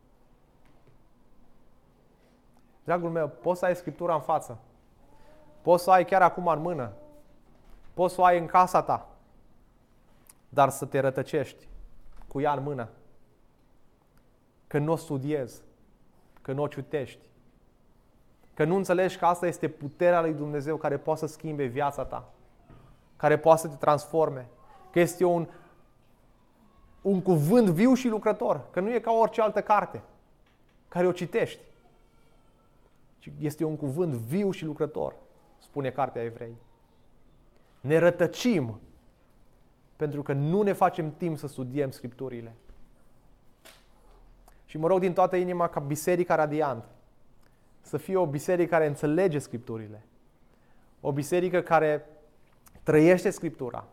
Dragul 2.85 3.11
meu, 3.11 3.29
poți 3.29 3.59
să 3.59 3.65
ai 3.65 3.77
Scriptura 3.77 4.15
în 4.15 4.21
față. 4.21 4.59
Poți 5.63 5.83
să 5.83 5.91
o 5.91 5.93
ai 5.93 6.05
chiar 6.05 6.23
acum 6.23 6.47
în 6.47 6.61
mână. 6.61 6.93
Poți 7.95 8.15
să 8.15 8.21
o 8.21 8.25
ai 8.25 8.39
în 8.39 8.47
casa 8.47 8.83
ta. 8.83 9.09
Dar 10.49 10.69
să 10.69 10.87
te 10.87 11.01
rătăcești 11.01 11.69
cu 12.29 12.41
ea 12.41 12.53
în 12.53 12.63
mână. 12.63 12.89
Că 14.67 14.79
nu 14.79 14.93
o 14.93 14.97
studiezi. 14.97 15.63
Că 16.43 16.53
nu 16.53 16.63
o 16.63 16.67
ciutești. 16.67 17.29
Că 18.55 18.65
nu 18.65 18.77
înțelegi 18.77 19.19
că 19.19 19.27
asta 19.27 19.47
este 19.47 19.69
puterea 19.69 20.21
lui 20.21 20.33
Dumnezeu 20.33 20.77
care 20.77 20.97
poate 20.97 21.21
să 21.21 21.27
schimbe 21.27 21.65
viața 21.65 22.05
ta. 22.05 22.29
Care 23.17 23.39
poate 23.39 23.61
să 23.61 23.69
te 23.69 23.77
transforme. 23.77 24.49
Că 24.91 25.01
este 25.01 25.25
un, 25.25 25.47
un 27.03 27.23
cuvânt 27.23 27.69
viu 27.69 27.95
și 27.95 28.09
lucrător. 28.09 28.61
Că 28.71 28.81
nu 28.81 28.95
e 28.95 29.01
ca 29.01 29.13
orice 29.13 29.41
altă 29.41 29.63
carte 29.63 30.03
care 30.89 31.07
o 31.07 31.13
citești 31.13 31.61
ci 33.23 33.31
este 33.39 33.65
un 33.65 33.77
cuvânt 33.77 34.13
viu 34.13 34.51
și 34.51 34.65
lucrător, 34.65 35.15
spune 35.63 35.91
Cartea 35.91 36.23
Evrei. 36.23 36.57
Ne 37.81 37.99
rătăcim 37.99 38.81
pentru 39.97 40.23
că 40.23 40.33
nu 40.33 40.63
ne 40.63 40.73
facem 40.73 41.15
timp 41.17 41.39
să 41.39 41.47
studiem 41.47 41.91
Scripturile. 41.91 42.55
Și 44.65 44.79
mă 44.79 44.87
rog 44.87 45.01
din 45.01 45.13
toată 45.13 45.37
inima 45.37 45.69
ca 45.69 45.81
Biserica 45.81 46.35
Radiant 46.35 46.85
să 47.81 47.97
fie 47.97 48.17
o 48.17 48.27
biserică 48.27 48.71
care 48.71 48.87
înțelege 48.87 49.39
Scripturile. 49.39 50.03
O 51.01 51.13
biserică 51.13 51.61
care 51.61 52.07
trăiește 52.83 53.31
Scriptura 53.31 53.85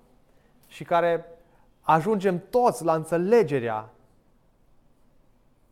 și 0.67 0.83
care 0.83 1.25
ajungem 1.81 2.43
toți 2.49 2.83
la 2.83 2.95
înțelegerea 2.95 3.89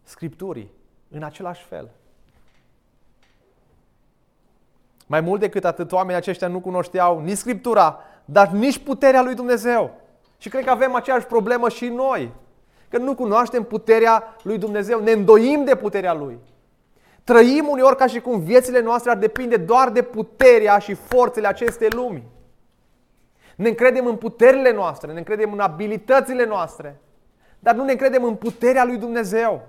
Scripturii 0.03 0.71
în 1.09 1.23
același 1.23 1.63
fel. 1.63 1.89
Mai 5.07 5.21
mult 5.21 5.39
decât 5.39 5.65
atât, 5.65 5.91
oamenii 5.91 6.15
aceștia 6.15 6.47
nu 6.47 6.59
cunoșteau 6.59 7.19
nici 7.19 7.37
Scriptura, 7.37 7.99
dar 8.25 8.47
nici 8.47 8.77
puterea 8.77 9.21
lui 9.21 9.35
Dumnezeu. 9.35 9.91
Și 10.37 10.49
cred 10.49 10.63
că 10.63 10.69
avem 10.69 10.95
aceeași 10.95 11.25
problemă 11.25 11.69
și 11.69 11.87
noi. 11.87 12.31
Că 12.89 12.97
nu 12.97 13.15
cunoaștem 13.15 13.63
puterea 13.63 14.35
lui 14.43 14.57
Dumnezeu, 14.57 14.99
ne 14.99 15.11
îndoim 15.11 15.63
de 15.63 15.75
puterea 15.75 16.13
lui. 16.13 16.39
Trăim 17.23 17.67
uneori 17.67 17.95
ca 17.95 18.07
și 18.07 18.19
cum 18.19 18.39
viețile 18.39 18.81
noastre 18.81 19.11
ar 19.11 19.17
depinde 19.17 19.57
doar 19.57 19.89
de 19.89 20.01
puterea 20.01 20.77
și 20.77 20.93
forțele 20.93 21.47
acestei 21.47 21.89
lumi. 21.89 22.23
Ne 23.55 23.67
încredem 23.67 24.05
în 24.05 24.15
puterile 24.15 24.71
noastre, 24.71 25.11
ne 25.11 25.17
încredem 25.17 25.53
în 25.53 25.59
abilitățile 25.59 26.45
noastre, 26.45 27.01
dar 27.59 27.75
nu 27.75 27.83
ne 27.83 27.91
încredem 27.91 28.23
în 28.23 28.35
puterea 28.35 28.85
lui 28.85 28.97
Dumnezeu 28.97 29.67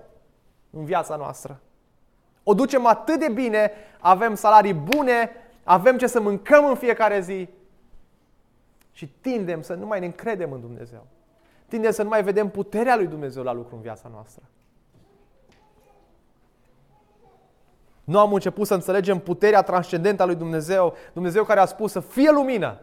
în 0.70 0.84
viața 0.84 1.16
noastră. 1.16 1.60
O 2.50 2.54
ducem 2.54 2.86
atât 2.86 3.18
de 3.18 3.28
bine, 3.28 3.72
avem 3.98 4.34
salarii 4.34 4.74
bune, 4.74 5.30
avem 5.64 5.96
ce 5.98 6.06
să 6.06 6.20
mâncăm 6.20 6.64
în 6.64 6.74
fiecare 6.74 7.20
zi 7.20 7.48
și 8.92 9.08
tindem 9.20 9.62
să 9.62 9.74
nu 9.74 9.86
mai 9.86 10.00
ne 10.00 10.06
încredem 10.06 10.52
în 10.52 10.60
Dumnezeu. 10.60 11.06
Tindem 11.66 11.90
să 11.90 12.02
nu 12.02 12.08
mai 12.08 12.22
vedem 12.22 12.48
puterea 12.48 12.96
lui 12.96 13.06
Dumnezeu 13.06 13.42
la 13.42 13.52
lucru 13.52 13.74
în 13.74 13.80
viața 13.80 14.08
noastră. 14.12 14.42
Nu 18.04 18.18
am 18.18 18.32
început 18.32 18.66
să 18.66 18.74
înțelegem 18.74 19.18
puterea 19.18 19.62
transcendentă 19.62 20.22
a 20.22 20.26
lui 20.26 20.36
Dumnezeu, 20.36 20.94
Dumnezeu 21.12 21.44
care 21.44 21.60
a 21.60 21.64
spus 21.64 21.92
să 21.92 22.00
fie 22.00 22.30
lumină. 22.30 22.80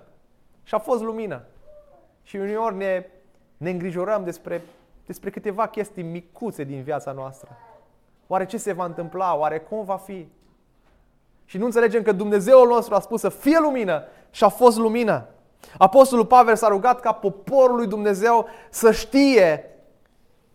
Și 0.64 0.76
a 0.76 0.80
fost 0.80 1.02
lumină. 1.02 1.44
Și 2.24 2.36
uneori 2.36 2.76
ne, 2.76 3.06
ne 3.58 3.70
îngrijorăm 3.70 4.24
despre, 4.24 4.62
despre 5.06 5.30
câteva 5.30 5.68
chestii 5.68 6.04
micuțe 6.04 6.64
din 6.64 6.84
viața 6.84 7.12
noastră. 7.12 7.58
Oare 8.28 8.46
ce 8.46 8.58
se 8.58 8.74
va 8.74 8.86
întâmpla? 8.86 9.38
Oare 9.38 9.60
cum 9.60 9.84
va 9.84 9.98
fi? 9.98 10.28
Și 11.46 11.58
nu 11.58 11.66
înțelegem 11.66 12.02
că 12.02 12.12
Dumnezeul 12.12 12.68
nostru 12.68 12.96
a 12.96 13.00
spus 13.00 13.20
să 13.20 13.30
fie 13.30 13.60
lumină 13.60 14.04
și 14.32 14.44
a 14.44 14.50
fost 14.50 14.78
lumină. 14.78 15.28
Apostolul 15.78 16.26
Pavel 16.26 16.56
s-a 16.56 16.68
rugat 16.68 17.00
ca 17.00 17.12
poporul 17.12 17.76
lui 17.76 17.88
Dumnezeu 17.88 18.48
să 18.70 18.92
știe 18.92 19.70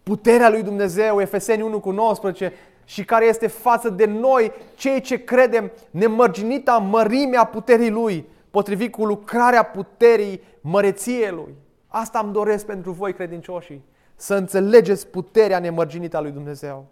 puterea 0.03 0.51
lui 0.51 0.63
Dumnezeu, 0.63 1.21
Efeseni 1.21 1.63
1 1.63 1.81
cu 1.81 1.91
19, 1.91 2.53
și 2.85 3.05
care 3.05 3.25
este 3.25 3.47
față 3.47 3.89
de 3.89 4.05
noi, 4.05 4.53
cei 4.75 5.01
ce 5.01 5.25
credem, 5.25 5.71
nemărginita 5.91 6.79
mărimea 6.79 7.45
puterii 7.45 7.91
Lui, 7.91 8.27
potrivit 8.51 8.93
cu 8.93 9.05
lucrarea 9.05 9.63
puterii 9.63 10.43
măreției 10.61 11.31
Lui. 11.31 11.55
Asta 11.87 12.21
îmi 12.23 12.33
doresc 12.33 12.67
pentru 12.67 12.93
voi, 12.93 13.13
credincioșii, 13.13 13.85
să 14.15 14.35
înțelegeți 14.35 15.07
puterea 15.07 15.59
nemărginită 15.59 16.17
a 16.17 16.21
lui 16.21 16.31
Dumnezeu. 16.31 16.87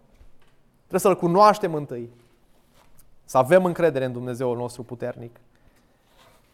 Trebuie 0.89 0.99
să-L 0.99 1.27
cunoaștem 1.27 1.73
întâi. 1.73 2.09
Să 3.25 3.37
avem 3.37 3.65
încredere 3.65 4.05
în 4.05 4.11
Dumnezeul 4.11 4.57
nostru 4.57 4.83
puternic. 4.83 5.39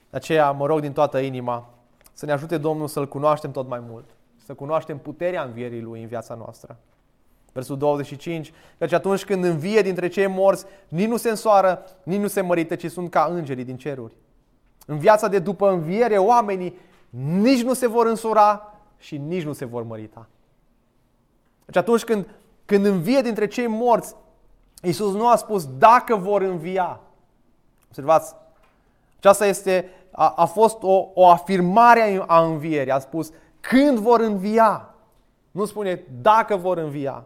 De 0.10 0.18
aceea 0.18 0.52
mă 0.52 0.66
rog 0.66 0.80
din 0.80 0.92
toată 0.92 1.20
inima 1.20 1.70
să 2.14 2.26
ne 2.26 2.32
ajute 2.32 2.58
Domnul 2.58 2.88
să-L 2.88 3.08
cunoaștem 3.08 3.52
tot 3.52 3.68
mai 3.68 3.80
mult. 3.90 4.06
Să 4.46 4.54
cunoaștem 4.54 4.98
puterea 4.98 5.44
învierii 5.44 5.82
Lui 5.82 6.02
în 6.02 6.08
viața 6.08 6.34
noastră. 6.34 6.78
Versul 7.52 7.78
25, 7.78 8.54
căci 8.78 8.92
atunci 8.92 9.26
când 9.26 9.44
învie 9.44 9.82
dintre 9.82 10.08
cei 10.08 10.28
morți, 10.28 10.66
nici 10.88 11.08
nu 11.08 11.18
se 11.18 11.30
însoară, 11.30 11.84
nici 12.04 12.20
nu 12.20 12.28
se 12.28 12.42
mărită, 12.42 12.76
ci 12.76 12.92
sunt 12.92 13.10
ca 13.10 13.28
îngerii 13.32 13.64
din 13.64 13.78
ceruri. 13.78 14.14
În 14.86 14.98
viața 14.98 15.28
de 15.28 15.40
după 15.40 15.70
înviere, 15.70 16.18
oamenii 16.18 16.78
nici 17.40 17.64
nu 17.64 17.74
se 17.74 17.88
vor 17.88 18.06
însura 18.06 18.74
și 18.98 19.18
nici 19.18 19.44
nu 19.44 19.54
se 19.54 19.66
vor 19.66 19.84
mărita. 19.84 20.28
Deci 21.66 21.78
atunci 21.78 22.04
când, 22.04 22.28
când 22.66 22.86
învie 22.86 23.22
dintre 23.22 23.48
cei 23.48 23.68
morți, 23.68 24.16
Iisus 24.82 25.14
nu 25.14 25.28
a 25.28 25.36
spus 25.36 25.68
dacă 25.78 26.16
vor 26.16 26.42
învia. 26.42 27.00
Observați, 27.88 28.36
aceasta 29.18 29.46
este, 29.46 29.90
a, 30.12 30.34
a 30.36 30.46
fost 30.46 30.78
o, 30.82 31.08
o 31.14 31.28
afirmare 31.28 32.24
a 32.28 32.42
învierii. 32.42 32.92
A 32.92 33.00
spus 33.00 33.32
când 33.60 33.98
vor 33.98 34.20
învia. 34.20 34.94
Nu 35.52 35.66
spune 35.66 36.04
dacă 36.22 36.56
vor 36.56 36.78
învia. 36.78 37.26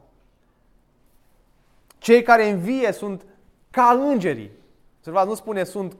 Cei 1.97 2.21
care 2.21 2.49
învie 2.49 2.91
sunt 2.91 3.25
ca 3.69 3.99
îngerii. 4.09 4.51
Observați, 4.97 5.27
nu 5.27 5.35
spune 5.35 5.63
sunt 5.63 5.97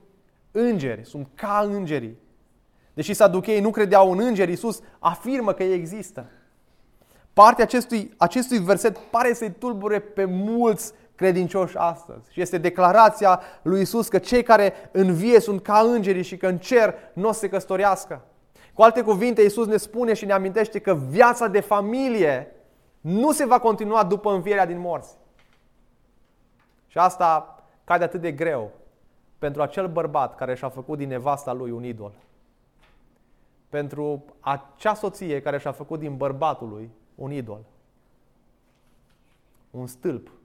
îngeri, 0.52 1.06
sunt 1.06 1.28
ca 1.36 1.68
îngerii. 1.72 2.18
Deși 2.94 3.14
saducheii 3.14 3.62
nu 3.62 3.72
credeau 3.72 4.12
în 4.12 4.20
îngeri, 4.20 4.50
Iisus 4.50 4.82
afirmă 5.00 5.54
că 5.54 5.64
ei 5.64 5.74
există. 5.74 6.26
Partea 7.34 7.64
acestui, 7.64 8.14
acestui 8.18 8.60
verset 8.60 8.98
pare 8.98 9.34
să-i 9.34 9.52
tulbure 9.52 10.00
pe 10.00 10.26
mulți 10.26 10.94
credincioși 11.20 11.78
astăzi. 11.78 12.32
Și 12.32 12.42
este 12.42 12.58
declarația 12.58 13.42
lui 13.62 13.82
Isus 13.82 14.08
că 14.08 14.18
cei 14.18 14.44
care 14.44 14.74
învie 14.92 15.40
sunt 15.40 15.62
ca 15.62 15.80
îngerii 15.80 16.24
și 16.24 16.38
că 16.38 16.48
în 16.48 16.58
cer 16.58 16.96
nu 17.14 17.28
o 17.28 17.32
să 17.32 17.40
se 17.40 17.50
căsătorească. 17.50 18.22
Cu 18.74 18.82
alte 18.82 19.02
cuvinte, 19.02 19.42
Isus 19.42 19.68
ne 19.68 19.78
spune 19.78 20.14
și 20.14 20.26
ne 20.26 20.34
amintește 20.34 20.80
că 20.80 20.96
viața 20.96 21.48
de 21.48 21.60
familie 21.60 22.56
nu 23.02 23.32
se 23.32 23.46
va 23.46 23.60
continua 23.60 24.04
după 24.04 24.32
învierea 24.32 24.66
din 24.66 24.80
morți. 24.80 25.18
Și 26.88 26.98
asta 26.98 27.64
cade 27.84 28.04
atât 28.04 28.22
de 28.22 28.32
greu 28.32 28.72
pentru 29.38 29.62
acel 29.62 29.88
bărbat 29.88 30.36
care 30.36 30.56
și-a 30.56 30.70
făcut 30.70 30.98
din 30.98 31.08
nevasta 31.08 31.54
lui 31.54 31.72
un 31.72 31.84
idol. 31.84 32.14
Pentru 33.70 34.24
acea 34.40 34.94
soție 34.94 35.42
care 35.42 35.58
și-a 35.58 35.72
făcut 35.72 36.00
din 36.00 36.18
bărbatul 36.18 36.70
lui 36.70 36.90
un 37.16 37.32
idol. 37.32 37.62
Un 39.72 39.88
stâlp 39.88 40.38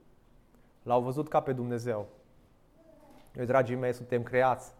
L-au 0.85 1.01
văzut 1.01 1.27
ca 1.27 1.39
pe 1.39 1.53
Dumnezeu. 1.53 2.07
Noi, 3.33 3.45
dragii 3.45 3.75
mei, 3.75 3.93
suntem 3.93 4.23
creați 4.23 4.73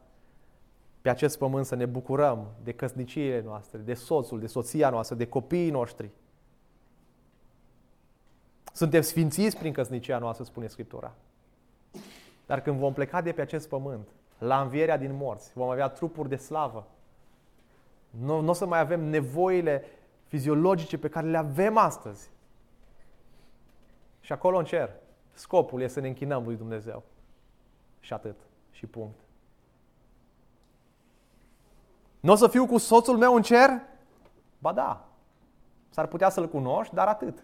pe 1.02 1.10
acest 1.10 1.38
pământ 1.38 1.66
să 1.66 1.76
ne 1.76 1.86
bucurăm 1.86 2.48
de 2.64 2.72
căsniciile 2.72 3.42
noastre, 3.42 3.80
de 3.80 3.94
soțul, 3.94 4.40
de 4.40 4.48
soția 4.48 4.90
noastră, 4.90 5.16
de 5.16 5.28
copiii 5.28 5.70
noștri. 5.70 6.10
Suntem 8.74 9.02
sfințiți 9.02 9.58
prin 9.58 9.74
căsnicia 9.74 10.18
noastră, 10.18 10.44
spune 10.44 10.68
Scriptura. 10.68 11.14
Dar 12.46 12.62
când 12.62 12.80
vom 12.80 12.94
pleca 12.94 13.22
de 13.22 13.32
pe 13.32 13.42
acest 13.42 13.68
pământ, 13.68 14.08
la 14.38 14.62
învierea 14.62 14.98
din 14.98 15.16
morți. 15.16 15.52
Vom 15.54 15.70
avea 15.70 15.88
trupuri 15.88 16.30
de 16.30 16.36
slavă. 16.36 16.88
Nu, 18.10 18.40
nu 18.40 18.50
o 18.50 18.54
să 18.54 18.66
mai 18.66 18.80
avem 18.80 19.04
nevoile 19.04 19.84
fiziologice 20.28 20.98
pe 20.98 21.10
care 21.10 21.28
le 21.28 21.38
avem 21.38 21.78
astăzi. 21.78 22.30
Și 24.20 24.32
acolo 24.32 24.58
în 24.58 24.66
cer, 24.66 24.90
scopul 25.36 25.82
este 25.82 25.94
să 25.94 26.00
ne 26.00 26.08
închinăm 26.08 26.44
lui 26.44 26.56
Dumnezeu. 26.56 27.04
Și 28.00 28.14
atât. 28.14 28.36
Și 28.72 28.86
punct. 28.86 29.20
Nu 32.20 32.32
o 32.32 32.36
să 32.36 32.48
fiu 32.48 32.66
cu 32.66 32.78
soțul 32.78 33.18
meu 33.18 33.36
în 33.36 33.42
cer? 33.42 33.70
Ba 34.58 34.74
da. 34.74 35.08
S-ar 35.90 36.08
putea 36.08 36.30
să-l 36.30 36.50
cunoști, 36.50 36.94
dar 36.94 37.08
atât. 37.08 37.44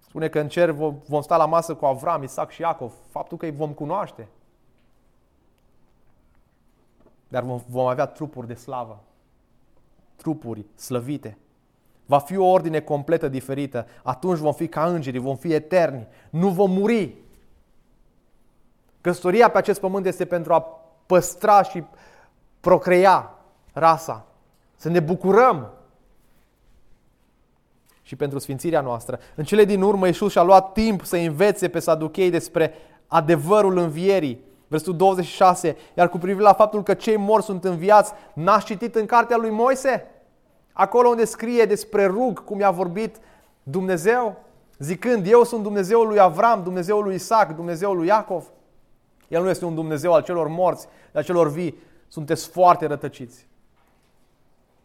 Spune 0.00 0.28
că 0.28 0.40
în 0.40 0.48
cer 0.48 0.70
vom 0.70 1.20
sta 1.20 1.36
la 1.36 1.46
masă 1.46 1.74
cu 1.74 1.86
Avram, 1.86 2.22
Isaac 2.22 2.50
și 2.50 2.60
Iacov. 2.60 2.92
Faptul 3.08 3.38
că 3.38 3.44
îi 3.44 3.50
vom 3.50 3.72
cunoaște. 3.72 4.28
Dar 7.28 7.42
vom, 7.42 7.62
vom 7.68 7.86
avea 7.86 8.06
trupuri 8.06 8.46
de 8.46 8.54
slavă. 8.54 9.02
Trupuri 10.16 10.66
slăvite. 10.74 11.38
Va 12.06 12.18
fi 12.18 12.36
o 12.36 12.44
ordine 12.44 12.80
completă 12.80 13.28
diferită. 13.28 13.86
Atunci 14.02 14.38
vom 14.38 14.52
fi 14.52 14.68
ca 14.68 14.84
îngerii, 14.86 15.20
vom 15.20 15.36
fi 15.36 15.52
eterni. 15.52 16.06
Nu 16.30 16.48
vom 16.48 16.70
muri. 16.70 17.14
Căsătoria 19.00 19.48
pe 19.48 19.58
acest 19.58 19.80
pământ 19.80 20.06
este 20.06 20.24
pentru 20.24 20.52
a 20.52 20.60
păstra 21.06 21.62
și 21.62 21.84
procrea 22.60 23.34
rasa. 23.72 24.26
Să 24.76 24.88
ne 24.88 25.00
bucurăm 25.00 25.70
și 28.02 28.16
pentru 28.16 28.38
sfințirea 28.38 28.80
noastră. 28.80 29.18
În 29.34 29.44
cele 29.44 29.64
din 29.64 29.82
urmă, 29.82 30.06
Iisus 30.06 30.32
și-a 30.32 30.42
luat 30.42 30.72
timp 30.72 31.04
să 31.04 31.16
învețe 31.16 31.68
pe 31.68 31.78
saduchei 31.78 32.30
despre 32.30 32.72
adevărul 33.06 33.76
învierii. 33.78 34.44
Versetul 34.68 34.96
26. 34.96 35.76
Iar 35.94 36.08
cu 36.08 36.18
privire 36.18 36.42
la 36.42 36.52
faptul 36.52 36.82
că 36.82 36.94
cei 36.94 37.16
morți 37.16 37.46
sunt 37.46 37.64
înviați, 37.64 38.12
n-ați 38.34 38.64
citit 38.64 38.94
în 38.94 39.06
cartea 39.06 39.36
lui 39.36 39.50
Moise? 39.50 40.06
Acolo 40.78 41.08
unde 41.08 41.24
scrie 41.24 41.64
despre 41.64 42.06
rug, 42.06 42.44
cum 42.44 42.60
i-a 42.60 42.70
vorbit 42.70 43.16
Dumnezeu, 43.62 44.36
zicând, 44.78 45.26
eu 45.26 45.44
sunt 45.44 45.62
Dumnezeul 45.62 46.06
lui 46.06 46.18
Avram, 46.18 46.62
Dumnezeul 46.62 47.02
lui 47.02 47.14
Isaac, 47.14 47.54
Dumnezeul 47.54 47.96
lui 47.96 48.06
Iacov. 48.06 48.44
El 49.28 49.42
nu 49.42 49.48
este 49.48 49.64
un 49.64 49.74
Dumnezeu 49.74 50.12
al 50.12 50.22
celor 50.22 50.48
morți, 50.48 50.88
al 51.14 51.22
celor 51.22 51.50
vii. 51.50 51.78
Sunteți 52.08 52.48
foarte 52.48 52.86
rătăciți. 52.86 53.46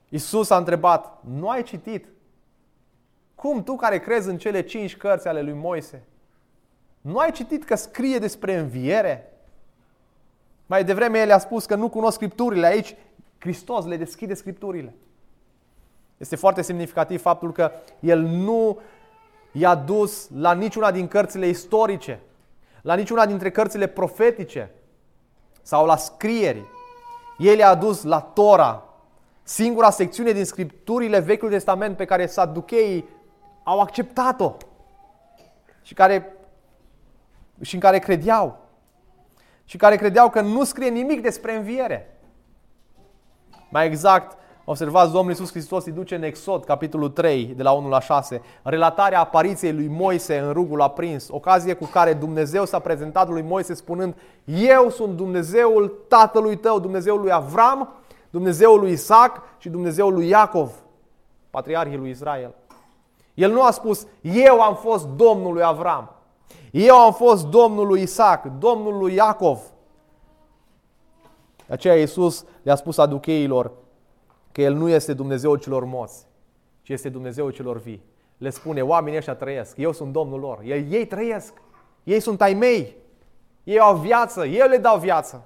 Iisus 0.10 0.50
a 0.50 0.58
întrebat, 0.58 1.18
nu 1.38 1.50
ai 1.50 1.64
citit? 1.64 2.08
Cum 3.36 3.64
tu 3.64 3.76
care 3.76 4.00
crezi 4.00 4.30
în 4.30 4.38
cele 4.38 4.62
cinci 4.62 4.98
cărți 4.98 5.28
ale 5.28 5.42
lui 5.42 5.54
Moise, 5.54 6.04
nu 7.02 7.18
ai 7.18 7.32
citit 7.32 7.64
că 7.64 7.76
scrie 7.76 8.20
despre 8.20 8.58
înviere? 8.58 9.34
Mai 10.66 10.84
devreme 10.84 11.20
el 11.20 11.32
a 11.32 11.38
spus 11.38 11.66
că 11.66 11.76
nu 11.76 11.90
cunosc 11.90 12.16
scripturile. 12.16 12.66
Aici 12.66 12.96
Hristos 13.40 13.86
le 13.86 13.98
deschide 13.98 14.34
scripturile. 14.34 14.94
Este 16.22 16.36
foarte 16.36 16.62
semnificativ 16.62 17.22
faptul 17.22 17.52
că 17.52 17.72
el 18.00 18.20
nu 18.20 18.80
i-a 19.52 19.76
dus 19.76 20.30
la 20.36 20.54
niciuna 20.54 20.92
din 20.92 21.08
cărțile 21.08 21.48
istorice, 21.48 22.20
la 22.82 22.96
niciuna 22.96 23.26
dintre 23.26 23.52
cărțile 23.52 23.88
profetice 23.88 24.72
sau 25.62 25.86
la 25.86 25.96
scrieri. 25.96 26.66
El 27.38 27.58
i-a 27.58 27.76
dus 27.76 28.04
la 28.04 28.20
Tora, 28.20 28.84
singura 29.44 29.90
secțiune 29.90 30.32
din 30.32 30.46
scripturile 30.46 31.20
Vechiului 31.20 31.54
Testament 31.54 31.98
pe 31.98 32.06
care 32.06 32.26
saducheii 32.26 33.10
au 33.64 33.80
acceptat-o 33.80 34.54
și, 35.82 35.94
care, 35.94 36.36
și 37.62 37.74
în 37.74 37.80
care 37.80 38.00
credeau. 38.00 38.60
Și 39.66 39.78
care 39.78 39.96
credeau 39.96 40.30
că 40.30 40.42
nu 40.42 40.64
scrie 40.64 40.90
nimic 40.90 41.22
despre 41.22 41.56
înviere. 41.56 42.20
Mai 43.70 43.86
exact, 43.86 44.40
observați, 44.66 45.12
Domnul 45.12 45.30
Iisus 45.30 45.50
Hristos 45.50 45.86
îi 45.86 45.92
duce 45.92 46.16
în 46.16 46.24
Exod, 46.24 46.64
capitolul 46.64 47.10
3, 47.10 47.46
de 47.46 47.64
la 47.64 47.72
1 47.72 47.90
la 47.90 48.00
6, 48.00 48.42
relatarea 48.64 49.20
apariției 49.20 49.74
lui 49.74 49.88
Moise 49.88 50.38
în 50.38 50.54
rugul 50.54 50.82
aprins, 50.82 51.28
ocazie 51.30 51.74
cu 51.74 51.86
care 51.86 52.14
Dumnezeu 52.14 52.66
s-a 52.66 52.80
prezentat 52.80 53.30
lui 53.30 53.42
Moise 53.42 53.74
spunând 53.74 54.16
Eu 54.46 54.90
sunt 54.90 55.16
Dumnezeul 55.16 56.06
tatălui 56.08 56.56
tău, 56.56 56.80
Dumnezeul 56.80 57.20
lui 57.20 57.32
Avram, 57.32 57.90
Dumnezeul 58.30 58.80
lui 58.80 58.92
Isaac 58.92 59.42
și 59.58 59.70
Dumnezeul 59.70 60.14
lui 60.14 60.28
Iacov, 60.28 60.72
patriarhii 61.50 61.98
lui 61.98 62.10
Israel. 62.10 62.54
El 63.34 63.52
nu 63.52 63.64
a 63.64 63.72
spus, 63.72 64.08
eu 64.22 64.62
am 64.62 64.76
fost 64.76 65.08
Domnul 65.08 65.54
lui 65.54 65.64
Avram, 65.64 66.16
eu 66.72 66.96
am 66.96 67.14
fost 67.14 67.46
Domnul 67.46 67.88
lui 67.88 68.02
Isaac, 68.02 68.46
Domnul 68.60 68.98
lui 68.98 69.14
Iacov. 69.14 69.60
De 71.68 71.74
aceea 71.74 71.96
Iisus 71.96 72.46
le-a 72.62 72.76
spus 72.76 72.98
aducheilor 72.98 73.72
că 74.52 74.62
El 74.62 74.74
nu 74.74 74.90
este 74.90 75.14
Dumnezeul 75.14 75.58
celor 75.58 75.86
morți, 75.86 76.26
ci 76.82 76.90
este 76.90 77.10
Dumnezeul 77.10 77.52
celor 77.52 77.78
vii. 77.78 78.04
Le 78.38 78.50
spune, 78.50 78.82
oamenii 78.82 79.18
ăștia 79.18 79.36
trăiesc, 79.36 79.78
eu 79.78 79.92
sunt 79.92 80.12
Domnul 80.12 80.40
lor. 80.40 80.60
Ei, 80.64 80.88
ei 80.90 81.06
trăiesc, 81.06 81.54
ei 82.04 82.20
sunt 82.20 82.42
ai 82.42 82.54
mei, 82.54 82.96
ei 83.64 83.80
au 83.80 83.96
viață, 83.96 84.46
eu 84.46 84.68
le 84.68 84.78
dau 84.78 84.98
viață. 84.98 85.44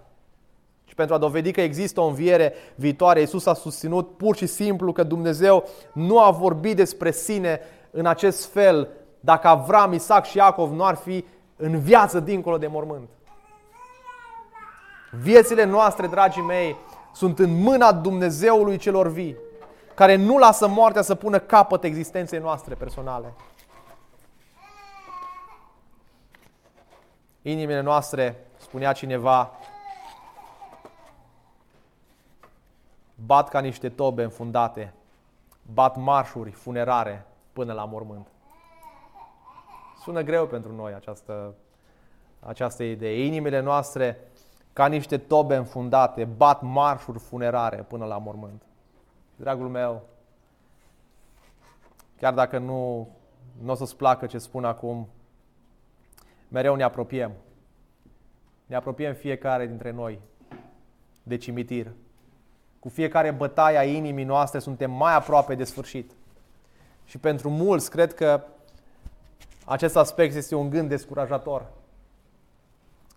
Și 0.86 0.95
pentru 0.95 1.16
a 1.16 1.18
dovedi 1.18 1.51
că 1.51 1.62
există 1.62 2.01
o 2.01 2.06
înviere 2.06 2.53
viitoare, 2.76 3.20
Iisus 3.20 3.45
a 3.45 3.53
susținut 3.53 4.18
pur 4.18 4.36
și 4.36 4.45
simplu 4.45 4.91
că 4.91 5.03
Dumnezeu 5.03 5.68
nu 5.93 6.20
a 6.20 6.32
vorbit 6.32 6.76
despre 6.76 7.12
sine 7.12 7.60
în 7.91 8.06
acest 8.06 8.45
fel 8.45 8.89
dacă 9.20 9.47
Avram, 9.47 9.93
Isaac 9.93 10.26
și 10.26 10.38
Iacov 10.38 10.72
nu 10.72 10.86
ar 10.86 10.95
fi 10.95 11.26
în 11.56 11.80
viață 11.80 12.20
dincolo 12.20 12.58
de 12.58 12.68
mormânt. 12.68 13.10
Viețile 15.12 15.64
noastre, 15.64 16.08
dragii 16.08 16.41
mei, 16.41 16.76
sunt 17.16 17.39
în 17.39 17.61
mâna 17.61 17.91
Dumnezeului 17.91 18.78
celor 18.78 19.07
vii, 19.07 19.36
care 19.93 20.16
nu 20.16 20.38
lasă 20.38 20.68
moartea 20.68 21.01
să 21.01 21.16
pună 21.16 21.39
capăt 21.39 21.84
existenței 21.84 22.39
noastre 22.39 22.76
personale. 22.76 23.34
Inimile 27.41 27.82
noastre, 27.82 28.45
spunea 28.57 28.93
cineva, 28.93 29.51
bat 33.26 33.49
ca 33.49 33.59
niște 33.59 33.89
tobe 33.89 34.24
înfundate, 34.24 34.93
bat 35.74 35.95
marșuri 35.95 36.51
funerare 36.51 37.26
până 37.53 37.74
la 37.74 37.86
mormânt. 37.86 38.28
Sună 40.03 40.22
greu 40.22 40.47
pentru 40.47 40.76
noi 40.76 40.93
această, 40.93 41.53
această 42.39 42.84
idee. 42.84 43.26
Inimile 43.26 43.59
noastre, 43.59 44.20
ca 44.76 44.88
niște 44.88 45.17
tobe 45.17 45.55
înfundate, 45.55 46.26
bat 46.26 46.61
marșuri 46.61 47.19
funerare 47.19 47.86
până 47.88 48.05
la 48.05 48.17
mormânt. 48.17 48.61
Dragul 49.36 49.69
meu, 49.69 50.01
chiar 52.17 52.34
dacă 52.34 52.57
nu, 52.57 53.09
nu 53.61 53.71
o 53.71 53.76
să-ți 53.76 53.95
placă 53.95 54.26
ce 54.26 54.38
spun 54.38 54.65
acum, 54.65 55.07
mereu 56.47 56.76
ne 56.76 56.84
apropiem. 56.84 57.32
Ne 58.65 58.76
apropiem 58.76 59.13
fiecare 59.13 59.67
dintre 59.67 59.91
noi 59.91 60.19
de 61.23 61.38
cimitir. 61.38 61.91
Cu 62.80 62.89
fiecare 62.89 63.32
bătaie 63.32 63.78
a 63.78 63.84
inimii 63.84 64.23
noastre 64.23 64.59
suntem 64.59 64.91
mai 64.91 65.15
aproape 65.15 65.55
de 65.55 65.63
sfârșit. 65.63 66.11
Și 67.05 67.17
pentru 67.17 67.49
mulți, 67.49 67.89
cred 67.89 68.13
că 68.13 68.43
acest 69.65 69.95
aspect 69.95 70.36
este 70.36 70.55
un 70.55 70.69
gând 70.69 70.89
descurajator. 70.89 71.65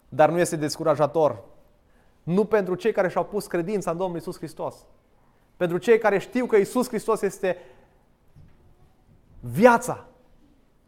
Dar 0.09 0.31
nu 0.31 0.39
este 0.39 0.57
descurajator. 0.57 1.43
Nu 2.23 2.45
pentru 2.45 2.75
cei 2.75 2.93
care 2.93 3.09
și-au 3.09 3.25
pus 3.25 3.47
credința 3.47 3.91
în 3.91 3.97
Domnul 3.97 4.19
Isus 4.19 4.37
Hristos. 4.37 4.87
Pentru 5.57 5.79
cei 5.79 5.99
care 5.99 6.19
știu 6.19 6.47
că 6.47 6.57
Isus 6.57 6.89
Hristos 6.89 7.23
este 7.23 7.57
viața, 9.41 10.07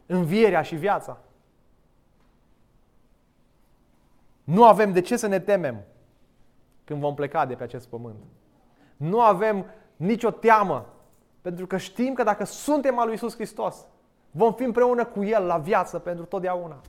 învierea 0.07 0.63
și 0.63 0.75
viața. 0.75 1.19
Nu 4.45 4.65
avem 4.65 4.93
de 4.93 5.01
ce 5.01 5.17
să 5.17 5.27
ne 5.27 5.39
temem 5.39 5.85
când 6.85 7.01
vom 7.01 7.15
pleca 7.15 7.47
de 7.47 7.55
pe 7.55 7.63
acest 7.63 7.89
pământ. 7.89 8.23
Nu 8.97 9.21
avem 9.21 9.67
nicio 9.97 10.31
teamă 10.31 10.87
pentru 11.41 11.67
că 11.67 11.77
știm 11.77 12.15
că 12.15 12.23
dacă 12.23 12.45
suntem 12.45 12.99
al 12.99 13.07
lui 13.07 13.15
Isus 13.15 13.35
Hristos, 13.35 13.87
vom 14.31 14.55
fi 14.55 14.63
împreună 14.63 15.05
cu 15.05 15.25
El 15.25 15.45
la 15.45 15.59
viață 15.59 15.99
pentru 15.99 16.25
totdeauna. 16.25 16.81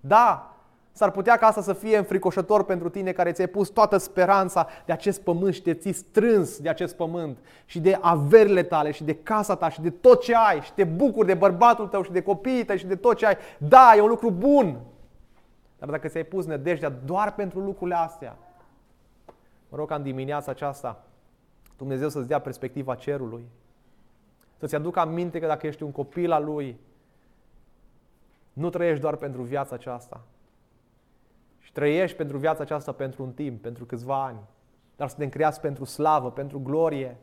Da, 0.00 0.55
S-ar 0.96 1.10
putea 1.10 1.36
ca 1.36 1.46
asta 1.46 1.60
să 1.60 1.72
fie 1.72 1.96
înfricoșător 1.96 2.64
pentru 2.64 2.88
tine 2.88 3.12
care 3.12 3.32
ți-ai 3.32 3.46
pus 3.46 3.68
toată 3.68 3.96
speranța 3.96 4.68
de 4.86 4.92
acest 4.92 5.20
pământ 5.20 5.54
și 5.54 5.62
te 5.62 5.74
ții 5.74 5.92
strâns 5.92 6.58
de 6.58 6.68
acest 6.68 6.96
pământ 6.96 7.38
și 7.64 7.80
de 7.80 7.98
averile 8.00 8.62
tale 8.62 8.90
și 8.90 9.04
de 9.04 9.14
casa 9.14 9.56
ta 9.56 9.68
și 9.68 9.80
de 9.80 9.90
tot 9.90 10.20
ce 10.22 10.34
ai 10.34 10.60
și 10.60 10.72
te 10.72 10.84
bucuri 10.84 11.26
de 11.26 11.34
bărbatul 11.34 11.86
tău 11.86 12.02
și 12.02 12.10
de 12.10 12.22
copiii 12.22 12.64
tăi 12.64 12.78
și 12.78 12.86
de 12.86 12.96
tot 12.96 13.16
ce 13.16 13.26
ai. 13.26 13.36
Da, 13.58 13.92
e 13.96 14.00
un 14.00 14.08
lucru 14.08 14.30
bun. 14.30 14.78
Dar 15.78 15.88
dacă 15.88 16.08
ți-ai 16.08 16.24
pus 16.24 16.44
nădejdea 16.44 16.88
doar 17.04 17.34
pentru 17.34 17.60
lucrurile 17.60 17.96
astea, 17.96 18.36
mă 19.68 19.76
rog 19.76 19.88
ca 19.88 19.94
în 19.94 20.02
dimineața 20.02 20.50
aceasta 20.50 21.04
Dumnezeu 21.76 22.08
să-ți 22.08 22.28
dea 22.28 22.40
perspectiva 22.40 22.94
cerului, 22.94 23.48
să-ți 24.58 24.74
aducă 24.74 25.00
aminte 25.00 25.38
că 25.38 25.46
dacă 25.46 25.66
ești 25.66 25.82
un 25.82 25.92
copil 25.92 26.32
al 26.32 26.44
Lui, 26.44 26.78
nu 28.52 28.70
trăiești 28.70 29.00
doar 29.00 29.16
pentru 29.16 29.42
viața 29.42 29.74
aceasta. 29.74 30.20
Și 31.76 31.82
trăiești 31.82 32.16
pentru 32.16 32.36
viața 32.36 32.62
aceasta 32.62 32.92
pentru 32.92 33.22
un 33.22 33.32
timp, 33.32 33.62
pentru 33.62 33.84
câțiva 33.84 34.24
ani. 34.24 34.38
Dar 34.96 35.08
suntem 35.08 35.28
creați 35.28 35.60
pentru 35.60 35.84
slavă, 35.84 36.30
pentru 36.30 36.60
glorie. 36.60 37.16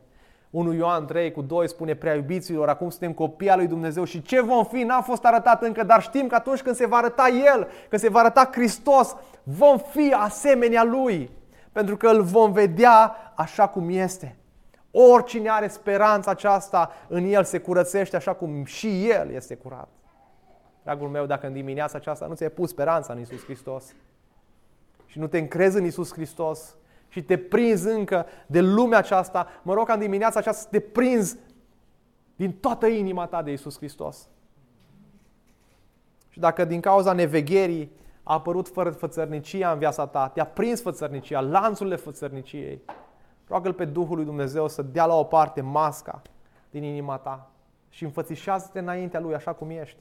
1 0.50 0.72
Ioan 0.72 1.06
3 1.06 1.32
cu 1.32 1.42
2 1.42 1.68
spune, 1.68 1.94
prea 1.94 2.14
iubiților, 2.14 2.68
acum 2.68 2.90
suntem 2.90 3.12
copii 3.12 3.50
al 3.50 3.58
lui 3.58 3.66
Dumnezeu 3.66 4.04
și 4.04 4.22
ce 4.22 4.40
vom 4.40 4.64
fi 4.64 4.82
n-a 4.82 5.00
fost 5.00 5.24
arătat 5.24 5.62
încă, 5.62 5.82
dar 5.82 6.02
știm 6.02 6.26
că 6.26 6.34
atunci 6.34 6.62
când 6.62 6.76
se 6.76 6.86
va 6.86 6.96
arăta 6.96 7.28
El, 7.28 7.68
când 7.88 8.02
se 8.02 8.08
va 8.08 8.18
arăta 8.18 8.50
Hristos, 8.52 9.16
vom 9.42 9.78
fi 9.78 10.12
asemenea 10.12 10.84
Lui, 10.84 11.30
pentru 11.72 11.96
că 11.96 12.08
îl 12.08 12.22
vom 12.22 12.52
vedea 12.52 13.16
așa 13.34 13.68
cum 13.68 13.88
este. 13.90 14.36
Oricine 14.90 15.50
are 15.50 15.68
speranța 15.68 16.30
aceasta 16.30 16.92
în 17.08 17.24
El 17.24 17.44
se 17.44 17.58
curățește 17.58 18.16
așa 18.16 18.32
cum 18.32 18.64
și 18.64 19.08
El 19.08 19.30
este 19.30 19.54
curat. 19.54 19.88
Dragul 20.82 21.08
meu, 21.08 21.26
dacă 21.26 21.46
în 21.46 21.52
dimineața 21.52 21.98
aceasta 21.98 22.26
nu 22.26 22.34
ți-ai 22.34 22.50
pus 22.50 22.70
speranța 22.70 23.12
în 23.12 23.20
Isus 23.20 23.44
Hristos 23.44 23.94
și 25.14 25.20
nu 25.20 25.26
te 25.26 25.38
încrezi 25.38 25.76
în 25.76 25.84
Isus 25.84 26.12
Hristos 26.12 26.76
și 27.08 27.22
te 27.22 27.38
prinzi 27.38 27.88
încă 27.88 28.26
de 28.46 28.60
lumea 28.60 28.98
aceasta, 28.98 29.46
mă 29.62 29.74
rog 29.74 29.86
ca 29.86 29.92
în 29.92 29.98
dimineața 29.98 30.38
aceasta 30.38 30.60
să 30.60 30.68
te 30.70 30.80
prinzi 30.80 31.36
din 32.36 32.52
toată 32.52 32.86
inima 32.86 33.26
ta 33.26 33.42
de 33.42 33.52
Isus 33.52 33.76
Hristos. 33.76 34.28
Și 36.28 36.38
dacă 36.38 36.64
din 36.64 36.80
cauza 36.80 37.12
nevegherii 37.12 37.92
a 38.22 38.32
apărut 38.32 38.68
fără 38.68 38.90
fățărnicia 38.90 39.72
în 39.72 39.78
viața 39.78 40.06
ta, 40.06 40.28
te-a 40.28 40.46
prins 40.46 40.80
fățărnicia, 40.82 41.40
lanțurile 41.40 41.96
fățărniciei, 41.96 42.82
roagă-L 43.48 43.72
pe 43.72 43.84
Duhul 43.84 44.16
lui 44.16 44.24
Dumnezeu 44.24 44.68
să 44.68 44.82
dea 44.82 45.06
la 45.06 45.14
o 45.14 45.24
parte 45.24 45.60
masca 45.60 46.22
din 46.70 46.82
inima 46.82 47.16
ta 47.16 47.50
și 47.88 48.04
înfățișează-te 48.04 48.78
înaintea 48.78 49.20
Lui 49.20 49.34
așa 49.34 49.52
cum 49.52 49.70
ești. 49.70 49.98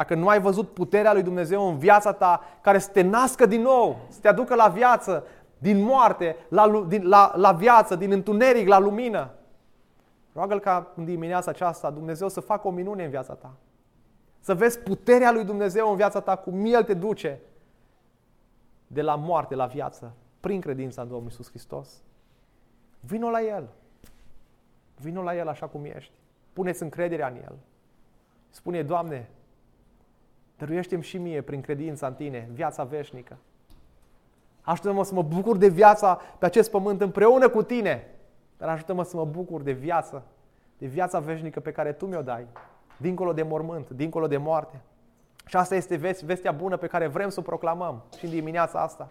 Dacă 0.00 0.14
nu 0.14 0.28
ai 0.28 0.40
văzut 0.40 0.70
puterea 0.70 1.12
lui 1.12 1.22
Dumnezeu 1.22 1.68
în 1.68 1.78
viața 1.78 2.12
ta, 2.12 2.40
care 2.60 2.78
să 2.78 2.90
te 2.90 3.00
nască 3.00 3.46
din 3.46 3.60
nou, 3.60 3.98
să 4.08 4.20
te 4.20 4.28
aducă 4.28 4.54
la 4.54 4.68
viață, 4.68 5.26
din 5.58 5.82
moarte, 5.82 6.36
la, 6.48 6.84
din, 6.88 7.08
la, 7.08 7.32
la 7.36 7.52
viață, 7.52 7.96
din 7.96 8.12
întuneric, 8.12 8.68
la 8.68 8.78
lumină, 8.78 9.30
roagă-L 10.32 10.60
ca 10.60 10.92
în 10.96 11.04
dimineața 11.04 11.50
aceasta 11.50 11.90
Dumnezeu 11.90 12.28
să 12.28 12.40
facă 12.40 12.66
o 12.66 12.70
minune 12.70 13.04
în 13.04 13.10
viața 13.10 13.34
ta. 13.34 13.52
Să 14.38 14.54
vezi 14.54 14.78
puterea 14.78 15.32
lui 15.32 15.44
Dumnezeu 15.44 15.90
în 15.90 15.96
viața 15.96 16.20
ta, 16.20 16.36
cum 16.36 16.64
El 16.64 16.84
te 16.84 16.94
duce 16.94 17.40
de 18.86 19.02
la 19.02 19.14
moarte 19.14 19.54
la 19.54 19.66
viață, 19.66 20.12
prin 20.40 20.60
credința 20.60 21.02
în 21.02 21.08
Domnul 21.08 21.28
Iisus 21.30 21.48
Hristos. 21.48 22.02
Vino 23.00 23.30
la 23.30 23.42
El. 23.42 23.68
Vino 24.96 25.22
la 25.22 25.36
El 25.36 25.48
așa 25.48 25.66
cum 25.66 25.84
ești. 25.84 26.12
Puneți 26.52 26.82
încrederea 26.82 27.26
în 27.26 27.36
El. 27.36 27.58
Spune, 28.50 28.82
Doamne, 28.82 29.28
Dăruiește-mi 30.60 31.02
și 31.02 31.18
mie, 31.18 31.40
prin 31.40 31.60
credința 31.60 32.06
în 32.06 32.14
Tine, 32.14 32.48
viața 32.52 32.84
veșnică. 32.84 33.36
Ajută-mă 34.60 35.04
să 35.04 35.14
mă 35.14 35.22
bucur 35.22 35.56
de 35.56 35.68
viața 35.68 36.20
pe 36.38 36.46
acest 36.46 36.70
pământ 36.70 37.00
împreună 37.00 37.48
cu 37.48 37.62
Tine, 37.62 38.06
dar 38.58 38.68
ajută-mă 38.68 39.04
să 39.04 39.16
mă 39.16 39.24
bucur 39.24 39.62
de 39.62 39.72
viață, 39.72 40.22
de 40.78 40.86
viața 40.86 41.18
veșnică 41.18 41.60
pe 41.60 41.72
care 41.72 41.92
Tu 41.92 42.06
mi-o 42.06 42.22
dai, 42.22 42.46
dincolo 42.96 43.32
de 43.32 43.42
mormânt, 43.42 43.90
dincolo 43.90 44.26
de 44.26 44.36
moarte. 44.36 44.80
Și 45.46 45.56
asta 45.56 45.74
este 45.74 45.96
vestea 46.24 46.52
bună 46.52 46.76
pe 46.76 46.86
care 46.86 47.06
vrem 47.06 47.28
să 47.28 47.40
o 47.40 47.42
proclamăm 47.42 48.02
și 48.18 48.24
în 48.24 48.30
dimineața 48.30 48.80
asta. 48.80 49.10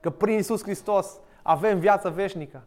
Că 0.00 0.10
prin 0.10 0.38
Isus 0.38 0.62
Hristos 0.62 1.20
avem 1.42 1.78
viață 1.78 2.10
veșnică. 2.10 2.62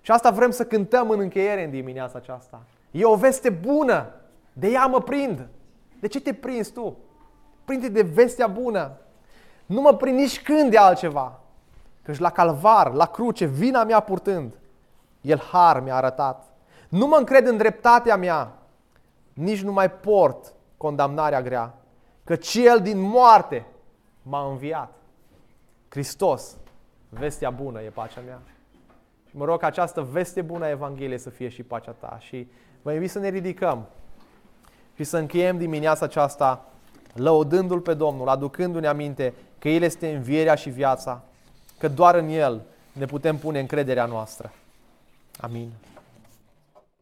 Și 0.00 0.10
asta 0.10 0.30
vrem 0.30 0.50
să 0.50 0.64
cântăm 0.64 1.10
în 1.10 1.20
încheiere 1.20 1.64
în 1.64 1.70
dimineața 1.70 2.18
aceasta. 2.18 2.62
E 2.90 3.04
o 3.04 3.16
veste 3.16 3.50
bună. 3.50 4.14
De 4.52 4.68
ea 4.68 4.86
mă 4.86 5.00
prind. 5.00 5.48
De 6.00 6.06
ce 6.06 6.20
te 6.20 6.32
prinzi 6.32 6.72
tu? 6.72 6.96
Prinde 7.70 7.88
de 7.88 8.02
vestea 8.02 8.46
bună. 8.46 8.96
Nu 9.66 9.80
mă 9.80 9.94
prind 9.94 10.18
nici 10.18 10.42
când 10.42 10.70
de 10.70 10.78
altceva. 10.78 11.40
Căci 12.02 12.18
la 12.18 12.30
calvar, 12.30 12.92
la 12.92 13.06
cruce, 13.06 13.44
vina 13.44 13.84
mea 13.84 14.00
purtând, 14.00 14.58
El 15.20 15.38
har 15.38 15.80
mi-a 15.80 15.94
arătat. 15.94 16.44
Nu 16.88 17.06
mă 17.06 17.16
încred 17.16 17.46
în 17.46 17.56
dreptatea 17.56 18.16
mea, 18.16 18.52
nici 19.32 19.62
nu 19.62 19.72
mai 19.72 19.90
port 19.90 20.52
condamnarea 20.76 21.42
grea, 21.42 21.74
căci 22.24 22.54
El 22.54 22.80
din 22.80 23.00
moarte 23.00 23.66
m-a 24.22 24.50
înviat. 24.50 24.92
Hristos, 25.88 26.56
vestea 27.08 27.50
bună 27.50 27.82
e 27.82 27.88
pacea 27.88 28.20
mea. 28.26 28.40
Și 29.28 29.36
mă 29.36 29.44
rog 29.44 29.60
ca 29.60 29.66
această 29.66 30.02
veste 30.02 30.42
bună 30.42 30.64
a 30.64 30.70
Evangheliei 30.70 31.18
să 31.18 31.30
fie 31.30 31.48
și 31.48 31.62
pacea 31.62 31.94
ta. 31.98 32.16
Și 32.20 32.48
vă 32.82 32.92
invit 32.92 33.10
să 33.10 33.18
ne 33.18 33.28
ridicăm 33.28 33.86
și 34.94 35.04
să 35.04 35.16
încheiem 35.16 35.58
dimineața 35.58 36.04
aceasta 36.04 36.69
lăudându-L 37.14 37.80
pe 37.80 37.94
Domnul, 37.94 38.28
aducându-ne 38.28 38.86
aminte 38.86 39.34
că 39.58 39.68
El 39.68 39.82
este 39.82 40.14
învierea 40.14 40.54
și 40.54 40.70
viața, 40.70 41.22
că 41.78 41.88
doar 41.88 42.14
în 42.14 42.28
El 42.28 42.60
ne 42.92 43.06
putem 43.06 43.36
pune 43.36 43.60
încrederea 43.60 44.04
noastră. 44.04 44.52
Amin. 45.40 45.70